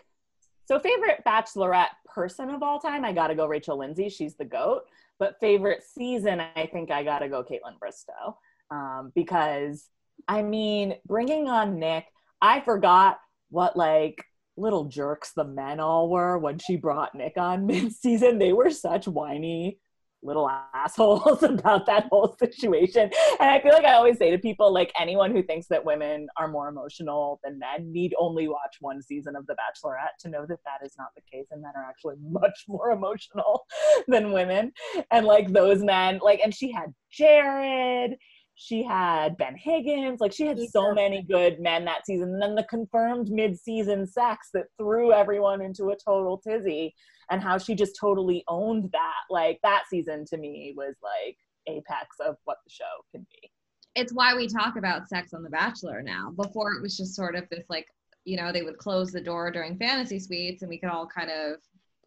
so 0.65 0.79
favorite 0.79 1.23
bachelorette 1.25 1.95
person 2.13 2.49
of 2.49 2.61
all 2.61 2.79
time, 2.79 3.03
I 3.03 3.11
gotta 3.11 3.33
go 3.35 3.47
Rachel 3.47 3.79
Lindsay. 3.79 4.09
She's 4.09 4.35
the 4.35 4.45
goat. 4.45 4.83
But 5.17 5.39
favorite 5.39 5.83
season, 5.83 6.39
I 6.39 6.69
think 6.71 6.91
I 6.91 7.03
gotta 7.03 7.27
go 7.27 7.43
Kaitlyn 7.43 7.77
Bristowe 7.81 8.35
um, 8.71 9.11
because 9.15 9.87
I 10.27 10.43
mean, 10.43 10.95
bringing 11.05 11.47
on 11.49 11.79
Nick, 11.79 12.05
I 12.41 12.61
forgot 12.61 13.19
what 13.49 13.75
like 13.75 14.23
little 14.57 14.85
jerks 14.85 15.31
the 15.35 15.45
men 15.45 15.79
all 15.79 16.09
were 16.09 16.37
when 16.37 16.59
she 16.59 16.75
brought 16.75 17.15
Nick 17.15 17.33
on 17.37 17.65
mid 17.67 17.91
season. 17.93 18.37
They 18.37 18.53
were 18.53 18.69
such 18.69 19.07
whiny 19.07 19.79
little 20.21 20.49
assholes 20.73 21.43
about 21.43 21.85
that 21.85 22.07
whole 22.11 22.35
situation. 22.39 23.09
And 23.39 23.49
I 23.49 23.61
feel 23.61 23.73
like 23.73 23.85
I 23.85 23.93
always 23.93 24.17
say 24.17 24.31
to 24.31 24.37
people, 24.37 24.73
like 24.73 24.91
anyone 24.99 25.31
who 25.31 25.43
thinks 25.43 25.67
that 25.67 25.83
women 25.83 26.27
are 26.37 26.47
more 26.47 26.69
emotional 26.69 27.39
than 27.43 27.59
men 27.59 27.91
need 27.91 28.13
only 28.19 28.47
watch 28.47 28.77
one 28.79 29.01
season 29.01 29.35
of 29.35 29.45
The 29.47 29.53
Bachelorette 29.53 30.17
to 30.21 30.29
know 30.29 30.45
that 30.47 30.59
that 30.65 30.85
is 30.85 30.93
not 30.97 31.09
the 31.15 31.21
case, 31.31 31.47
and 31.51 31.61
men 31.61 31.71
are 31.75 31.85
actually 31.87 32.15
much 32.29 32.65
more 32.67 32.91
emotional 32.91 33.65
than 34.07 34.31
women. 34.31 34.71
And 35.11 35.25
like 35.25 35.51
those 35.51 35.83
men, 35.83 36.19
like, 36.21 36.41
and 36.43 36.53
she 36.53 36.71
had 36.71 36.93
Jared. 37.11 38.15
She 38.61 38.83
had 38.83 39.37
Ben 39.37 39.55
Higgins, 39.55 40.19
like 40.19 40.33
she 40.33 40.45
had 40.45 40.59
so 40.59 40.93
many 40.93 41.23
good 41.23 41.61
men 41.61 41.85
that 41.85 42.05
season. 42.05 42.33
And 42.33 42.41
then 42.41 42.55
the 42.55 42.63
confirmed 42.63 43.29
mid-season 43.31 44.05
sex 44.05 44.49
that 44.53 44.65
threw 44.77 45.13
everyone 45.13 45.61
into 45.61 45.91
a 45.91 45.95
total 46.05 46.37
tizzy 46.45 46.93
and 47.29 47.41
how 47.41 47.57
she 47.57 47.75
just 47.75 47.97
totally 47.99 48.43
owned 48.47 48.91
that. 48.91 49.23
Like 49.29 49.59
that 49.63 49.83
season 49.89 50.25
to 50.25 50.37
me 50.37 50.73
was 50.75 50.95
like 51.03 51.37
apex 51.67 52.17
of 52.25 52.37
what 52.45 52.57
the 52.65 52.71
show 52.71 53.03
can 53.11 53.25
be. 53.31 53.51
It's 53.95 54.13
why 54.13 54.35
we 54.35 54.47
talk 54.47 54.75
about 54.77 55.09
sex 55.09 55.33
on 55.33 55.43
The 55.43 55.49
Bachelor 55.49 56.01
now. 56.01 56.31
Before 56.35 56.73
it 56.73 56.81
was 56.81 56.95
just 56.95 57.15
sort 57.15 57.35
of 57.35 57.45
this 57.49 57.65
like, 57.69 57.87
you 58.25 58.37
know, 58.37 58.51
they 58.51 58.61
would 58.61 58.77
close 58.77 59.11
the 59.11 59.21
door 59.21 59.51
during 59.51 59.77
fantasy 59.77 60.19
suites 60.19 60.61
and 60.61 60.69
we 60.69 60.77
could 60.77 60.89
all 60.89 61.07
kind 61.07 61.29
of 61.31 61.57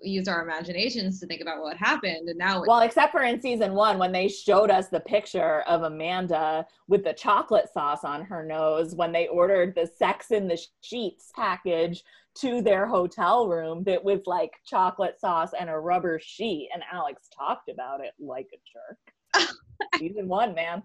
use 0.05 0.29
our 0.29 0.43
imaginations 0.43 1.21
to 1.21 1.27
think 1.27 1.41
about 1.41 1.63
what 1.63 1.77
happened 1.77 2.29
and 2.29 2.39
now 2.39 2.63
well 2.67 2.81
except 2.81 3.13
for 3.13 3.23
in 3.23 3.41
season 3.41 3.73
one 3.73 3.99
when 3.99 4.13
they 4.13 4.29
showed 4.29 4.71
us 4.71 4.89
the 4.89 5.01
picture 5.01 5.61
of 5.63 5.83
amanda 5.83 6.67
with 6.89 7.05
the 7.05 7.13
chocolate 7.13 7.69
sauce 7.73 8.05
on 8.05 8.25
her 8.25 8.45
nose 8.45 8.95
when 8.95 9.13
they 9.13 9.29
ordered 9.29 9.75
the 9.75 9.87
sex 9.87 10.31
in 10.31 10.49
the 10.49 10.61
sheets 10.81 11.31
package 11.35 12.03
to 12.35 12.63
their 12.63 12.87
hotel 12.87 13.49
room 13.49 13.83
that 13.85 14.03
was 14.03 14.21
like 14.27 14.53
chocolate 14.67 15.21
sauce 15.21 15.51
and 15.59 15.69
a 15.69 15.79
rubber 15.79 16.19
sheet. 16.23 16.71
And 16.73 16.83
Alex 16.91 17.29
talked 17.37 17.69
about 17.69 18.01
it 18.01 18.13
like 18.19 18.49
a 18.53 18.57
jerk. 18.73 19.49
Season 19.99 20.29
one, 20.29 20.55
man. 20.55 20.83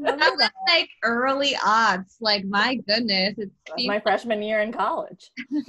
that 0.00 0.18
was 0.18 0.50
like 0.68 0.88
early 1.02 1.56
odds. 1.64 2.16
Like 2.20 2.44
my 2.44 2.76
goodness, 2.76 3.34
it's 3.38 3.86
my 3.86 4.00
freshman 4.00 4.42
year 4.42 4.60
in 4.60 4.72
college. 4.72 5.30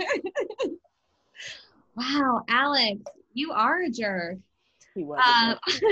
wow, 1.95 2.43
Alex, 2.47 3.01
you 3.33 3.51
are 3.51 3.83
a 3.83 3.89
jerk. 3.89 4.37
He 4.95 5.03
was 5.03 5.19
um, 5.19 5.57
a 5.67 5.71
jerk. 5.71 5.89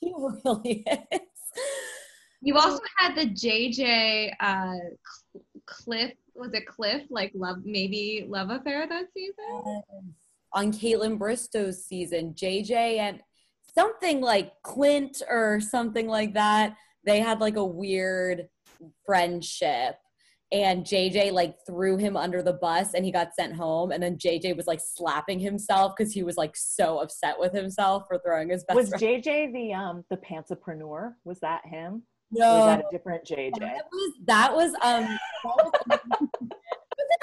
he 0.00 0.14
really 0.16 0.84
is. 1.12 1.20
You 2.42 2.56
also 2.56 2.80
had 2.96 3.14
the 3.14 3.26
JJ 3.26 4.32
uh, 4.40 4.78
Cliff 5.66 6.12
was 6.40 6.54
it 6.54 6.66
Cliff 6.66 7.02
like 7.10 7.30
love 7.34 7.58
maybe 7.64 8.26
love 8.28 8.50
affair 8.50 8.88
that 8.88 9.06
season? 9.14 9.62
Yes. 9.66 9.82
On 10.52 10.72
Kaitlyn 10.72 11.18
Bristowe's 11.18 11.84
season, 11.84 12.34
JJ 12.34 12.98
and 12.98 13.20
something 13.72 14.20
like 14.20 14.52
Clint 14.62 15.22
or 15.28 15.60
something 15.60 16.08
like 16.08 16.34
that. 16.34 16.76
They 17.04 17.20
had 17.20 17.40
like 17.40 17.56
a 17.56 17.64
weird 17.64 18.48
friendship 19.06 19.96
and 20.52 20.84
JJ 20.84 21.32
like 21.32 21.54
threw 21.66 21.96
him 21.96 22.16
under 22.16 22.42
the 22.42 22.54
bus 22.54 22.94
and 22.94 23.04
he 23.04 23.12
got 23.12 23.34
sent 23.34 23.54
home 23.54 23.92
and 23.92 24.02
then 24.02 24.16
JJ 24.16 24.56
was 24.56 24.66
like 24.66 24.80
slapping 24.82 25.38
himself 25.38 25.92
because 25.96 26.12
he 26.12 26.22
was 26.22 26.36
like 26.36 26.56
so 26.56 26.98
upset 26.98 27.38
with 27.38 27.52
himself 27.52 28.04
for 28.08 28.18
throwing 28.18 28.50
his 28.50 28.64
best 28.64 28.76
Was 28.76 28.88
friend. 28.88 29.22
JJ 29.24 29.52
the 29.52 29.72
um 29.72 30.04
the 30.10 30.16
pantsapreneur? 30.16 31.12
Was 31.24 31.38
that 31.40 31.64
him? 31.66 32.02
No, 32.32 32.46
or 32.46 32.58
was 32.58 32.66
that 32.66 32.80
a 32.80 32.84
different 32.90 33.24
JJ? 33.24 33.58
That 33.60 33.86
was 33.92 34.12
that 34.26 34.54
was 34.54 34.72
um. 34.82 35.18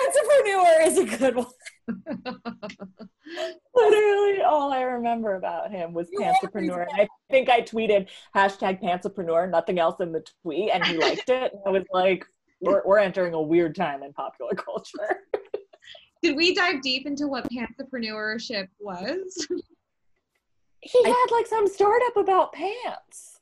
entrepreneur 0.06 0.82
is 0.82 0.98
a 0.98 1.06
good 1.18 1.36
one. 1.36 1.48
Literally, 3.76 4.42
all 4.42 4.74
I 4.74 4.82
remember 4.82 5.36
about 5.36 5.72
him 5.72 5.94
was 5.94 6.10
pantsapreneur. 6.20 6.86
And 6.90 7.02
I 7.02 7.08
think 7.30 7.50
I 7.50 7.62
tweeted 7.62 8.08
hashtag 8.36 8.82
pantsapreneur, 8.82 9.50
nothing 9.50 9.80
else 9.80 10.00
in 10.00 10.12
the 10.12 10.24
tweet, 10.44 10.72
and 10.74 10.86
he 10.86 10.98
liked 10.98 11.30
it. 11.30 11.54
And 11.54 11.62
I 11.66 11.70
was 11.70 11.86
like, 11.92 12.26
we're, 12.60 12.82
we're 12.86 13.00
entering 13.00 13.34
a 13.34 13.42
weird 13.42 13.76
time 13.76 14.04
in 14.04 14.14
popular 14.14 14.54
culture. 14.54 15.24
Did 16.24 16.36
we 16.36 16.56
dive 16.56 16.82
deep 16.82 17.06
into 17.06 17.28
what 17.28 17.48
pantsapreneurship 17.50 18.68
was? 18.80 19.48
He 20.82 21.04
had 21.04 21.26
like 21.32 21.48
some 21.48 21.68
startup 21.68 22.18
about 22.18 22.54
pants 22.54 23.37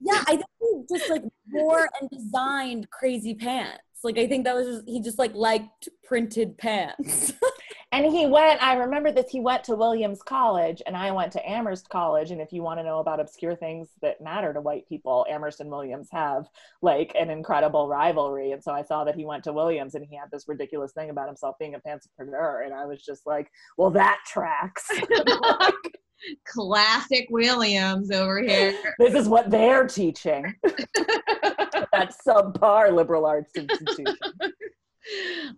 yeah, 0.00 0.22
I 0.26 0.36
think 0.36 0.44
he 0.60 0.96
just 0.96 1.10
like 1.10 1.22
wore 1.52 1.88
and 2.00 2.10
designed 2.10 2.90
crazy 2.90 3.34
pants. 3.34 3.80
Like 4.02 4.18
I 4.18 4.26
think 4.26 4.44
that 4.44 4.54
was 4.54 4.66
just, 4.66 4.88
he 4.88 5.00
just 5.00 5.18
like 5.18 5.34
liked 5.34 5.88
printed 6.04 6.58
pants. 6.58 7.32
and 7.92 8.04
he 8.04 8.26
went. 8.26 8.62
I 8.62 8.74
remember 8.74 9.12
this. 9.12 9.30
He 9.30 9.40
went 9.40 9.64
to 9.64 9.76
Williams 9.76 10.20
College, 10.22 10.82
and 10.86 10.96
I 10.96 11.10
went 11.12 11.32
to 11.32 11.48
Amherst 11.48 11.88
College. 11.88 12.30
And 12.30 12.40
if 12.40 12.52
you 12.52 12.62
want 12.62 12.80
to 12.80 12.84
know 12.84 12.98
about 12.98 13.20
obscure 13.20 13.56
things 13.56 13.88
that 14.02 14.20
matter 14.20 14.52
to 14.52 14.60
white 14.60 14.86
people, 14.88 15.24
Amherst 15.30 15.60
and 15.60 15.70
Williams 15.70 16.08
have 16.12 16.46
like 16.82 17.12
an 17.18 17.30
incredible 17.30 17.88
rivalry. 17.88 18.52
And 18.52 18.62
so 18.62 18.72
I 18.72 18.82
saw 18.82 19.04
that 19.04 19.14
he 19.14 19.24
went 19.24 19.44
to 19.44 19.52
Williams, 19.52 19.94
and 19.94 20.04
he 20.04 20.16
had 20.16 20.30
this 20.30 20.48
ridiculous 20.48 20.92
thing 20.92 21.08
about 21.08 21.28
himself 21.28 21.56
being 21.58 21.74
a 21.74 21.80
pantsapreneur, 21.80 22.64
and 22.64 22.74
I 22.74 22.84
was 22.84 23.02
just 23.02 23.26
like, 23.26 23.50
well, 23.78 23.90
that 23.92 24.18
tracks. 24.26 24.86
classic 26.46 27.26
Williams 27.30 28.10
over 28.10 28.42
here. 28.42 28.74
This 28.98 29.14
is 29.14 29.28
what 29.28 29.50
they're 29.50 29.86
teaching. 29.86 30.54
that 30.62 32.14
subpar 32.26 32.92
liberal 32.92 33.26
arts 33.26 33.52
institution. 33.56 34.16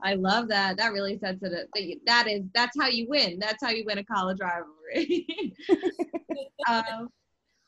I 0.02 0.14
love 0.14 0.48
that. 0.48 0.76
That 0.76 0.92
really 0.92 1.18
sets 1.18 1.42
it. 1.42 1.52
up. 1.52 1.68
That 2.06 2.26
is. 2.28 2.42
That's 2.54 2.76
how 2.80 2.88
you 2.88 3.06
win. 3.08 3.38
That's 3.38 3.62
how 3.62 3.70
you 3.70 3.84
win 3.86 3.98
a 3.98 4.04
college 4.04 4.38
rivalry. 4.40 5.26
um, 6.68 7.08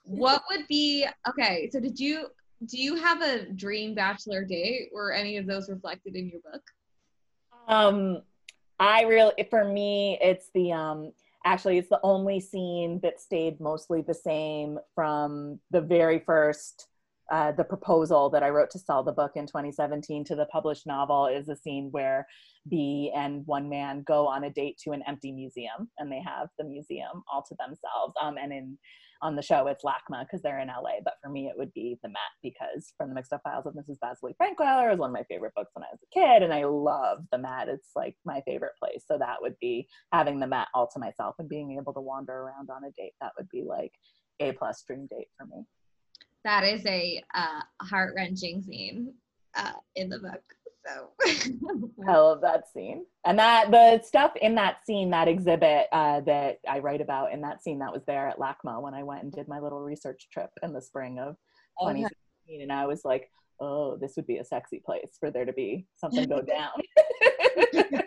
what 0.02 0.42
would 0.50 0.66
be 0.68 1.06
okay? 1.28 1.68
So, 1.72 1.80
did 1.80 1.98
you 1.98 2.26
do 2.66 2.78
you 2.78 2.96
have 2.96 3.22
a 3.22 3.50
dream 3.52 3.94
bachelor 3.94 4.44
date? 4.44 4.88
Were 4.92 5.12
any 5.12 5.36
of 5.36 5.46
those 5.46 5.68
reflected 5.68 6.16
in 6.16 6.28
your 6.28 6.40
book? 6.40 6.62
Um, 7.68 8.22
I 8.80 9.02
really, 9.02 9.46
for 9.50 9.64
me, 9.64 10.18
it's 10.20 10.50
the 10.54 10.72
um 10.72 11.12
actually 11.48 11.78
it's 11.78 11.88
the 11.88 12.00
only 12.02 12.40
scene 12.40 13.00
that 13.02 13.20
stayed 13.20 13.58
mostly 13.58 14.02
the 14.02 14.14
same 14.14 14.78
from 14.94 15.58
the 15.70 15.80
very 15.80 16.18
first 16.18 16.86
uh, 17.30 17.52
the 17.52 17.64
proposal 17.64 18.30
that 18.30 18.42
I 18.42 18.48
wrote 18.48 18.70
to 18.70 18.78
sell 18.78 19.02
the 19.02 19.12
book 19.12 19.32
in 19.34 19.46
2017 19.46 20.24
to 20.24 20.34
the 20.34 20.46
published 20.46 20.86
novel 20.86 21.26
is 21.26 21.48
a 21.48 21.56
scene 21.56 21.88
where 21.90 22.26
Bea 22.70 23.12
and 23.14 23.46
one 23.46 23.68
man 23.68 24.02
go 24.06 24.26
on 24.26 24.44
a 24.44 24.50
date 24.50 24.78
to 24.84 24.92
an 24.92 25.02
empty 25.06 25.32
museum 25.32 25.90
and 25.98 26.10
they 26.10 26.22
have 26.22 26.48
the 26.58 26.64
museum 26.64 27.22
all 27.30 27.44
to 27.46 27.54
themselves. 27.58 28.14
Um, 28.22 28.36
and 28.38 28.52
in 28.52 28.78
on 29.22 29.36
the 29.36 29.42
show 29.42 29.66
it's 29.66 29.84
LACMA 29.84 30.24
because 30.24 30.42
they're 30.42 30.60
in 30.60 30.68
LA, 30.68 31.00
but 31.04 31.14
for 31.22 31.30
me 31.30 31.46
it 31.46 31.54
would 31.56 31.72
be 31.72 31.98
the 32.02 32.08
Met 32.08 32.18
because 32.42 32.92
from 32.96 33.08
the 33.08 33.14
Mixed 33.14 33.32
Up 33.32 33.40
Files 33.42 33.66
of 33.66 33.74
Mrs. 33.74 33.96
Vasily 34.00 34.34
Frankweiler 34.40 34.92
is 34.92 34.98
one 34.98 35.10
of 35.10 35.14
my 35.14 35.24
favorite 35.24 35.54
books 35.54 35.70
when 35.74 35.84
I 35.84 35.92
was 35.92 36.00
a 36.02 36.14
kid, 36.14 36.42
and 36.42 36.52
I 36.52 36.64
love 36.64 37.18
the 37.32 37.38
Met. 37.38 37.68
It's 37.68 37.90
like 37.96 38.16
my 38.24 38.40
favorite 38.46 38.72
place. 38.82 39.04
So 39.06 39.18
that 39.18 39.36
would 39.40 39.56
be 39.60 39.88
having 40.12 40.38
the 40.38 40.46
Met 40.46 40.68
all 40.74 40.88
to 40.92 40.98
myself 40.98 41.36
and 41.38 41.48
being 41.48 41.78
able 41.78 41.92
to 41.94 42.00
wander 42.00 42.32
around 42.32 42.70
on 42.70 42.84
a 42.84 42.90
date. 42.96 43.14
That 43.20 43.32
would 43.38 43.48
be 43.48 43.64
like 43.66 43.92
a 44.40 44.52
plus 44.52 44.82
dream 44.86 45.08
date 45.10 45.28
for 45.36 45.46
me. 45.46 45.64
That 46.44 46.64
is 46.64 46.84
a 46.86 47.22
uh, 47.34 47.60
heart 47.82 48.14
wrenching 48.16 48.62
scene 48.62 49.12
uh, 49.56 49.72
in 49.96 50.08
the 50.08 50.18
book. 50.18 50.42
So 50.88 51.10
I 52.08 52.12
love 52.12 52.40
that 52.42 52.68
scene. 52.72 53.04
And 53.24 53.38
that 53.38 53.70
the 53.70 54.00
stuff 54.04 54.32
in 54.40 54.54
that 54.56 54.84
scene, 54.86 55.10
that 55.10 55.28
exhibit 55.28 55.86
uh, 55.92 56.20
that 56.22 56.58
I 56.68 56.78
write 56.78 57.00
about 57.00 57.32
in 57.32 57.40
that 57.42 57.62
scene 57.62 57.78
that 57.80 57.92
was 57.92 58.02
there 58.06 58.28
at 58.28 58.38
LACMA 58.38 58.80
when 58.80 58.94
I 58.94 59.02
went 59.02 59.22
and 59.22 59.32
did 59.32 59.48
my 59.48 59.60
little 59.60 59.80
research 59.80 60.28
trip 60.32 60.50
in 60.62 60.72
the 60.72 60.82
spring 60.82 61.18
of 61.18 61.36
2016. 61.80 62.16
Okay. 62.48 62.62
And 62.62 62.72
I 62.72 62.86
was 62.86 63.04
like, 63.04 63.30
oh, 63.60 63.96
this 63.96 64.14
would 64.16 64.26
be 64.26 64.38
a 64.38 64.44
sexy 64.44 64.80
place 64.84 65.16
for 65.18 65.30
there 65.30 65.44
to 65.44 65.52
be 65.52 65.86
something 65.96 66.28
go 66.28 66.40
down. 66.42 66.70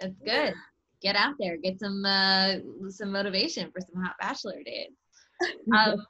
That's 0.00 0.14
good. 0.24 0.54
Get 1.02 1.16
out 1.16 1.34
there, 1.38 1.56
get 1.58 1.78
some 1.78 2.04
uh, 2.04 2.54
some 2.88 3.12
motivation 3.12 3.70
for 3.70 3.80
some 3.80 4.02
hot 4.02 4.16
bachelor 4.20 4.62
dates. 4.64 4.94
Um, 5.76 6.04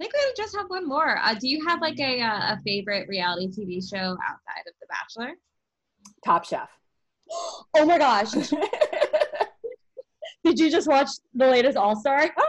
I 0.00 0.04
think 0.04 0.14
we 0.14 0.32
just 0.34 0.56
have 0.56 0.70
one 0.70 0.88
more. 0.88 1.18
Uh, 1.22 1.34
do 1.34 1.46
you 1.46 1.62
have 1.66 1.82
like 1.82 2.00
a, 2.00 2.22
uh, 2.22 2.54
a 2.54 2.60
favorite 2.64 3.06
reality 3.06 3.48
TV 3.48 3.86
show 3.86 3.96
outside 3.96 4.64
of 4.66 4.72
The 4.80 4.86
Bachelor? 4.88 5.34
Top 6.24 6.46
Chef. 6.46 6.70
oh 7.76 7.84
my 7.84 7.98
gosh. 7.98 8.32
Did 10.44 10.58
you 10.58 10.70
just 10.70 10.88
watch 10.88 11.10
the 11.34 11.46
latest 11.46 11.76
All 11.76 12.00
Star? 12.00 12.30
Oh, 12.38 12.46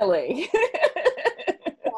really? 0.00 0.48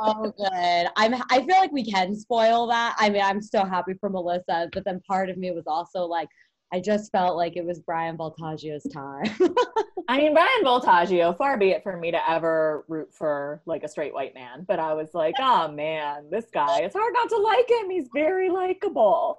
so 0.07 0.33
good. 0.39 0.87
I'm. 0.97 1.23
I 1.31 1.45
feel 1.47 1.59
like 1.59 1.71
we 1.71 1.85
can 1.85 2.17
spoil 2.17 2.67
that. 2.69 2.97
I 2.99 3.11
mean, 3.11 3.21
I'm 3.23 3.43
so 3.43 3.63
happy 3.63 3.93
for 4.01 4.09
Melissa, 4.09 4.71
but 4.73 4.87
then 4.87 5.03
part 5.07 5.29
of 5.29 5.37
me 5.37 5.51
was 5.51 5.65
also 5.67 6.07
like, 6.07 6.31
I 6.75 6.81
just 6.81 7.13
felt 7.13 7.37
like 7.37 7.57
it 7.57 7.65
was 7.65 7.79
Bryan 7.79 8.17
Voltaggio's 8.17 8.83
time. 8.93 9.27
I 10.09 10.19
mean, 10.19 10.35
Brian 10.35 10.65
Voltaggio, 10.65 11.37
far 11.39 11.57
be 11.57 11.71
it 11.71 11.85
for 11.85 11.97
me 11.97 12.11
to 12.11 12.31
ever 12.31 12.85
root 12.89 13.15
for 13.15 13.63
like 13.65 13.85
a 13.85 13.89
straight 13.89 14.13
white 14.13 14.35
man, 14.35 14.65
but 14.67 14.81
I 14.81 14.93
was 14.93 15.11
like, 15.15 15.37
oh 15.39 15.69
man, 15.69 16.29
this 16.33 16.47
guy, 16.53 16.81
it's 16.81 16.97
hard 16.97 17.15
not 17.15 17.29
to 17.29 17.37
like 17.37 17.71
him. 17.71 17.91
He's 17.91 18.09
very 18.13 18.51
likable. 18.51 19.39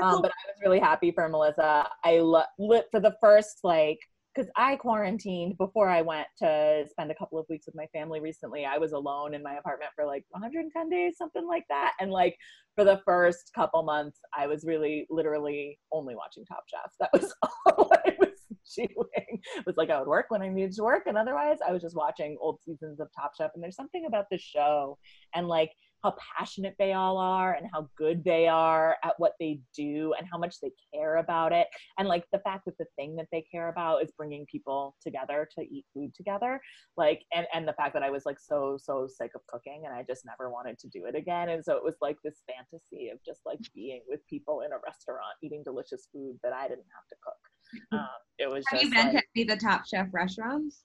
Um, 0.00 0.22
but 0.22 0.30
I 0.30 0.46
was 0.46 0.62
really 0.62 0.78
happy 0.78 1.10
for 1.10 1.28
Melissa. 1.28 1.88
I 2.04 2.20
lo- 2.20 2.44
lit 2.56 2.86
for 2.92 3.00
the 3.00 3.16
first 3.20 3.64
like 3.64 3.98
because 4.36 4.50
I 4.56 4.76
quarantined 4.76 5.56
before 5.56 5.88
I 5.88 6.02
went 6.02 6.26
to 6.38 6.84
spend 6.90 7.10
a 7.10 7.14
couple 7.14 7.38
of 7.38 7.46
weeks 7.48 7.66
with 7.66 7.74
my 7.74 7.86
family 7.86 8.20
recently. 8.20 8.66
I 8.66 8.76
was 8.76 8.92
alone 8.92 9.34
in 9.34 9.42
my 9.42 9.54
apartment 9.54 9.92
for 9.96 10.04
like 10.04 10.24
110 10.30 10.90
days, 10.90 11.16
something 11.16 11.46
like 11.46 11.64
that. 11.70 11.92
And 12.00 12.10
like 12.10 12.36
for 12.74 12.84
the 12.84 13.00
first 13.04 13.50
couple 13.54 13.82
months, 13.82 14.18
I 14.36 14.46
was 14.46 14.64
really 14.64 15.06
literally 15.08 15.78
only 15.90 16.14
watching 16.14 16.44
Top 16.44 16.64
Chef. 16.68 16.92
That 17.00 17.10
was 17.12 17.34
all 17.66 17.90
I 18.04 18.14
was 18.18 18.28
doing. 18.76 19.40
It 19.56 19.66
was 19.66 19.76
like 19.76 19.90
I 19.90 19.98
would 19.98 20.08
work 20.08 20.26
when 20.28 20.42
I 20.42 20.48
needed 20.48 20.72
to 20.74 20.82
work, 20.82 21.04
and 21.06 21.16
otherwise 21.16 21.58
I 21.66 21.72
was 21.72 21.82
just 21.82 21.96
watching 21.96 22.36
old 22.40 22.60
seasons 22.62 23.00
of 23.00 23.08
Top 23.18 23.32
Chef. 23.36 23.52
And 23.54 23.62
there's 23.62 23.76
something 23.76 24.04
about 24.06 24.26
the 24.30 24.38
show 24.38 24.98
and 25.34 25.48
like 25.48 25.70
how 26.06 26.14
passionate 26.38 26.76
they 26.78 26.92
all 26.92 27.18
are 27.18 27.54
and 27.54 27.66
how 27.72 27.88
good 27.96 28.22
they 28.24 28.46
are 28.46 28.96
at 29.02 29.14
what 29.18 29.32
they 29.40 29.58
do 29.74 30.14
and 30.16 30.26
how 30.30 30.38
much 30.38 30.60
they 30.60 30.70
care 30.94 31.16
about 31.16 31.52
it. 31.52 31.66
And 31.98 32.06
like 32.06 32.24
the 32.32 32.38
fact 32.38 32.64
that 32.66 32.78
the 32.78 32.86
thing 32.94 33.16
that 33.16 33.26
they 33.32 33.44
care 33.50 33.68
about 33.68 34.04
is 34.04 34.12
bringing 34.16 34.46
people 34.46 34.94
together 35.02 35.48
to 35.58 35.62
eat 35.62 35.84
food 35.92 36.14
together. 36.14 36.60
Like 36.96 37.22
and 37.34 37.46
and 37.52 37.66
the 37.66 37.72
fact 37.72 37.92
that 37.94 38.04
I 38.04 38.10
was 38.10 38.24
like 38.24 38.38
so 38.38 38.78
so 38.80 39.08
sick 39.08 39.32
of 39.34 39.40
cooking 39.48 39.82
and 39.84 39.94
I 39.94 40.04
just 40.06 40.24
never 40.24 40.48
wanted 40.48 40.78
to 40.78 40.88
do 40.88 41.06
it 41.06 41.16
again. 41.16 41.48
And 41.48 41.64
so 41.64 41.76
it 41.76 41.82
was 41.82 41.96
like 42.00 42.18
this 42.22 42.42
fantasy 42.46 43.08
of 43.08 43.18
just 43.26 43.40
like 43.44 43.58
being 43.74 44.02
with 44.08 44.20
people 44.28 44.60
in 44.60 44.70
a 44.72 44.78
restaurant 44.84 45.34
eating 45.42 45.64
delicious 45.64 46.06
food 46.12 46.38
that 46.44 46.52
I 46.52 46.68
didn't 46.68 46.86
have 46.94 47.08
to 47.10 47.16
cook. 47.22 47.34
Um, 47.90 48.06
it 48.38 48.48
was 48.48 48.64
have 48.68 48.80
you 48.80 48.90
been 48.90 49.06
like, 49.06 49.16
to 49.16 49.22
any 49.34 49.42
of 49.42 49.48
the 49.48 49.56
top 49.56 49.86
chef 49.86 50.06
restaurants? 50.12 50.84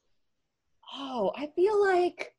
Oh 0.96 1.32
I 1.36 1.48
feel 1.56 1.80
like 1.80 2.34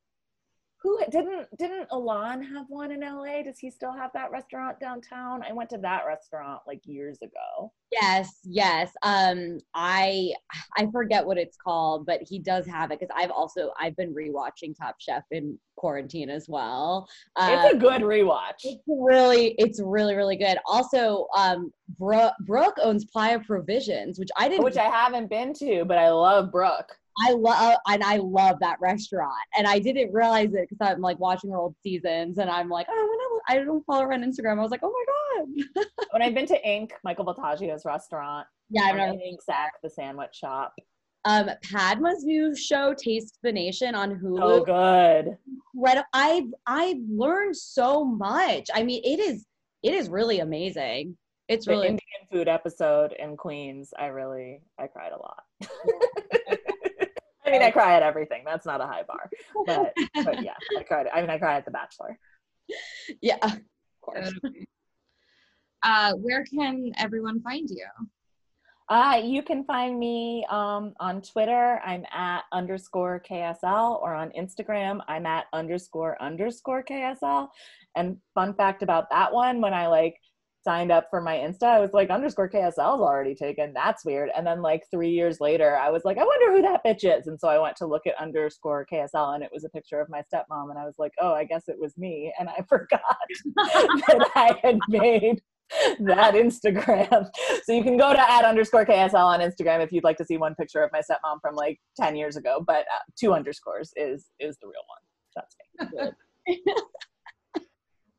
who 0.83 0.99
didn't 1.11 1.47
didn't 1.59 1.89
Ilan 1.91 2.43
have 2.49 2.67
one 2.69 2.91
in 2.91 3.01
LA? 3.01 3.43
Does 3.43 3.59
he 3.59 3.71
still 3.71 3.93
have 3.93 4.11
that 4.15 4.31
restaurant 4.31 4.81
downtown? 4.81 5.43
I 5.49 5.53
went 5.53 5.71
to 5.71 5.79
that 5.79 6.03
restaurant 6.07 6.61
like 6.67 6.81
years 6.85 7.19
ago. 7.23 7.73
Yes, 7.93 8.39
yes. 8.45 8.91
Um, 9.03 9.59
I 9.75 10.33
I 10.77 10.87
forget 10.91 11.25
what 11.27 11.39
it's 11.39 11.57
called, 11.57 12.07
but 12.07 12.21
he 12.23 12.39
does 12.39 12.67
have 12.67 12.91
it 12.91 12.99
because 13.01 13.15
I've 13.17 13.31
also 13.31 13.71
I've 13.79 13.97
been 13.97 14.15
rewatching 14.15 14.77
Top 14.77 14.97
Chef 14.99 15.23
in 15.31 15.59
quarantine 15.77 16.31
as 16.31 16.47
well. 16.49 17.09
It's 17.39 17.73
a 17.75 17.77
Uh, 17.77 17.79
good 17.79 18.03
rewatch. 18.03 18.61
it's 18.65 18.83
really 18.89 19.55
it's 19.59 19.81
really 19.81 20.15
really 20.15 20.37
good. 20.37 20.59
Also, 20.67 21.27
um, 21.37 21.73
Brooke, 21.99 22.35
Brooke 22.47 22.77
owns 22.83 23.05
Playa 23.05 23.39
Provisions, 23.41 24.19
which 24.19 24.31
I 24.37 24.49
didn't 24.49 24.65
Which 24.65 24.77
I 24.79 24.89
haven't 24.91 25.29
been 25.31 25.53
to, 25.55 25.85
but 25.85 25.99
I 25.99 26.11
love 26.11 26.51
Brooke. 26.51 26.97
I 27.19 27.33
love 27.33 27.79
and 27.89 28.03
I 28.03 28.17
love 28.17 28.57
that 28.61 28.81
restaurant. 28.81 29.33
And 29.57 29.67
I 29.67 29.79
didn't 29.79 30.13
realize 30.13 30.55
it 30.55 30.69
because 30.69 30.79
I'm 30.81 31.01
like 31.01 31.19
watching 31.19 31.51
her 31.51 31.57
old 31.57 31.77
seasons 31.83 32.39
and 32.39 32.51
I'm 32.51 32.69
like, 32.69 32.87
oh, 32.91 33.41
I 33.49 33.55
I 33.55 33.59
don't 33.59 33.85
follow 33.85 34.03
her 34.03 34.13
on 34.13 34.23
Instagram. 34.23 34.59
I 34.59 34.63
was 34.63 34.71
like, 34.71 34.81
oh 34.83 34.91
my 34.91 35.05
god. 35.05 35.87
When 36.13 36.23
I've 36.23 36.35
been 36.35 36.47
to 36.47 36.69
Ink, 36.69 36.93
Michael 37.05 37.25
Voltaggio's 37.25 37.85
restaurant, 37.87 38.47
yeah, 38.69 38.83
I've 38.83 38.97
never. 38.97 39.19
Sack, 39.43 39.73
the 39.83 39.89
sandwich 39.89 40.35
shop. 40.35 40.75
Um, 41.25 41.51
Padma's 41.65 42.25
new 42.25 42.55
show, 42.55 42.95
Taste 42.95 43.39
the 43.43 43.53
Nation, 43.53 43.95
on 43.95 44.19
Hulu. 44.19 44.39
Oh, 44.43 44.65
good. 44.65 45.37
Right, 45.75 46.03
I 46.13 46.47
I 46.67 47.01
learned 47.09 47.57
so 47.57 48.05
much. 48.05 48.69
I 48.75 48.83
mean, 48.83 49.03
it 49.05 49.21
is 49.21 49.47
it 49.83 49.95
is 49.95 50.09
really 50.09 50.41
amazing. 50.41 51.17
It's 51.49 51.67
The 51.67 51.73
really 51.73 51.89
Indian 51.89 52.01
food 52.31 52.49
episode 52.49 53.15
in 53.19 53.37
Queens, 53.37 53.93
I 53.99 54.07
really 54.07 54.63
I 54.79 54.87
cried 54.87 55.13
a 55.13 55.19
lot. 55.19 55.45
I 57.53 57.59
mean, 57.59 57.67
I 57.67 57.71
cry 57.71 57.95
at 57.95 58.03
everything. 58.03 58.43
That's 58.47 58.65
not 58.65 58.81
a 58.81 58.87
high 58.87 59.03
bar, 59.03 59.31
but 59.67 59.95
but 60.25 60.43
yeah, 60.43 60.55
I 60.79 60.83
cried. 60.83 61.07
I 61.13 61.21
mean, 61.21 61.31
I 61.31 61.39
cried 61.39 61.59
at 61.59 61.65
The 61.65 61.71
Bachelor. 61.71 62.19
yeah, 63.21 63.37
of 63.43 63.61
course. 64.01 64.33
uh, 65.83 66.15
where 66.15 66.45
can 66.45 66.93
everyone 66.99 67.41
find 67.43 67.69
you 67.69 67.87
Uh, 68.89 69.21
you 69.23 69.43
can 69.43 69.65
find 69.65 69.99
me 69.99 70.47
um, 70.51 70.95
on 70.99 71.21
Twitter. 71.23 71.81
I'm 71.85 72.05
at 72.13 72.45
underscore 72.53 73.23
KSL, 73.29 74.01
or 74.01 74.15
on 74.15 74.31
Instagram, 74.31 75.01
I'm 75.09 75.27
at 75.27 75.47
underscore 75.53 76.21
underscore 76.23 76.83
KSL. 76.83 77.49
And 77.97 78.17
fun 78.35 78.55
fact 78.55 78.83
about 78.83 79.11
that 79.11 79.33
one, 79.33 79.61
when 79.61 79.75
I 79.75 79.87
like 79.89 80.17
signed 80.65 80.93
up 80.93 81.09
for 81.11 81.21
my 81.21 81.37
Insta, 81.37 81.65
I 81.65 81.81
was 81.81 81.93
like, 81.93 82.11
underscore 82.11 82.49
KSL 82.49 82.69
is 82.69 82.79
already 82.79 83.35
taken. 83.35 83.73
That's 83.73 84.05
weird. 84.05 84.31
And 84.37 84.47
then 84.47 84.63
like 84.63 84.85
three 84.91 85.11
years 85.11 85.41
later, 85.41 85.77
I 85.77 85.91
was 85.91 86.05
like, 86.05 86.19
I 86.19 86.25
wonder 86.25 86.53
who 86.53 86.63
that 86.63 86.85
bitch 86.85 87.05
is. 87.05 87.27
And 87.27 87.39
so 87.39 87.49
I 87.49 87.59
went 87.59 87.77
to 87.77 87.87
look 87.87 88.07
at 88.07 88.21
underscore 88.21 88.87
KSL, 88.91 89.35
and 89.35 89.43
it 89.43 89.51
was 89.53 89.65
a 89.65 89.69
picture 89.71 90.01
of 90.01 90.09
my 90.09 90.23
stepmom. 90.33 90.71
And 90.71 90.79
I 90.79 90.85
was 90.85 90.97
like, 90.99 91.13
oh, 91.21 91.33
I 91.33 91.45
guess 91.45 91.65
it 91.69 91.77
was 91.79 91.97
me. 91.97 92.33
And 92.39 92.49
I 92.49 92.63
forgot 92.69 93.01
that 93.57 94.31
I 94.35 94.59
had 94.63 94.79
made 94.89 95.41
that 96.01 96.35
Instagram. 96.35 97.31
So 97.65 97.73
you 97.73 97.83
can 97.83 97.97
go 97.97 98.13
to 98.13 98.31
at 98.31 98.45
underscore 98.45 98.85
KSL 98.85 99.15
on 99.15 99.41
Instagram 99.41 99.83
if 99.83 99.93
you'd 99.93 100.05
like 100.05 100.19
to 100.19 100.25
see 100.25 100.37
one 100.37 100.55
picture 100.55 100.83
of 100.83 100.91
my 100.93 101.01
stepmom 101.01 101.41
from 101.41 101.55
like 101.55 101.81
10 101.99 102.17
years 102.17 102.37
ago, 102.37 102.63
but 102.67 102.81
uh, 102.81 103.03
two 103.19 103.33
underscores 103.33 103.93
is 103.97 104.27
is 104.39 104.59
the 104.61 104.67
real 104.67 104.83
one. 104.87 105.01
That's 105.35 106.17
me. 106.47 106.73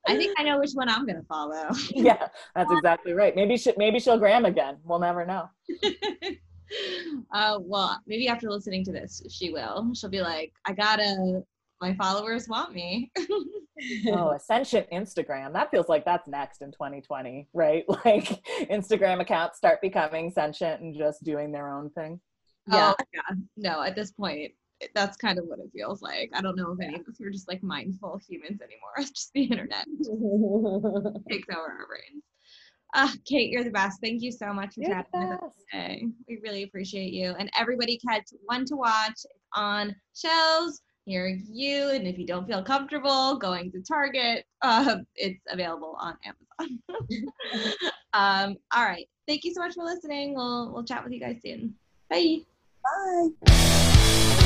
i 0.08 0.16
think 0.18 0.34
i 0.40 0.44
know 0.44 0.60
which 0.60 0.72
one 0.74 0.90
i'm 0.90 1.06
gonna 1.06 1.24
follow 1.24 1.70
yeah, 1.92 2.28
that's 2.56 2.72
exactly 2.72 3.14
right. 3.14 3.36
Maybe 3.36 3.58
she 3.58 3.74
maybe 3.78 4.00
she'll 4.00 4.18
gram 4.18 4.46
again. 4.46 4.78
We'll 4.84 5.00
never 5.00 5.26
know. 5.26 5.50
uh, 7.34 7.60
well, 7.62 8.00
maybe 8.08 8.28
after 8.28 8.50
listening 8.50 8.84
to 8.86 8.92
this, 8.92 9.22
she 9.30 9.52
will. 9.52 9.94
She'll 9.94 10.10
be 10.10 10.22
like, 10.22 10.54
I 10.66 10.74
gotta, 10.74 11.44
my 11.82 11.94
followers 11.96 12.48
want 12.48 12.74
me. 12.74 13.12
Oh, 14.08 14.30
Ascension 14.30 14.86
Instagram. 14.94 15.52
That 15.52 15.72
feels 15.72 15.90
like 15.90 16.06
that's 16.06 16.28
next 16.28 16.62
in 16.62 16.72
2020, 16.72 17.50
right? 17.54 17.84
Like 18.06 18.40
Instagram 18.70 19.20
accounts 19.20 19.58
start 19.58 19.82
becoming 19.82 20.30
sentient 20.32 20.82
and 20.82 20.96
just 20.96 21.24
doing 21.24 21.52
their 21.52 21.68
own 21.74 21.90
thing. 21.90 22.22
Yeah. 22.72 22.94
Oh, 22.98 23.04
yeah. 23.14 23.36
No, 23.58 23.82
at 23.82 23.96
this 23.96 24.12
point, 24.12 24.38
it- 24.40 24.56
that's 24.94 25.18
kind 25.18 25.40
of 25.40 25.46
what 25.46 25.60
it 25.60 25.72
feels 25.74 26.02
like. 26.02 26.30
I 26.34 26.42
don't 26.42 26.56
know 26.56 26.72
if 26.72 26.80
any 26.82 26.96
of 26.96 27.08
us 27.08 27.22
are 27.22 27.30
just 27.30 27.48
like 27.48 27.64
mindful 27.64 28.20
humans 28.28 28.62
anymore. 28.62 28.92
It's 28.98 29.12
just 29.12 29.32
the 29.34 29.44
internet 29.44 29.86
takes 31.30 31.50
over 31.50 31.62
our 31.62 31.88
brains. 31.88 32.24
Uh, 32.94 33.10
Kate, 33.26 33.50
you're 33.50 33.64
the 33.64 33.72
best. 33.72 34.00
Thank 34.02 34.22
you 34.22 34.32
so 34.32 34.54
much 34.54 34.76
for 34.76 34.82
You're 34.82 34.92
chatting 34.92 35.30
with 35.30 35.44
us 35.44 35.54
today. 35.72 36.06
We 36.28 36.40
really 36.44 36.64
appreciate 36.64 37.12
you. 37.12 37.34
And 37.40 37.50
everybody 37.58 37.98
catch 38.08 38.30
one 38.46 38.66
to 38.66 38.76
watch 38.76 39.20
on 39.54 39.96
shelves 40.16 40.82
near 41.08 41.28
you. 41.28 41.90
And 41.90 42.08
if 42.08 42.20
you 42.20 42.28
don't 42.28 42.48
feel 42.48 42.64
comfortable 42.64 43.38
going 43.38 43.72
to 43.72 43.82
Target, 43.82 44.46
uh, 44.62 44.98
it's 45.16 45.42
available 45.50 45.98
on 46.00 46.16
Amazon. 46.24 46.80
um, 48.14 48.58
all 48.76 48.86
right. 48.86 49.08
Thank 49.28 49.44
you 49.44 49.54
so 49.54 49.62
much 49.62 49.74
for 49.74 49.84
listening. 49.84 50.36
We'll 50.36 50.72
we'll 50.74 50.84
chat 50.84 51.04
with 51.04 51.14
you 51.14 51.20
guys 51.20 51.40
soon. 51.44 51.74
Bye. 52.10 52.40
Bye. 52.84 54.40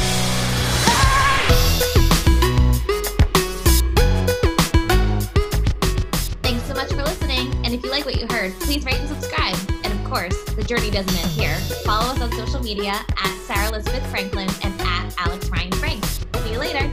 Much 6.77 6.93
for 6.93 7.01
listening. 7.01 7.51
And 7.65 7.73
if 7.73 7.83
you 7.83 7.89
like 7.89 8.05
what 8.05 8.21
you 8.21 8.27
heard, 8.27 8.53
please 8.59 8.85
rate 8.85 8.99
and 8.99 9.09
subscribe. 9.09 9.57
And 9.83 9.91
of 9.91 10.03
course, 10.05 10.43
the 10.53 10.63
journey 10.63 10.91
doesn't 10.91 11.17
end 11.17 11.31
here. 11.31 11.55
Follow 11.83 12.13
us 12.13 12.21
on 12.21 12.31
social 12.33 12.61
media 12.61 12.91
at 12.91 13.37
Sarah 13.47 13.69
Elizabeth 13.69 14.05
Franklin 14.11 14.47
and 14.63 14.79
at 14.81 15.15
Alex 15.17 15.49
Ryan 15.49 15.71
Frank. 15.71 16.05
See 16.05 16.51
you 16.51 16.59
later. 16.59 16.85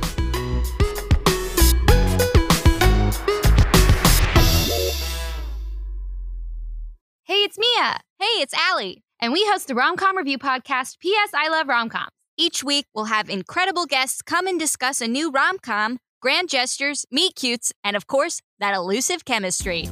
Hey, 7.24 7.41
it's 7.45 7.59
Mia. 7.59 7.99
Hey, 8.18 8.41
it's 8.41 8.55
Allie. 8.55 9.05
And 9.20 9.35
we 9.35 9.45
host 9.49 9.68
the 9.68 9.74
Romcom 9.74 10.16
Review 10.16 10.39
podcast, 10.39 10.99
P.S. 10.99 11.30
I 11.35 11.49
Love 11.49 11.66
Romcoms. 11.66 12.09
Each 12.39 12.64
week, 12.64 12.87
we'll 12.95 13.05
have 13.05 13.28
incredible 13.28 13.85
guests 13.85 14.22
come 14.22 14.47
and 14.47 14.59
discuss 14.59 15.03
a 15.03 15.07
new 15.07 15.30
rom 15.30 15.59
com, 15.59 15.99
grand 16.24 16.48
gestures, 16.48 17.04
meet 17.10 17.34
cutes, 17.36 17.70
and 17.84 17.94
of 17.94 18.06
course, 18.06 18.40
that 18.58 18.74
elusive 18.74 19.26
chemistry. 19.26 19.90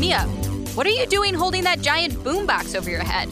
Mia, 0.00 0.22
what 0.74 0.84
are 0.84 0.90
you 0.90 1.06
doing 1.06 1.32
holding 1.32 1.62
that 1.62 1.80
giant 1.80 2.12
boombox 2.24 2.74
over 2.74 2.90
your 2.90 3.04
head? 3.04 3.28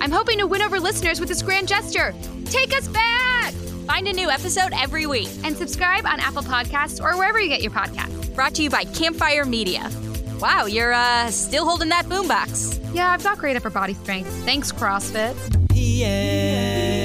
I'm 0.00 0.12
hoping 0.12 0.38
to 0.38 0.46
win 0.46 0.62
over 0.62 0.78
listeners 0.78 1.18
with 1.18 1.28
this 1.28 1.42
grand 1.42 1.66
gesture. 1.66 2.14
Take 2.44 2.72
us 2.72 2.86
back! 2.86 3.52
Find 3.88 4.06
a 4.06 4.12
new 4.12 4.30
episode 4.30 4.72
every 4.72 5.06
week 5.06 5.30
and 5.42 5.56
subscribe 5.56 6.06
on 6.06 6.20
Apple 6.20 6.44
Podcasts 6.44 7.02
or 7.02 7.16
wherever 7.18 7.40
you 7.40 7.48
get 7.48 7.60
your 7.60 7.72
podcasts. 7.72 8.32
Brought 8.32 8.54
to 8.54 8.62
you 8.62 8.70
by 8.70 8.84
Campfire 8.84 9.44
Media. 9.44 9.90
Wow, 10.38 10.66
you're 10.66 10.92
uh 10.92 11.28
still 11.32 11.64
holding 11.64 11.88
that 11.88 12.04
boombox. 12.04 12.78
Yeah, 12.94 13.10
I've 13.10 13.24
got 13.24 13.38
great 13.38 13.56
upper 13.56 13.70
body 13.70 13.94
strength. 13.94 14.30
Thanks, 14.44 14.70
CrossFit. 14.70 15.34
Yes, 15.72 17.03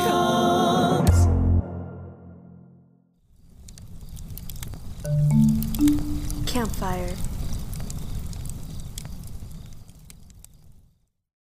coms. 6.43 6.52
Campfire. 6.52 7.25